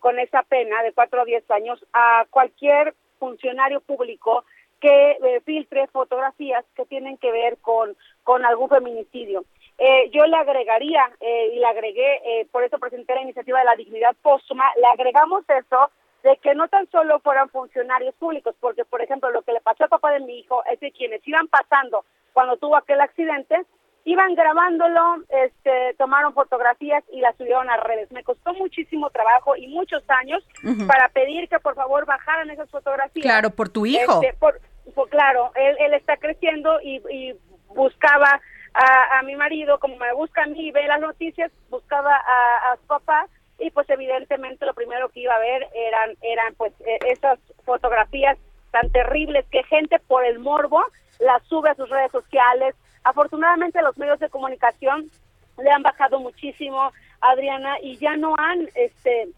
con 0.00 0.18
esa 0.18 0.42
pena 0.42 0.82
de 0.82 0.92
cuatro 0.92 1.22
a 1.22 1.24
diez 1.24 1.48
años 1.52 1.84
a 1.92 2.26
cualquier 2.30 2.92
funcionario 3.20 3.80
público 3.80 4.44
que 4.82 5.12
eh, 5.12 5.40
filtre 5.46 5.86
fotografías 5.86 6.64
que 6.74 6.84
tienen 6.86 7.16
que 7.16 7.30
ver 7.30 7.56
con, 7.58 7.96
con 8.24 8.44
algún 8.44 8.68
feminicidio. 8.68 9.44
Eh, 9.78 10.10
yo 10.10 10.26
le 10.26 10.36
agregaría, 10.36 11.08
eh, 11.20 11.52
y 11.54 11.58
le 11.60 11.66
agregué, 11.66 12.48
por 12.50 12.64
eso 12.64 12.78
presenté 12.78 13.14
la 13.14 13.22
iniciativa 13.22 13.60
de 13.60 13.64
la 13.64 13.76
dignidad 13.76 14.16
póstuma, 14.20 14.64
le 14.76 14.86
agregamos 14.88 15.44
eso 15.48 15.90
de 16.24 16.36
que 16.38 16.54
no 16.54 16.68
tan 16.68 16.90
solo 16.90 17.20
fueran 17.20 17.48
funcionarios 17.48 18.14
públicos, 18.16 18.54
porque 18.60 18.84
por 18.84 19.00
ejemplo 19.00 19.30
lo 19.30 19.42
que 19.42 19.52
le 19.52 19.60
pasó 19.60 19.84
al 19.84 19.90
papá 19.90 20.10
de 20.10 20.20
mi 20.20 20.40
hijo 20.40 20.62
es 20.70 20.78
que 20.80 20.92
quienes 20.92 21.26
iban 21.26 21.46
pasando 21.48 22.04
cuando 22.32 22.56
tuvo 22.56 22.76
aquel 22.76 23.00
accidente, 23.00 23.64
iban 24.04 24.34
grabándolo, 24.34 25.22
este, 25.28 25.94
tomaron 25.96 26.34
fotografías 26.34 27.04
y 27.12 27.20
las 27.20 27.36
subieron 27.36 27.70
a 27.70 27.76
redes. 27.76 28.10
Me 28.10 28.24
costó 28.24 28.52
muchísimo 28.54 29.10
trabajo 29.10 29.56
y 29.56 29.68
muchos 29.68 30.02
años 30.08 30.44
para 30.86 31.08
pedir 31.10 31.48
que 31.48 31.60
por 31.60 31.74
favor 31.74 32.04
bajaran 32.04 32.50
esas 32.50 32.70
fotografías. 32.70 33.22
Claro, 33.24 33.50
por 33.50 33.68
tu 33.68 33.86
hijo. 33.86 34.20
Este, 34.22 34.36
por, 34.38 34.60
pues 34.94 35.10
claro, 35.10 35.52
él, 35.54 35.76
él 35.78 35.94
está 35.94 36.16
creciendo 36.16 36.80
y, 36.82 37.02
y 37.10 37.34
buscaba 37.74 38.40
a, 38.74 39.18
a, 39.18 39.22
mi 39.22 39.36
marido, 39.36 39.78
como 39.78 39.96
me 39.96 40.12
busca 40.14 40.42
a 40.42 40.46
mí 40.46 40.68
y 40.68 40.72
ve 40.72 40.86
las 40.86 41.00
noticias, 41.00 41.50
buscaba 41.70 42.14
a, 42.14 42.72
a 42.72 42.76
su 42.76 42.86
papá 42.86 43.26
y 43.58 43.70
pues 43.70 43.88
evidentemente 43.90 44.66
lo 44.66 44.74
primero 44.74 45.08
que 45.10 45.20
iba 45.20 45.34
a 45.34 45.38
ver 45.38 45.68
eran, 45.74 46.16
eran 46.22 46.54
pues 46.54 46.72
e, 46.80 46.98
esas 47.10 47.38
fotografías 47.64 48.38
tan 48.70 48.90
terribles 48.90 49.46
que 49.50 49.62
gente 49.64 49.98
por 50.00 50.24
el 50.24 50.38
morbo 50.38 50.82
las 51.20 51.42
sube 51.44 51.70
a 51.70 51.74
sus 51.74 51.88
redes 51.88 52.10
sociales. 52.10 52.74
Afortunadamente 53.04 53.82
los 53.82 53.96
medios 53.98 54.18
de 54.18 54.30
comunicación 54.30 55.10
le 55.62 55.70
han 55.70 55.82
bajado 55.82 56.18
muchísimo, 56.18 56.92
Adriana, 57.20 57.76
y 57.82 57.98
ya 57.98 58.16
no 58.16 58.34
han, 58.38 58.68
este, 58.74 59.28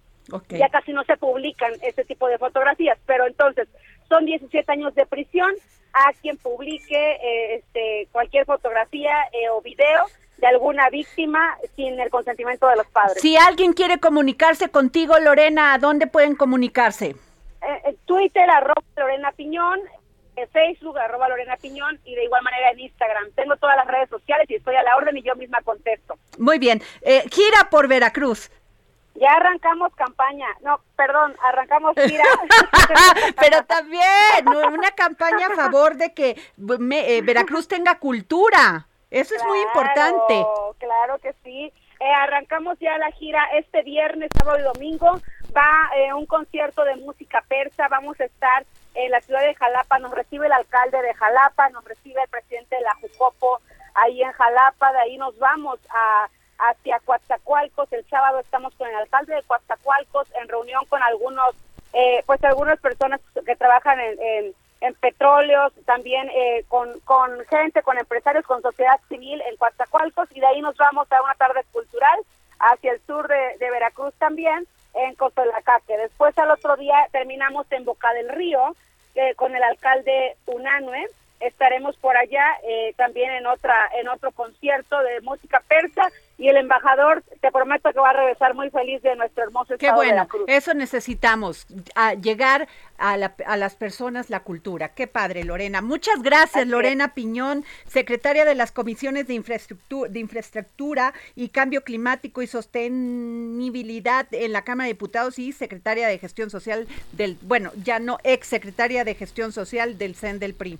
ya 0.50 0.68
casi 0.68 0.92
no 0.92 1.02
se 1.04 1.16
publican 1.16 1.72
este 1.82 2.04
tipo 2.04 2.28
de 2.28 2.38
fotografías, 2.38 2.98
pero 3.04 3.26
entonces 3.26 3.68
son 4.08 4.26
17 4.26 4.70
años 4.70 4.94
de 4.94 5.06
prisión 5.06 5.52
a 5.94 6.12
quien 6.20 6.36
publique 6.36 6.96
eh, 6.96 7.54
este, 7.56 8.08
cualquier 8.12 8.44
fotografía 8.44 9.14
eh, 9.32 9.48
o 9.50 9.62
video 9.62 10.06
de 10.38 10.46
alguna 10.48 10.90
víctima 10.90 11.56
sin 11.76 11.98
el 12.00 12.10
consentimiento 12.10 12.68
de 12.68 12.76
los 12.76 12.86
padres. 12.88 13.22
Si 13.22 13.36
alguien 13.36 13.72
quiere 13.72 13.98
comunicarse 13.98 14.68
contigo, 14.68 15.18
Lorena, 15.20 15.72
¿a 15.72 15.78
dónde 15.78 16.08
pueden 16.08 16.34
comunicarse? 16.34 17.14
Eh, 17.62 17.96
Twitter, 18.04 18.50
arroba 18.50 18.82
Lorena 18.96 19.30
Piñón, 19.32 19.78
en 20.34 20.48
Facebook, 20.48 20.98
arroba 20.98 21.28
Lorena 21.28 21.56
Piñón, 21.56 22.00
y 22.04 22.16
de 22.16 22.24
igual 22.24 22.42
manera 22.42 22.72
en 22.72 22.80
Instagram. 22.80 23.30
Tengo 23.36 23.56
todas 23.56 23.76
las 23.76 23.86
redes 23.86 24.10
sociales 24.10 24.50
y 24.50 24.56
estoy 24.56 24.74
a 24.74 24.82
la 24.82 24.96
orden 24.96 25.16
y 25.16 25.22
yo 25.22 25.36
misma 25.36 25.62
contesto. 25.62 26.18
Muy 26.38 26.58
bien. 26.58 26.82
gira 27.30 27.70
por 27.70 27.86
Veracruz. 27.86 28.50
Ya 29.14 29.32
arrancamos 29.34 29.94
campaña, 29.94 30.46
no, 30.62 30.80
perdón, 30.96 31.36
arrancamos 31.44 31.94
gira. 31.94 32.24
Pero 33.40 33.64
también 33.64 34.48
una 34.72 34.90
campaña 34.90 35.46
a 35.48 35.54
favor 35.54 35.96
de 35.96 36.12
que 36.12 36.30
eh, 36.30 37.22
Veracruz 37.22 37.68
tenga 37.68 37.98
cultura. 37.98 38.86
Eso 39.10 39.36
es 39.36 39.44
muy 39.44 39.60
importante. 39.60 40.44
Claro 40.78 41.18
que 41.18 41.32
sí. 41.44 41.72
Eh, 42.00 42.12
arrancamos 42.12 42.76
ya 42.80 42.98
la 42.98 43.12
gira 43.12 43.44
este 43.54 43.82
viernes, 43.82 44.28
sábado 44.36 44.58
y 44.58 44.62
domingo. 44.62 45.20
Va 45.56 45.90
eh, 45.96 46.12
un 46.12 46.26
concierto 46.26 46.84
de 46.84 46.96
música 46.96 47.44
persa. 47.48 47.86
Vamos 47.88 48.18
a 48.20 48.24
estar 48.24 48.66
en 48.94 49.12
la 49.12 49.20
ciudad 49.20 49.42
de 49.42 49.54
Jalapa. 49.54 50.00
Nos 50.00 50.10
recibe 50.10 50.46
el 50.46 50.52
alcalde 50.52 51.00
de 51.00 51.14
Jalapa, 51.14 51.68
nos 51.70 51.84
recibe 51.84 52.20
el 52.22 52.28
presidente 52.28 52.74
de 52.74 52.82
la 52.82 52.94
Jucopo 52.96 53.60
ahí 53.94 54.20
en 54.20 54.32
Jalapa. 54.32 54.92
De 54.92 54.98
ahí 54.98 55.16
nos 55.16 55.38
vamos 55.38 55.78
a 55.90 56.28
hacia 56.68 57.00
Coatzacoalcos. 57.00 57.92
El 57.92 58.04
sábado 58.06 58.40
estamos 58.40 58.74
con 58.74 58.88
el 58.88 58.94
alcalde 58.94 59.34
de 59.34 59.42
Coatzacoalcos 59.42 60.28
en 60.40 60.48
reunión 60.48 60.84
con 60.88 61.02
algunos, 61.02 61.54
eh, 61.92 62.22
pues 62.26 62.42
algunas 62.44 62.78
personas 62.80 63.20
que 63.44 63.56
trabajan 63.56 63.98
en, 64.00 64.54
en, 64.80 64.94
petróleos, 64.94 65.72
también 65.86 66.28
eh, 66.30 66.64
con, 66.68 67.00
con 67.00 67.30
gente, 67.46 67.82
con 67.82 67.98
empresarios, 67.98 68.44
con 68.44 68.62
sociedad 68.62 69.00
civil 69.08 69.42
en 69.48 69.56
Coatzacoalcos 69.56 70.28
y 70.32 70.40
de 70.40 70.46
ahí 70.46 70.60
nos 70.60 70.76
vamos 70.76 71.10
a 71.10 71.22
una 71.22 71.34
tarde 71.34 71.64
cultural 71.72 72.18
hacia 72.58 72.92
el 72.92 73.00
sur 73.06 73.26
de, 73.28 73.70
Veracruz 73.70 74.14
también, 74.18 74.66
en 74.94 75.14
Costolacaque. 75.14 75.96
Después 75.96 76.36
al 76.38 76.50
otro 76.50 76.76
día 76.76 77.08
terminamos 77.12 77.66
en 77.70 77.84
Boca 77.84 78.12
del 78.12 78.28
Río 78.28 78.76
eh, 79.14 79.34
con 79.34 79.54
el 79.54 79.62
alcalde 79.62 80.36
Unanue 80.46 81.08
estaremos 81.46 81.96
por 81.96 82.16
allá 82.16 82.44
eh, 82.62 82.94
también 82.96 83.30
en 83.32 83.46
otra 83.46 83.74
en 83.98 84.08
otro 84.08 84.32
concierto 84.32 84.98
de 85.00 85.20
música 85.20 85.62
persa 85.68 86.10
y 86.36 86.48
el 86.48 86.56
embajador 86.56 87.22
te 87.40 87.50
prometo 87.52 87.92
que 87.92 88.00
va 88.00 88.10
a 88.10 88.12
regresar 88.12 88.54
muy 88.54 88.68
feliz 88.70 89.00
de 89.02 89.14
nuestro 89.14 89.44
hermoso 89.44 89.74
Qué 89.78 89.92
bueno, 89.92 90.26
eso 90.46 90.74
necesitamos, 90.74 91.66
a 91.94 92.14
llegar 92.14 92.68
a, 92.98 93.16
las 93.16 93.74
personas 93.76 94.30
la 94.30 94.40
cultura. 94.40 94.94
Qué 94.94 95.06
padre, 95.06 95.44
Lorena. 95.44 95.80
Muchas 95.80 96.22
gracias, 96.22 96.66
Lorena 96.66 97.14
Piñón, 97.14 97.64
secretaria 97.86 98.44
de 98.44 98.54
las 98.54 98.72
comisiones 98.72 99.26
de 99.28 99.34
infraestructura, 99.34 100.10
de 100.10 100.20
infraestructura 100.20 101.14
y 101.36 101.48
cambio 101.50 101.82
climático 101.82 102.42
y 102.42 102.46
sostenibilidad 102.46 104.26
en 104.32 104.52
la 104.52 104.62
Cámara 104.62 104.86
de 104.86 104.94
Diputados 104.94 105.38
y 105.38 105.52
secretaria 105.52 106.08
de 106.08 106.18
gestión 106.18 106.50
social 106.50 106.88
del, 107.12 107.38
bueno, 107.42 107.70
ya 107.82 107.98
no 108.00 108.18
ex 108.24 108.48
secretaria 108.48 109.04
de 109.04 109.14
gestión 109.14 109.52
social 109.52 109.98
del 109.98 110.14
CEN 110.14 110.38
del 110.38 110.54
PRI. 110.54 110.78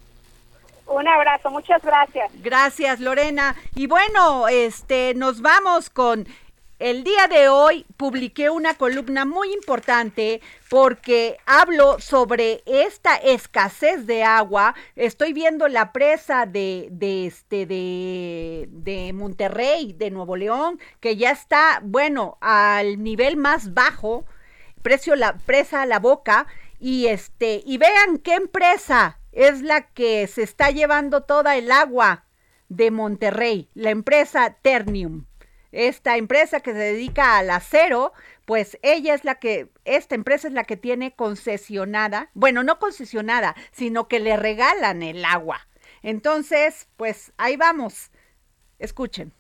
Un 0.87 1.09
abrazo, 1.09 1.51
muchas 1.51 1.83
gracias. 1.83 2.31
Gracias, 2.43 3.01
Lorena. 3.01 3.57
Y 3.75 3.87
bueno, 3.87 4.49
este 4.49 5.15
nos 5.15 5.41
vamos 5.41 5.91
con 5.91 6.27
el 6.81 7.05
día 7.05 7.29
de 7.29 7.49
hoy 7.49 7.87
publiqué 7.97 8.51
una 8.51 8.75
columna 8.75 9.25
muy 9.25 9.53
importante 9.53 10.43
porque 10.69 11.39
hablo 11.47 12.01
sobre 12.01 12.63
esta 12.67 13.15
escasez 13.17 14.07
de 14.07 14.25
agua. 14.25 14.75
Estoy 14.97 15.33
viendo 15.33 15.69
la 15.69 15.93
presa 15.93 16.47
de, 16.47 16.89
de 16.91 17.27
este 17.27 17.65
de, 17.67 18.67
de 18.71 19.13
Monterrey, 19.13 19.93
de 19.93 20.11
Nuevo 20.11 20.37
León, 20.37 20.81
que 21.01 21.17
ya 21.17 21.31
está, 21.31 21.81
bueno, 21.83 22.39
al 22.41 23.03
nivel 23.03 23.37
más 23.37 23.73
bajo, 23.73 24.27
precio 24.83 25.15
la 25.15 25.39
presa 25.39 25.83
a 25.83 25.87
la 25.87 26.01
boca 26.01 26.47
y 26.81 27.07
este 27.07 27.63
y 27.65 27.79
vean 27.79 28.19
qué 28.19 28.35
empresa 28.35 29.21
es 29.35 29.63
la 29.63 29.89
que 29.93 30.27
se 30.27 30.43
está 30.43 30.71
llevando 30.71 31.23
toda 31.25 31.57
el 31.57 31.71
agua 31.71 32.25
de 32.69 32.91
Monterrey, 32.91 33.69
la 33.75 33.91
empresa 33.91 34.57
Ternium. 34.63 35.27
Esta 35.73 36.17
empresa 36.17 36.61
que 36.61 36.73
se 36.73 36.79
dedica 36.79 37.37
al 37.37 37.51
acero, 37.51 38.13
pues 38.45 38.79
ella 38.83 39.13
es 39.13 39.25
la 39.25 39.35
que, 39.35 39.71
esta 39.85 40.15
empresa 40.15 40.47
es 40.47 40.55
la 40.55 40.63
que 40.63 40.77
tiene 40.77 41.17
concesionada, 41.17 42.31
bueno, 42.35 42.63
no 42.63 42.79
concesionada, 42.79 43.57
sino 43.73 44.07
que 44.07 44.21
le 44.21 44.37
regalan 44.37 45.03
el 45.03 45.25
agua. 45.25 45.67
Entonces, 46.03 46.89
pues 46.97 47.33
ahí 47.39 47.57
vamos. 47.57 48.13
Escuchen. 48.79 49.33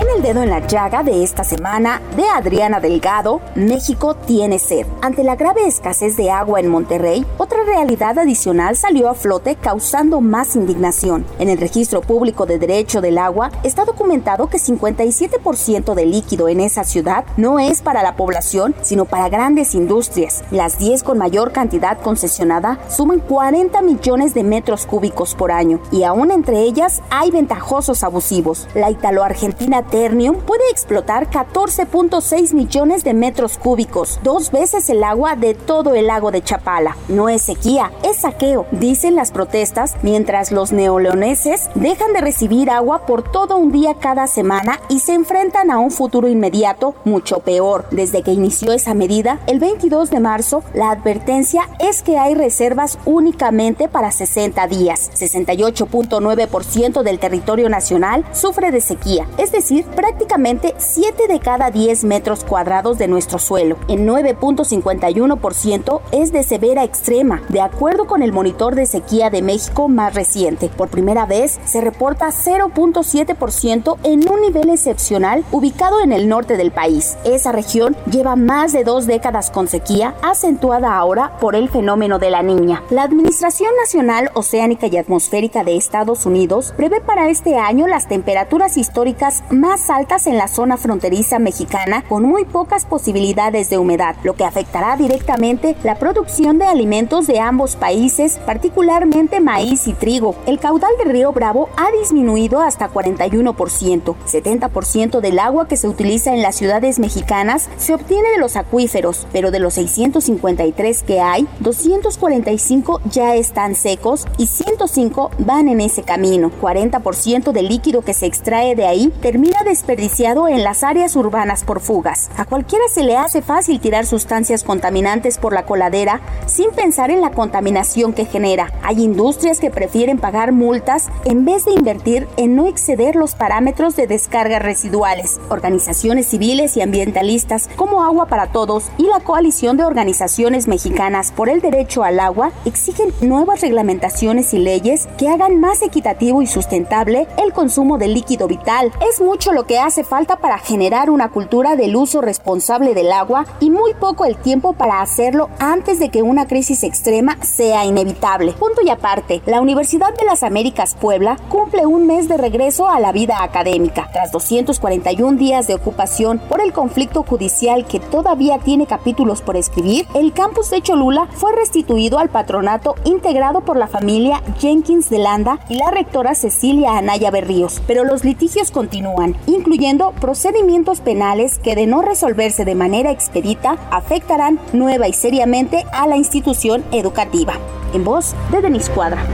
En 0.00 0.08
el 0.16 0.22
dedo 0.22 0.42
en 0.42 0.50
la 0.50 0.66
llaga 0.66 1.02
de 1.02 1.22
esta 1.22 1.44
semana 1.44 2.00
de 2.16 2.26
Adriana 2.28 2.80
Delgado, 2.80 3.40
México 3.54 4.14
tiene 4.14 4.58
sed. 4.58 4.86
Ante 5.02 5.24
la 5.24 5.36
grave 5.36 5.66
escasez 5.66 6.16
de 6.16 6.30
agua 6.30 6.60
en 6.60 6.68
Monterrey, 6.68 7.26
otra 7.38 7.64
realidad 7.64 8.18
adicional 8.18 8.76
salió 8.76 9.08
a 9.08 9.14
flote 9.14 9.56
causando 9.56 10.20
más 10.20 10.56
indignación. 10.56 11.26
En 11.38 11.48
el 11.48 11.58
registro 11.58 12.00
público 12.00 12.46
de 12.46 12.58
derecho 12.58 13.00
del 13.00 13.18
agua 13.18 13.50
está 13.62 13.84
documentado 13.84 14.48
que 14.48 14.58
57% 14.58 15.94
del 15.94 16.10
líquido 16.10 16.48
en 16.48 16.60
esa 16.60 16.84
ciudad 16.84 17.24
no 17.36 17.58
es 17.58 17.82
para 17.82 18.02
la 18.02 18.16
población, 18.16 18.74
sino 18.82 19.04
para 19.04 19.28
grandes 19.28 19.74
industrias. 19.74 20.44
Las 20.50 20.78
10 20.78 21.02
con 21.02 21.18
mayor 21.18 21.52
cantidad 21.52 21.98
concesionada 22.00 22.78
suman 22.88 23.20
40 23.20 23.82
millones 23.82 24.34
de 24.34 24.44
metros 24.44 24.86
cúbicos 24.86 25.34
por 25.34 25.52
año 25.52 25.80
y 25.92 26.04
aún 26.04 26.30
entre 26.30 26.60
ellas 26.60 27.02
hay 27.10 27.30
ventajosos 27.30 28.02
abusivos. 28.02 28.68
La 28.74 28.90
italo-argentina 29.10 29.82
Ternium 29.82 30.36
puede 30.36 30.62
explotar 30.70 31.28
14.6 31.30 32.54
millones 32.54 33.02
de 33.02 33.12
metros 33.12 33.58
cúbicos, 33.58 34.20
dos 34.22 34.52
veces 34.52 34.88
el 34.88 35.02
agua 35.02 35.34
de 35.34 35.54
todo 35.54 35.94
el 35.94 36.06
lago 36.06 36.30
de 36.30 36.42
Chapala. 36.42 36.96
No 37.08 37.28
es 37.28 37.42
sequía, 37.42 37.90
es 38.04 38.18
saqueo, 38.18 38.66
dicen 38.70 39.16
las 39.16 39.32
protestas, 39.32 39.96
mientras 40.02 40.52
los 40.52 40.70
neoleoneses 40.70 41.70
dejan 41.74 42.12
de 42.12 42.20
recibir 42.20 42.70
agua 42.70 43.04
por 43.04 43.22
todo 43.22 43.56
un 43.56 43.72
día 43.72 43.94
cada 43.94 44.28
semana 44.28 44.80
y 44.88 45.00
se 45.00 45.14
enfrentan 45.14 45.72
a 45.72 45.78
un 45.78 45.90
futuro 45.90 46.28
inmediato 46.28 46.94
mucho 47.04 47.40
peor. 47.40 47.86
Desde 47.90 48.22
que 48.22 48.32
inició 48.32 48.72
esa 48.72 48.94
medida, 48.94 49.40
el 49.48 49.58
22 49.58 50.10
de 50.10 50.20
marzo, 50.20 50.62
la 50.72 50.92
advertencia 50.92 51.62
es 51.80 52.02
que 52.02 52.16
hay 52.16 52.34
reservas 52.34 52.96
únicamente 53.06 53.88
para 53.88 54.12
60 54.12 54.68
días. 54.68 55.10
68.9% 55.14 57.02
del 57.02 57.18
territorio 57.18 57.68
nacional 57.68 58.24
sufre 58.32 58.70
de 58.70 58.80
sequía, 58.80 58.99
es 59.38 59.50
decir, 59.50 59.86
prácticamente 59.86 60.74
7 60.76 61.26
de 61.26 61.40
cada 61.40 61.70
10 61.70 62.04
metros 62.04 62.44
cuadrados 62.44 62.98
de 62.98 63.08
nuestro 63.08 63.38
suelo. 63.38 63.76
En 63.88 64.06
9.51% 64.06 66.00
es 66.12 66.32
de 66.32 66.42
severa 66.42 66.84
extrema, 66.84 67.42
de 67.48 67.60
acuerdo 67.60 68.06
con 68.06 68.22
el 68.22 68.32
monitor 68.32 68.74
de 68.74 68.86
sequía 68.86 69.30
de 69.30 69.42
México 69.42 69.88
más 69.88 70.14
reciente. 70.14 70.68
Por 70.68 70.88
primera 70.88 71.24
vez 71.24 71.58
se 71.64 71.80
reporta 71.80 72.28
0.7% 72.28 73.96
en 74.02 74.28
un 74.28 74.40
nivel 74.42 74.68
excepcional 74.68 75.44
ubicado 75.50 76.00
en 76.02 76.12
el 76.12 76.28
norte 76.28 76.56
del 76.56 76.70
país. 76.70 77.16
Esa 77.24 77.52
región 77.52 77.96
lleva 78.10 78.36
más 78.36 78.72
de 78.72 78.84
dos 78.84 79.06
décadas 79.06 79.50
con 79.50 79.66
sequía, 79.66 80.14
acentuada 80.22 80.96
ahora 80.96 81.38
por 81.40 81.54
el 81.54 81.70
fenómeno 81.70 82.18
de 82.18 82.30
la 82.30 82.42
niña. 82.42 82.82
La 82.90 83.04
Administración 83.04 83.70
Nacional 83.82 84.30
Oceánica 84.34 84.88
y 84.88 84.98
Atmosférica 84.98 85.64
de 85.64 85.76
Estados 85.76 86.26
Unidos 86.26 86.74
prevé 86.76 87.00
para 87.00 87.30
este 87.30 87.58
año 87.58 87.86
las 87.86 88.06
temperaturas 88.06 88.76
históricas 88.76 88.89
más 88.94 89.42
más 89.70 89.88
altas 89.88 90.26
en 90.26 90.36
la 90.36 90.48
zona 90.48 90.76
fronteriza 90.76 91.38
mexicana 91.38 92.02
con 92.08 92.24
muy 92.24 92.44
pocas 92.44 92.86
posibilidades 92.86 93.70
de 93.70 93.78
humedad, 93.78 94.16
lo 94.24 94.34
que 94.34 94.44
afectará 94.44 94.96
directamente 94.96 95.76
la 95.84 95.94
producción 95.96 96.58
de 96.58 96.64
alimentos 96.64 97.28
de 97.28 97.38
ambos 97.38 97.76
países, 97.76 98.40
particularmente 98.46 99.38
maíz 99.38 99.86
y 99.86 99.92
trigo. 99.92 100.34
El 100.46 100.58
caudal 100.58 100.90
del 100.98 101.12
río 101.12 101.32
Bravo 101.32 101.68
ha 101.76 101.92
disminuido 102.00 102.60
hasta 102.60 102.90
41%. 102.90 104.16
70% 104.26 105.20
del 105.20 105.38
agua 105.38 105.68
que 105.68 105.76
se 105.76 105.86
utiliza 105.86 106.34
en 106.34 106.42
las 106.42 106.56
ciudades 106.56 106.98
mexicanas 106.98 107.68
se 107.76 107.94
obtiene 107.94 108.30
de 108.30 108.38
los 108.38 108.56
acuíferos, 108.56 109.28
pero 109.32 109.52
de 109.52 109.60
los 109.60 109.74
653 109.74 111.02
que 111.04 111.20
hay, 111.20 111.46
245 111.60 113.00
ya 113.10 113.36
están 113.36 113.76
secos 113.76 114.26
y 114.36 114.46
105 114.46 115.30
van 115.38 115.68
en 115.68 115.80
ese 115.80 116.02
camino. 116.02 116.50
40% 116.60 117.52
del 117.52 117.68
líquido 117.68 118.02
que 118.02 118.14
se 118.14 118.26
extrae 118.26 118.74
de 118.74 118.79
ahí 118.86 119.12
termina 119.20 119.62
desperdiciado 119.64 120.48
en 120.48 120.64
las 120.64 120.82
áreas 120.82 121.16
urbanas 121.16 121.64
por 121.64 121.80
fugas. 121.80 122.30
A 122.36 122.44
cualquiera 122.44 122.84
se 122.92 123.02
le 123.02 123.16
hace 123.16 123.42
fácil 123.42 123.80
tirar 123.80 124.06
sustancias 124.06 124.64
contaminantes 124.64 125.38
por 125.38 125.52
la 125.52 125.64
coladera 125.64 126.20
sin 126.46 126.70
pensar 126.70 127.10
en 127.10 127.20
la 127.20 127.30
contaminación 127.30 128.12
que 128.12 128.24
genera. 128.24 128.72
Hay 128.82 129.02
industrias 129.02 129.60
que 129.60 129.70
prefieren 129.70 130.18
pagar 130.18 130.52
multas 130.52 131.08
en 131.24 131.44
vez 131.44 131.64
de 131.64 131.72
invertir 131.72 132.28
en 132.36 132.56
no 132.56 132.66
exceder 132.66 133.16
los 133.16 133.34
parámetros 133.34 133.96
de 133.96 134.06
descargas 134.06 134.62
residuales. 134.62 135.40
Organizaciones 135.48 136.26
civiles 136.26 136.76
y 136.76 136.82
ambientalistas 136.82 137.68
como 137.76 138.02
Agua 138.02 138.26
para 138.26 138.46
Todos 138.46 138.90
y 138.98 139.04
la 139.04 139.20
Coalición 139.20 139.76
de 139.76 139.84
Organizaciones 139.84 140.68
Mexicanas 140.68 141.32
por 141.32 141.48
el 141.48 141.60
Derecho 141.60 142.02
al 142.02 142.20
Agua 142.20 142.52
exigen 142.64 143.12
nuevas 143.20 143.60
reglamentaciones 143.60 144.54
y 144.54 144.58
leyes 144.58 145.08
que 145.18 145.28
hagan 145.28 145.60
más 145.60 145.82
equitativo 145.82 146.42
y 146.42 146.46
sustentable 146.46 147.26
el 147.36 147.52
consumo 147.52 147.98
de 147.98 148.08
líquido 148.08 148.48
vital. 148.48 148.69
Es 149.00 149.20
mucho 149.20 149.50
lo 149.50 149.66
que 149.66 149.80
hace 149.80 150.04
falta 150.04 150.36
para 150.36 150.56
generar 150.58 151.10
una 151.10 151.30
cultura 151.30 151.74
del 151.74 151.96
uso 151.96 152.20
responsable 152.20 152.94
del 152.94 153.10
agua 153.10 153.44
y 153.58 153.68
muy 153.68 153.94
poco 153.94 154.26
el 154.26 154.36
tiempo 154.36 154.74
para 154.74 155.00
hacerlo 155.00 155.50
antes 155.58 155.98
de 155.98 156.10
que 156.10 156.22
una 156.22 156.46
crisis 156.46 156.84
extrema 156.84 157.36
sea 157.42 157.84
inevitable. 157.84 158.52
Punto 158.52 158.80
y 158.82 158.90
aparte, 158.90 159.42
la 159.44 159.60
Universidad 159.60 160.14
de 160.16 160.24
las 160.24 160.44
Américas 160.44 160.94
Puebla 160.94 161.36
cumple 161.48 161.84
un 161.84 162.06
mes 162.06 162.28
de 162.28 162.36
regreso 162.36 162.88
a 162.88 163.00
la 163.00 163.10
vida 163.10 163.42
académica. 163.42 164.08
Tras 164.12 164.30
241 164.30 165.36
días 165.36 165.66
de 165.66 165.74
ocupación 165.74 166.38
por 166.38 166.60
el 166.60 166.72
conflicto 166.72 167.24
judicial 167.24 167.86
que 167.86 167.98
todavía 167.98 168.58
tiene 168.58 168.86
capítulos 168.86 169.42
por 169.42 169.56
escribir, 169.56 170.06
el 170.14 170.32
campus 170.32 170.70
de 170.70 170.80
Cholula 170.80 171.26
fue 171.34 171.52
restituido 171.56 172.20
al 172.20 172.28
patronato 172.28 172.94
integrado 173.02 173.62
por 173.62 173.76
la 173.76 173.88
familia 173.88 174.44
Jenkins 174.60 175.10
de 175.10 175.18
Landa 175.18 175.58
y 175.68 175.74
la 175.74 175.90
rectora 175.90 176.36
Cecilia 176.36 176.96
Anaya 176.96 177.32
Berríos. 177.32 177.82
Pero 177.88 178.04
los 178.04 178.24
litigios 178.24 178.59
continúan, 178.68 179.34
incluyendo 179.46 180.12
procedimientos 180.20 181.00
penales 181.00 181.58
que 181.58 181.74
de 181.74 181.86
no 181.86 182.02
resolverse 182.02 182.66
de 182.66 182.74
manera 182.74 183.10
expedita 183.10 183.78
afectarán 183.90 184.60
nueva 184.74 185.08
y 185.08 185.14
seriamente 185.14 185.86
a 185.92 186.06
la 186.06 186.18
institución 186.18 186.84
educativa. 186.92 187.54
En 187.94 188.04
voz 188.04 188.34
de 188.50 188.60
Denise 188.60 188.90
Cuadra. 188.92 189.24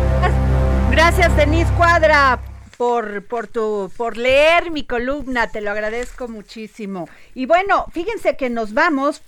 Gracias, 0.93 1.37
Denise 1.37 1.73
Cuadra. 1.77 2.39
Por, 2.79 3.25
por, 3.27 3.47
tu, 3.49 3.91
por 3.97 4.17
leer 4.19 4.71
mi 4.71 4.85
columna, 4.85 5.49
te 5.49 5.63
lo 5.63 5.71
agradezco 5.71 6.29
muchísimo. 6.29 7.09
Y 7.35 7.47
bueno, 7.47 7.87
fíjense 7.91 8.37
que 8.37 8.51
nos 8.51 8.75
vamos 8.75 9.23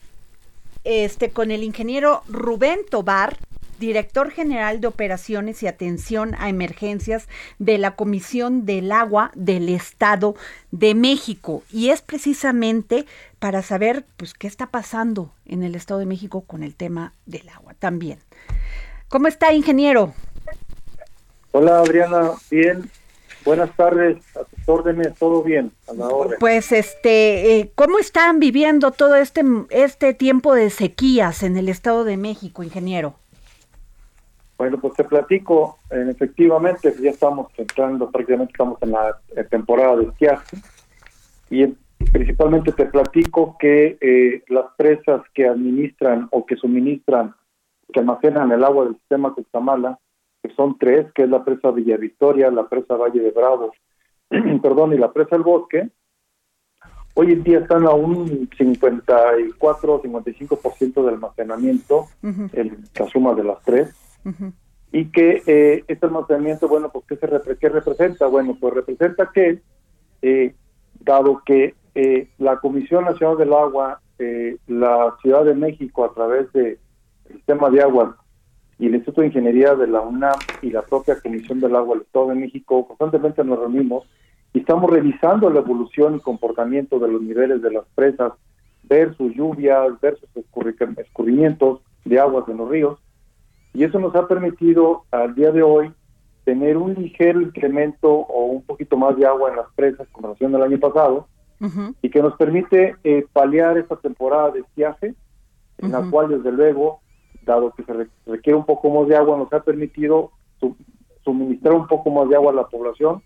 este, 0.85 1.31
con 1.31 1.51
el 1.51 1.63
ingeniero 1.63 2.23
Rubén 2.29 2.81
Tobar, 2.91 3.39
director 3.79 4.31
general 4.31 4.81
de 4.81 4.87
operaciones 4.87 5.63
y 5.63 5.67
atención 5.67 6.35
a 6.39 6.49
emergencias 6.49 7.29
de 7.59 7.79
la 7.79 7.97
Comisión 7.97 8.67
del 8.67 8.93
Agua 8.93 9.31
del 9.35 9.69
Estado 9.69 10.35
de 10.71 10.95
México. 10.95 11.63
Y 11.71 11.91
es 11.91 12.03
precisamente 12.03 13.07
para 13.39 13.63
saber 13.63 14.05
pues, 14.17 14.35
qué 14.35 14.47
está 14.47 14.67
pasando 14.67 15.33
en 15.47 15.63
el 15.63 15.75
Estado 15.75 16.01
de 16.01 16.07
México 16.07 16.43
con 16.43 16.63
el 16.63 16.75
tema 16.75 17.13
del 17.27 17.49
agua 17.49 17.75
también. 17.79 18.19
¿Cómo 19.09 19.29
está, 19.29 19.53
ingeniero? 19.53 20.13
Hola, 21.53 21.79
Adriana. 21.79 22.33
Bien. 22.51 22.91
Buenas 23.45 23.75
tardes. 23.77 24.19
A 24.37 24.45
tus 24.45 24.69
órdenes, 24.69 25.15
todo 25.19 25.43
bien. 25.43 25.73
A 25.89 25.95
la 25.95 26.09
orden. 26.09 26.39
Pues, 26.39 26.73
este, 26.73 27.59
eh, 27.59 27.73
¿cómo 27.75 27.99
están 27.99 28.41
viviendo 28.41 28.91
todo 28.91 29.15
este, 29.17 29.43
este 29.71 30.13
tiempo 30.13 30.55
de 30.55 30.69
sequías 30.69 31.43
en 31.43 31.57
el 31.57 31.71
Estado 31.71 32.05
de 32.05 32.19
México, 32.19 32.63
ingeniero? 32.63 33.15
Bueno, 34.59 34.77
pues 34.81 34.95
te 34.95 35.05
platico, 35.05 35.79
efectivamente 35.89 36.93
ya 37.01 37.11
estamos 37.11 37.47
entrando, 37.57 38.11
prácticamente 38.11 38.53
estamos 38.53 38.83
en 38.83 38.91
la 38.91 39.17
eh, 39.37 39.45
temporada 39.45 39.95
de 39.95 40.07
esquiaje. 40.07 40.57
Y 41.49 41.65
principalmente 42.13 42.73
te 42.73 42.87
platico 42.87 43.57
que 43.57 43.97
eh, 44.01 44.43
las 44.49 44.67
presas 44.77 45.23
que 45.33 45.47
administran 45.47 46.27
o 46.33 46.45
que 46.45 46.57
suministran, 46.57 47.37
que 47.93 48.01
almacenan 48.01 48.51
el 48.51 48.65
agua 48.65 48.87
del 48.87 48.95
sistema 48.97 49.33
Cuxamala, 49.33 49.97
que 50.43 50.53
son 50.55 50.77
tres, 50.77 51.07
que 51.13 51.23
es 51.23 51.31
la 51.31 51.45
presa 51.45 51.71
Villa 51.71 51.97
Victoria, 51.97 52.51
la 52.51 52.69
presa 52.69 52.97
Valle 52.97 53.21
de 53.21 53.31
Bravo, 53.31 53.73
perdón, 54.61 54.93
y 54.93 54.99
la 54.99 55.13
presa 55.13 55.37
El 55.37 55.43
Bosque, 55.43 55.89
hoy 57.15 57.31
en 57.31 57.45
día 57.45 57.61
están 57.61 57.87
a 57.87 57.91
un 57.91 58.51
54 58.59 60.03
55% 60.03 61.03
de 61.05 61.09
almacenamiento, 61.09 62.07
en 62.25 62.85
la 62.99 63.07
suma 63.07 63.35
de 63.35 63.45
las 63.45 63.63
tres 63.63 64.08
y 64.93 65.07
que 65.07 65.43
eh, 65.47 65.85
este 65.87 66.07
almacenamiento, 66.07 66.69
bueno, 66.69 66.91
pues 66.91 67.05
¿qué, 67.07 67.17
se 67.17 67.57
¿qué 67.59 67.69
representa? 67.69 68.27
Bueno, 68.27 68.57
pues 68.59 68.75
representa 68.75 69.31
que, 69.33 69.61
eh, 70.23 70.55
dado 71.01 71.43
que 71.45 71.75
eh, 71.95 72.29
la 72.39 72.59
Comisión 72.59 73.05
Nacional 73.05 73.37
del 73.39 73.53
Agua, 73.53 74.01
la 74.67 75.15
Ciudad 75.23 75.45
de 75.45 75.55
México, 75.55 76.05
a 76.05 76.13
través 76.13 76.53
del 76.53 76.79
Sistema 77.31 77.71
de 77.71 77.83
Agua 77.83 78.17
y 78.79 78.87
el 78.87 78.95
Instituto 78.95 79.21
de 79.21 79.29
Ingeniería 79.29 79.75
de 79.75 79.87
la 79.87 80.01
UNAM 80.01 80.39
y 80.63 80.71
la 80.71 80.83
propia 80.83 81.21
Comisión 81.21 81.61
del 81.61 81.77
Agua 81.77 81.95
del 81.95 82.05
Estado 82.05 82.29
de 82.29 82.35
México, 82.35 82.87
constantemente 82.89 83.45
nos 83.45 83.61
reunimos 83.61 84.09
y 84.53 84.61
estamos 84.61 84.91
revisando 84.91 85.51
la 85.51 85.61
evolución 85.61 86.17
y 86.17 86.21
comportamiento 86.21 86.99
de 86.99 87.09
los 87.09 87.23
niveles 87.23 87.63
de 87.63 87.71
las 87.71 87.85
presas 87.95 88.33
versus 88.85 89.35
lluvias, 89.35 90.01
versus 90.01 90.29
escurrimientos 90.97 91.81
de 92.05 92.19
aguas 92.19 92.49
en 92.49 92.57
los 92.57 92.69
ríos, 92.69 92.99
y 93.79 93.85
eso 93.85 94.01
nos 94.01 94.13
ha 94.17 94.27
permitido 94.27 95.05
al 95.13 95.37
día 95.37 95.53
de 95.53 95.63
hoy 95.63 95.93
tener 96.43 96.77
un 96.77 96.95
ligero 96.95 97.41
incremento 97.41 98.11
o 98.11 98.47
un 98.47 98.63
poquito 98.63 98.97
más 98.97 99.17
de 99.17 99.25
agua 99.25 99.51
en 99.51 99.57
las 99.57 99.69
presas 99.77 100.09
con 100.11 100.25
relación 100.25 100.53
al 100.57 100.65
año 100.65 100.81
pasado 100.81 101.29
y 102.03 102.11
que 102.11 102.21
nos 102.21 102.35
permite 102.35 102.97
eh, 103.05 103.25
paliar 103.33 103.79
esta 103.79 103.95
temporada 103.95 104.51
de 104.51 104.61
estiaje 104.61 105.15
en 105.79 105.93
la 105.93 106.03
cual 106.11 106.29
desde 106.29 106.51
luego 106.51 107.03
dado 107.43 107.73
que 107.73 107.85
se 107.85 108.09
requiere 108.27 108.57
un 108.59 108.67
poco 108.67 108.91
más 108.91 109.07
de 109.07 109.15
agua 109.15 109.39
nos 109.39 109.53
ha 109.53 109.61
permitido 109.61 110.33
suministrar 111.23 111.75
un 111.75 111.87
poco 111.87 112.11
más 112.11 112.29
de 112.29 112.35
agua 112.35 112.51
a 112.51 112.57
la 112.57 112.67
población 112.67 113.23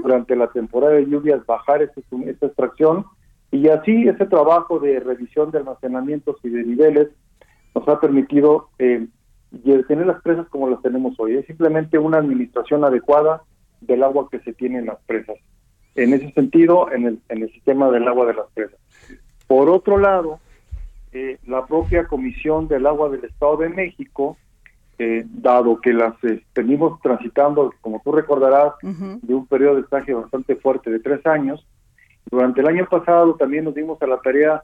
durante 0.00 0.36
la 0.36 0.46
temporada 0.46 0.92
de 0.92 1.06
lluvias 1.06 1.44
bajar 1.44 1.82
esta 1.82 2.46
extracción. 2.46 3.04
Y 3.50 3.66
así 3.68 4.06
ese 4.06 4.26
trabajo 4.26 4.78
de 4.78 5.00
revisión 5.00 5.50
de 5.50 5.58
almacenamientos 5.58 6.36
y 6.44 6.50
de 6.50 6.62
niveles 6.62 7.08
nos 7.74 7.88
ha 7.88 7.98
permitido 7.98 8.68
eh, 8.78 9.08
y 9.52 9.72
el 9.72 9.86
tener 9.86 10.06
las 10.06 10.22
presas 10.22 10.46
como 10.48 10.68
las 10.68 10.82
tenemos 10.82 11.18
hoy. 11.18 11.36
Es 11.36 11.46
simplemente 11.46 11.98
una 11.98 12.18
administración 12.18 12.84
adecuada 12.84 13.42
del 13.80 14.02
agua 14.02 14.28
que 14.30 14.40
se 14.40 14.52
tiene 14.52 14.78
en 14.78 14.86
las 14.86 14.98
presas. 15.06 15.36
En 15.94 16.12
ese 16.12 16.30
sentido, 16.32 16.90
en 16.92 17.06
el, 17.06 17.18
en 17.28 17.42
el 17.42 17.52
sistema 17.52 17.90
del 17.90 18.06
agua 18.06 18.26
de 18.26 18.34
las 18.34 18.46
presas. 18.52 18.78
Por 19.46 19.70
otro 19.70 19.98
lado, 19.98 20.40
eh, 21.12 21.38
la 21.46 21.66
propia 21.66 22.06
Comisión 22.06 22.68
del 22.68 22.86
Agua 22.86 23.08
del 23.08 23.24
Estado 23.24 23.56
de 23.58 23.70
México, 23.70 24.36
eh, 24.98 25.24
dado 25.26 25.80
que 25.80 25.92
las 25.92 26.12
eh, 26.24 26.42
venimos 26.54 27.00
transitando, 27.00 27.72
como 27.80 28.00
tú 28.04 28.12
recordarás, 28.12 28.74
de 28.82 29.34
un 29.34 29.46
periodo 29.46 29.76
de 29.76 29.80
estaje 29.82 30.12
bastante 30.12 30.56
fuerte 30.56 30.90
de 30.90 31.00
tres 31.00 31.24
años, 31.24 31.64
durante 32.30 32.60
el 32.60 32.66
año 32.66 32.86
pasado 32.88 33.34
también 33.36 33.64
nos 33.64 33.74
dimos 33.74 34.00
a 34.02 34.06
la 34.06 34.20
tarea 34.20 34.62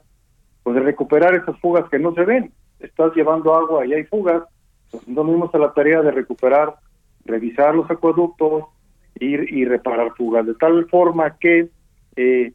pues, 0.63 0.75
de 0.75 0.81
recuperar 0.81 1.33
esas 1.33 1.59
fugas 1.59 1.89
que 1.89 1.99
no 1.99 2.13
se 2.13 2.23
ven. 2.23 2.51
Estás 2.79 3.15
llevando 3.15 3.55
agua 3.55 3.85
y 3.85 3.93
hay 3.93 4.03
fugas, 4.03 4.43
nos 5.07 5.27
dimos 5.27 5.53
a 5.53 5.57
la 5.57 5.73
tarea 5.73 6.01
de 6.01 6.11
recuperar, 6.11 6.75
revisar 7.25 7.75
los 7.75 7.89
acueductos 7.89 8.65
ir 9.19 9.47
y 9.51 9.65
reparar 9.65 10.13
fugas, 10.15 10.45
de 10.45 10.55
tal 10.55 10.87
forma 10.89 11.37
que 11.37 11.69
eh, 12.15 12.53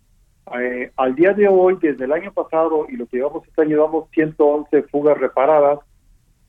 eh, 0.58 0.90
al 0.96 1.14
día 1.14 1.32
de 1.32 1.48
hoy, 1.48 1.78
desde 1.80 2.04
el 2.04 2.12
año 2.12 2.32
pasado 2.32 2.86
y 2.88 2.96
lo 2.96 3.06
que 3.06 3.18
llevamos 3.18 3.46
este 3.46 3.62
año, 3.62 3.70
llevamos 3.70 4.10
111 4.10 4.82
fugas 4.84 5.18
reparadas, 5.18 5.78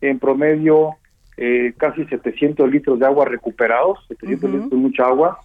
en 0.01 0.17
promedio 0.19 0.95
eh, 1.37 1.73
casi 1.77 2.05
700 2.05 2.69
litros 2.69 2.99
de 2.99 3.05
agua 3.05 3.25
recuperados, 3.25 3.99
700 4.07 4.49
litros 4.49 4.69
de 4.69 4.75
mucha 4.75 5.05
agua, 5.05 5.39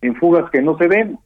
en 0.00 0.14
fugas 0.16 0.48
que 0.50 0.62
no 0.62 0.78
se 0.78 0.86
ven, 0.86 1.18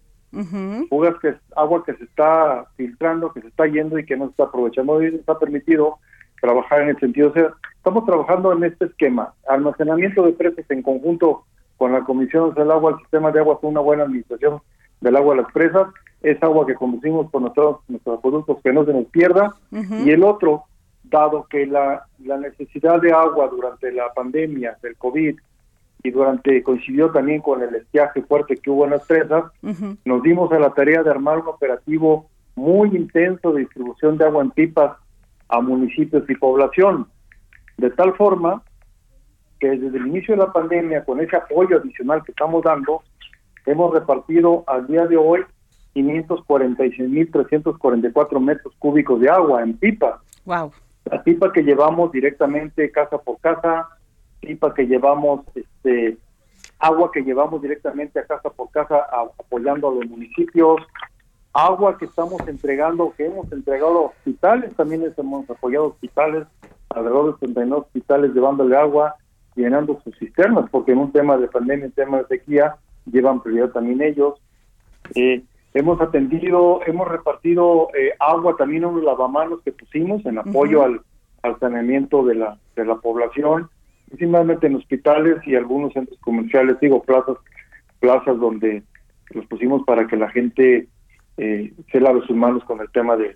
fugas 0.89 1.15
que 1.21 1.29
es 1.29 1.37
agua 1.57 1.85
que 1.85 1.95
se 1.95 2.05
está 2.05 2.65
filtrando, 2.77 3.33
que 3.33 3.43
se 3.43 3.49
está 3.49 3.67
yendo 3.67 3.99
y 3.99 4.07
que 4.07 4.17
no 4.17 4.27
se 4.27 4.31
está 4.31 4.45
aprovechando, 4.45 5.03
y 5.03 5.15
está 5.15 5.39
permitido 5.39 5.99
trabajar 6.41 6.83
en 6.83 6.91
el 6.91 6.99
sentido, 6.99 7.31
o 7.31 7.33
sea, 7.33 7.53
estamos 7.77 8.05
trabajando 8.05 8.53
en 8.53 8.65
este 8.65 8.87
esquema, 8.87 9.35
almacenamiento 9.49 10.25
de 10.25 10.33
presas 10.33 10.65
en 10.71 10.83
conjunto 10.83 11.45
con 11.77 11.93
la 11.93 12.01
Comisión 12.01 12.53
del 12.55 12.71
Agua, 12.71 12.93
el 12.93 12.99
sistema 12.99 13.31
de 13.31 13.41
agua 13.41 13.59
con 13.61 13.71
una 13.71 13.81
buena 13.81 14.05
administración 14.05 14.61
del 15.01 15.17
agua 15.17 15.35
a 15.35 15.39
las 15.39 15.53
presas, 15.53 15.89
es 16.23 16.43
agua 16.43 16.67
que 16.67 16.75
conducimos 16.75 17.31
por 17.31 17.41
nuestros, 17.41 17.79
nuestros 17.89 18.21
productos 18.21 18.59
que 18.63 18.73
no 18.73 18.85
se 18.85 18.93
nos 18.93 19.07
pierda. 19.07 19.55
Y 19.73 20.11
el 20.11 20.23
otro, 20.23 20.65
dado 21.05 21.47
que 21.49 21.67
la, 21.67 22.05
la 22.23 22.37
necesidad 22.37 23.01
de 23.01 23.13
agua 23.13 23.49
durante 23.49 23.91
la 23.93 24.13
pandemia 24.13 24.77
del 24.83 24.97
COVID 24.97 25.39
y 26.03 26.11
durante 26.11 26.63
coincidió 26.63 27.11
también 27.11 27.41
con 27.41 27.63
el 27.63 27.75
estiaje 27.75 28.23
fuerte 28.23 28.57
que 28.57 28.71
hubo 28.71 28.85
en 28.85 28.91
las 28.91 29.07
presas, 29.07 29.45
nos 30.05 30.23
dimos 30.23 30.53
a 30.53 30.59
la 30.59 30.71
tarea 30.71 31.03
de 31.03 31.11
armar 31.11 31.39
un 31.39 31.49
operativo 31.49 32.27
muy 32.55 32.89
intenso 32.91 33.53
de 33.53 33.61
distribución 33.61 34.19
de 34.19 34.25
agua 34.25 34.43
en 34.43 34.51
pipas 34.51 34.97
a 35.51 35.61
municipios 35.61 36.29
y 36.29 36.35
población, 36.35 37.07
de 37.77 37.91
tal 37.91 38.15
forma 38.15 38.63
que 39.59 39.71
desde 39.71 39.99
el 39.99 40.07
inicio 40.07 40.35
de 40.35 40.43
la 40.43 40.53
pandemia, 40.53 41.05
con 41.05 41.21
ese 41.21 41.37
apoyo 41.37 41.79
adicional 41.79 42.23
que 42.25 42.33
estamos 42.33 42.63
dando, 42.63 43.03
hemos 43.67 43.93
repartido 43.93 44.65
al 44.67 44.87
día 44.87 45.07
de 45.07 45.17
hoy 45.17 45.45
546.344 45.95 48.41
metros 48.41 48.75
cúbicos 48.79 49.21
de 49.21 49.29
agua 49.29 49.63
en 49.63 49.77
pipa. 49.77 50.23
Wow. 50.45 50.73
La 51.05 51.23
pipa 51.23 51.53
que 51.53 51.63
llevamos 51.63 52.11
directamente 52.13 52.91
casa 52.91 53.19
por 53.19 53.39
casa, 53.41 53.91
pipa 54.41 54.73
que 54.75 54.87
llevamos, 54.87 55.43
este, 55.55 56.17
agua 56.79 57.11
que 57.13 57.21
llevamos 57.23 57.61
directamente 57.61 58.19
a 58.21 58.27
casa 58.27 58.49
por 58.51 58.71
casa 58.71 59.05
apoyando 59.39 59.91
a 59.91 59.95
los 59.95 60.07
municipios, 60.07 60.81
agua 61.53 61.99
que 61.99 62.05
estamos 62.05 62.41
entregando, 62.47 63.13
que 63.17 63.27
hemos 63.27 63.51
entregado 63.53 63.99
a 63.99 64.07
hospitales, 64.07 64.75
también 64.77 65.03
les 65.03 65.19
hemos 65.19 65.49
apoyado 65.51 65.89
hospitales, 65.89 66.47
alrededor 66.91 67.33
de 67.33 67.47
39 67.47 67.83
hospitales 67.83 68.35
llevándole 68.35 68.77
agua, 68.77 69.17
llenando 69.57 70.01
sus 70.03 70.17
cisternas, 70.19 70.69
porque 70.71 70.93
en 70.93 70.99
un 70.99 71.13
tema 71.13 71.37
de 71.37 71.49
pandemia, 71.49 71.87
en 71.87 71.93
tema 71.93 72.19
de 72.19 72.27
sequía, 72.27 72.77
llevan 73.11 73.43
prioridad 73.43 73.71
también 73.71 74.01
ellos. 74.03 74.41
Eh, 75.15 75.43
hemos 75.75 76.01
atendido, 76.01 76.81
hemos 76.87 77.09
repartido 77.09 77.89
eh, 77.99 78.13
agua 78.19 78.57
también 78.57 78.85
a 78.85 78.89
unos 78.89 79.05
lavamanos 79.05 79.61
que 79.63 79.73
pusimos 79.73 80.25
en 80.27 80.39
apoyo 80.39 80.85
al, 80.85 81.01
al 81.43 81.59
saneamiento 81.59 82.25
de 82.25 82.37
la, 82.37 82.59
de 82.77 82.85
la 82.85 82.97
población, 82.97 83.69
principalmente 84.07 84.67
en 84.67 84.77
hospitales 84.77 85.37
y 85.47 85.55
algunos 85.55 85.93
centros 85.93 86.19
comerciales, 86.21 86.79
digo, 86.81 87.03
plazas, 87.03 87.37
plazas 87.99 88.39
donde 88.39 88.83
los 89.31 89.47
pusimos 89.47 89.83
para 89.85 90.07
que 90.07 90.17
la 90.17 90.31
gente 90.31 90.89
eh, 91.41 91.73
se 91.91 92.01
lave 92.01 92.21
sus 92.27 92.37
manos 92.37 92.63
con 92.65 92.81
el 92.81 92.91
tema 92.91 93.17
de, 93.17 93.35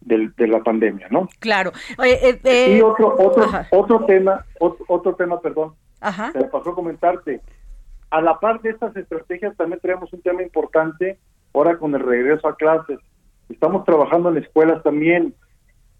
de, 0.00 0.48
la 0.48 0.62
pandemia, 0.62 1.08
¿no? 1.10 1.28
Claro. 1.40 1.72
y 1.98 2.80
otro 2.80 3.14
otro 3.18 3.46
otro 3.70 4.04
tema, 4.06 4.46
otro, 4.58 5.14
tema, 5.14 5.38
perdón, 5.40 5.74
Ajá. 6.00 6.32
se 6.32 6.38
me 6.38 6.44
pasó 6.44 6.70
a 6.70 6.74
comentarte. 6.74 7.42
A 8.10 8.22
la 8.22 8.40
par 8.40 8.62
de 8.62 8.70
estas 8.70 8.96
estrategias 8.96 9.54
también 9.58 9.80
tenemos 9.80 10.10
un 10.12 10.22
tema 10.22 10.42
importante 10.42 11.18
ahora 11.52 11.76
con 11.76 11.94
el 11.94 12.00
regreso 12.00 12.48
a 12.48 12.56
clases. 12.56 12.98
Estamos 13.50 13.84
trabajando 13.84 14.30
en 14.30 14.38
escuelas 14.38 14.82
también. 14.82 15.34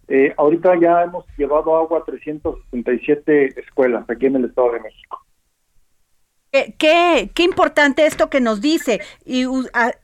Eh, 0.09 0.33
ahorita 0.39 0.79
ya 0.81 1.03
hemos 1.03 1.27
llevado 1.37 1.77
agua 1.77 1.99
a 1.99 2.05
367 2.05 3.61
escuelas 3.61 4.09
aquí 4.09 4.27
en 4.27 4.37
el 4.37 4.47
Estado 4.47 4.73
de 4.73 4.81
México. 4.81 5.24
Qué, 6.79 7.31
qué, 7.35 7.43
importante 7.43 8.07
esto 8.07 8.31
que 8.31 8.41
nos 8.41 8.61
dice. 8.61 9.01
Y 9.25 9.45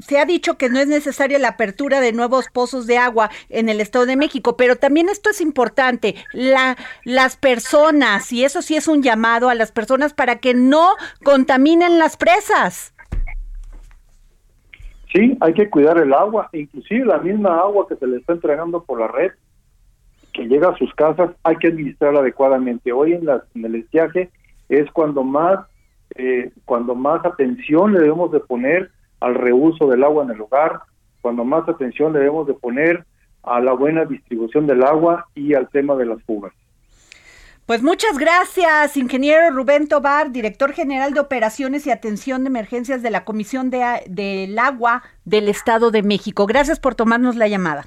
se 0.01 0.19
ha 0.19 0.25
dicho 0.25 0.59
que 0.59 0.69
no 0.69 0.81
es 0.81 0.89
necesaria 0.89 1.39
la 1.39 1.51
apertura 1.51 2.01
de 2.01 2.13
nuevos 2.13 2.47
pozos 2.53 2.89
de 2.89 2.99
agua 2.99 3.31
en 3.51 3.69
el 3.69 3.81
Estado 3.81 4.05
de 4.05 4.17
México, 4.17 4.57
pero 4.57 4.75
también 4.75 5.09
esto 5.09 5.31
es 5.31 5.41
importante. 5.41 6.17
La, 6.33 6.77
las 7.05 7.37
personas, 7.37 8.33
y 8.33 8.45
eso 8.45 8.63
sí 8.63 8.75
es 8.75 8.89
un 8.89 9.01
llamado 9.01 9.49
a 9.49 9.55
las 9.55 9.71
personas 9.71 10.13
para 10.13 10.41
que 10.41 10.55
no 10.55 10.97
contaminen 11.23 12.01
las 12.01 12.17
presas. 12.17 12.95
Sí, 15.13 15.39
hay 15.41 15.55
que 15.55 15.71
cuidar 15.71 15.99
el 15.99 16.13
agua, 16.13 16.51
inclusive 16.53 17.05
la 17.05 17.19
misma 17.19 17.61
agua 17.61 17.87
que 17.89 17.95
se 17.95 18.09
le 18.09 18.17
está 18.17 18.33
entregando 18.33 18.83
por 18.83 18.99
la 18.99 19.07
red, 19.07 19.31
que 20.33 20.49
llega 20.49 20.71
a 20.71 20.77
sus 20.77 20.93
casas, 20.95 21.31
hay 21.45 21.57
que 21.57 21.69
administrarla 21.69 22.21
adecuadamente. 22.21 22.91
Hoy 22.91 23.13
en, 23.13 23.27
la, 23.27 23.45
en 23.55 23.65
el 23.65 23.77
estiaje 23.77 24.31
es 24.69 24.91
cuando 24.91 25.23
más, 25.23 25.61
eh, 26.17 26.51
cuando 26.65 26.95
más 26.95 27.25
atención 27.25 27.93
le 27.93 28.01
debemos 28.01 28.33
de 28.33 28.41
poner 28.41 28.91
al 29.21 29.35
reuso 29.35 29.87
del 29.89 30.05
agua 30.05 30.25
en 30.25 30.31
el 30.31 30.41
hogar, 30.41 30.81
cuando 31.21 31.45
más 31.45 31.69
atención 31.69 32.13
le 32.13 32.21
debemos 32.21 32.47
de 32.47 32.55
poner 32.55 33.05
a 33.43 33.61
la 33.61 33.73
buena 33.73 34.05
distribución 34.05 34.67
del 34.67 34.83
agua 34.83 35.27
y 35.35 35.55
al 35.55 35.69
tema 35.69 35.95
de 35.97 36.07
las 36.07 36.23
fugas. 36.25 36.53
Pues 37.67 37.83
muchas 37.83 38.19
gracias, 38.19 38.97
ingeniero 38.97 39.51
Rubén 39.51 39.87
Tobar, 39.87 40.33
director 40.33 40.73
general 40.73 41.15
de 41.15 41.21
Operaciones 41.21 41.87
y 41.87 41.93
Atención 41.93 42.43
de 42.43 42.49
Emergencias 42.49 43.01
de 43.01 43.11
la 43.11 43.25
Comisión 43.25 43.71
de, 43.71 44.03
del 44.09 44.59
Agua 44.59 45.05
del 45.25 45.49
Estado 45.49 45.93
de 45.93 46.03
México. 46.03 46.47
Gracias 46.47 46.81
por 46.81 46.97
tomarnos 46.97 47.37
la 47.37 47.47
llamada. 47.47 47.87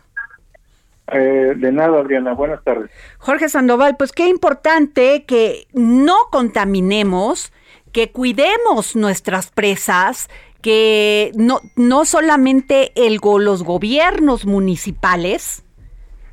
Eh, 1.12 1.54
de 1.58 1.72
nada, 1.74 2.00
Adriana. 2.00 2.34
Buenas 2.34 2.64
tardes. 2.64 2.90
Jorge 3.18 3.50
Sandoval, 3.50 3.98
pues 3.98 4.14
qué 4.14 4.28
importante 4.30 5.26
que 5.26 5.68
no 5.74 6.16
contaminemos, 6.32 7.52
que 7.94 8.12
cuidemos 8.12 8.96
nuestras 8.98 9.52
presas, 9.52 10.30
que 10.62 11.32
no, 11.36 11.62
no 11.76 12.04
solamente 12.04 12.92
el, 12.96 13.20
los 13.40 13.64
gobiernos 13.64 14.46
municipales, 14.46 15.64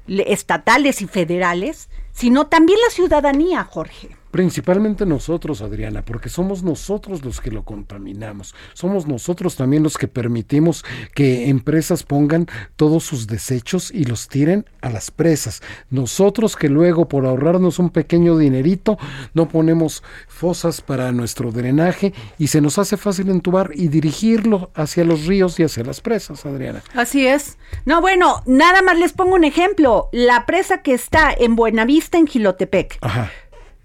estatales 0.09 1.03
y 1.03 1.07
federales, 1.07 1.89
sino 2.13 2.49
también 2.49 2.79
la 2.85 2.91
ciudadanía, 2.93 3.63
Jorge. 3.65 4.20
Principalmente 4.31 5.07
nosotros, 5.07 5.61
Adriana, 5.61 6.05
porque 6.05 6.29
somos 6.29 6.63
nosotros 6.63 7.25
los 7.25 7.41
que 7.41 7.51
lo 7.51 7.65
contaminamos. 7.65 8.55
Somos 8.75 9.09
nosotros 9.09 9.57
también 9.57 9.83
los 9.83 9.99
que 9.99 10.07
permitimos 10.07 10.85
que 11.15 11.49
empresas 11.49 12.05
pongan 12.05 12.47
todos 12.77 13.03
sus 13.03 13.27
desechos 13.27 13.91
y 13.91 14.05
los 14.05 14.29
tiren 14.29 14.67
a 14.83 14.91
las 14.91 15.11
presas. 15.11 15.63
Nosotros 15.91 16.57
que 16.57 16.69
luego, 16.69 17.09
por 17.09 17.27
ahorrarnos 17.27 17.79
un 17.79 17.91
pequeño 17.91 18.39
dinerito, 18.39 18.99
no 19.35 19.49
ponemos 19.49 20.03
fosas 20.29 20.81
para 20.81 21.11
nuestro 21.11 21.51
drenaje 21.51 22.15
y 22.39 22.47
se 22.47 22.61
nos 22.61 22.79
hace 22.79 22.97
fácil 22.97 23.31
entubar 23.31 23.71
y 23.75 23.89
dirigirlo 23.89 24.71
hacia 24.75 25.05
los 25.05 25.27
ríos 25.27 25.59
y 25.59 25.65
hacia 25.65 25.83
las 25.83 26.01
presas, 26.01 26.47
Adriana. 26.47 26.83
Así 26.95 27.27
es. 27.27 27.59
No, 27.85 28.01
bueno, 28.01 28.43
nada 28.47 28.83
más 28.83 28.97
les 28.99 29.13
pongo 29.13 29.35
un 29.35 29.45
ejemplo. 29.45 30.09
La 30.13 30.47
presa 30.47 30.83
que 30.83 30.95
está 30.95 31.33
en 31.37 31.57
Buenavista, 31.57 32.19
en 32.19 32.27
Gilotepec. 32.27 32.99
Ajá 33.01 33.31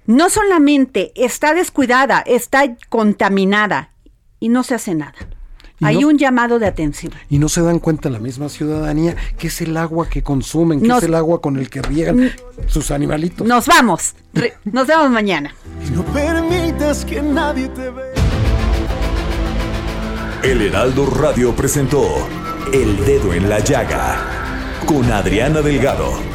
no 0.08 0.30
solamente 0.30 1.12
está 1.16 1.54
descuidada, 1.54 2.20
está 2.20 2.76
contaminada 2.90 3.92
y 4.40 4.50
no 4.50 4.64
se 4.64 4.76
hace 4.76 4.96
nada. 4.96 5.16
Hay 5.82 6.06
un 6.06 6.18
llamado 6.18 6.58
de 6.58 6.68
atención. 6.68 7.12
Y 7.30 7.38
no 7.38 7.50
se 7.50 7.62
dan 7.62 7.80
cuenta 7.80 8.10
la 8.10 8.20
misma 8.20 8.48
ciudadanía 8.48 9.16
que 9.38 9.48
es 9.48 9.62
el 9.62 9.76
agua 9.76 10.08
que 10.10 10.24
consumen, 10.24 10.82
que 10.82 10.88
es 10.88 11.04
el 11.04 11.16
agua 11.16 11.42
con 11.42 11.58
el 11.58 11.70
que 11.70 11.82
riegan 11.82 12.32
sus 12.68 12.92
animalitos. 12.92 13.46
Nos 13.46 13.68
vamos. 13.68 14.16
nos 14.64 14.88
vemos 14.88 15.10
mañana. 15.10 15.54
no 15.94 16.04
permitas 16.06 17.04
que 17.04 17.22
nadie 17.22 17.68
te 17.70 17.90
vea. 17.90 18.14
El 20.44 20.62
Heraldo 20.62 21.08
Radio 21.08 21.56
presentó 21.56 22.06
El 22.72 23.04
Dedo 23.06 23.34
en 23.34 23.50
la 23.50 23.60
Llaga 23.60 24.80
con 24.86 25.12
Adriana 25.12 25.62
Delgado. 25.62 26.35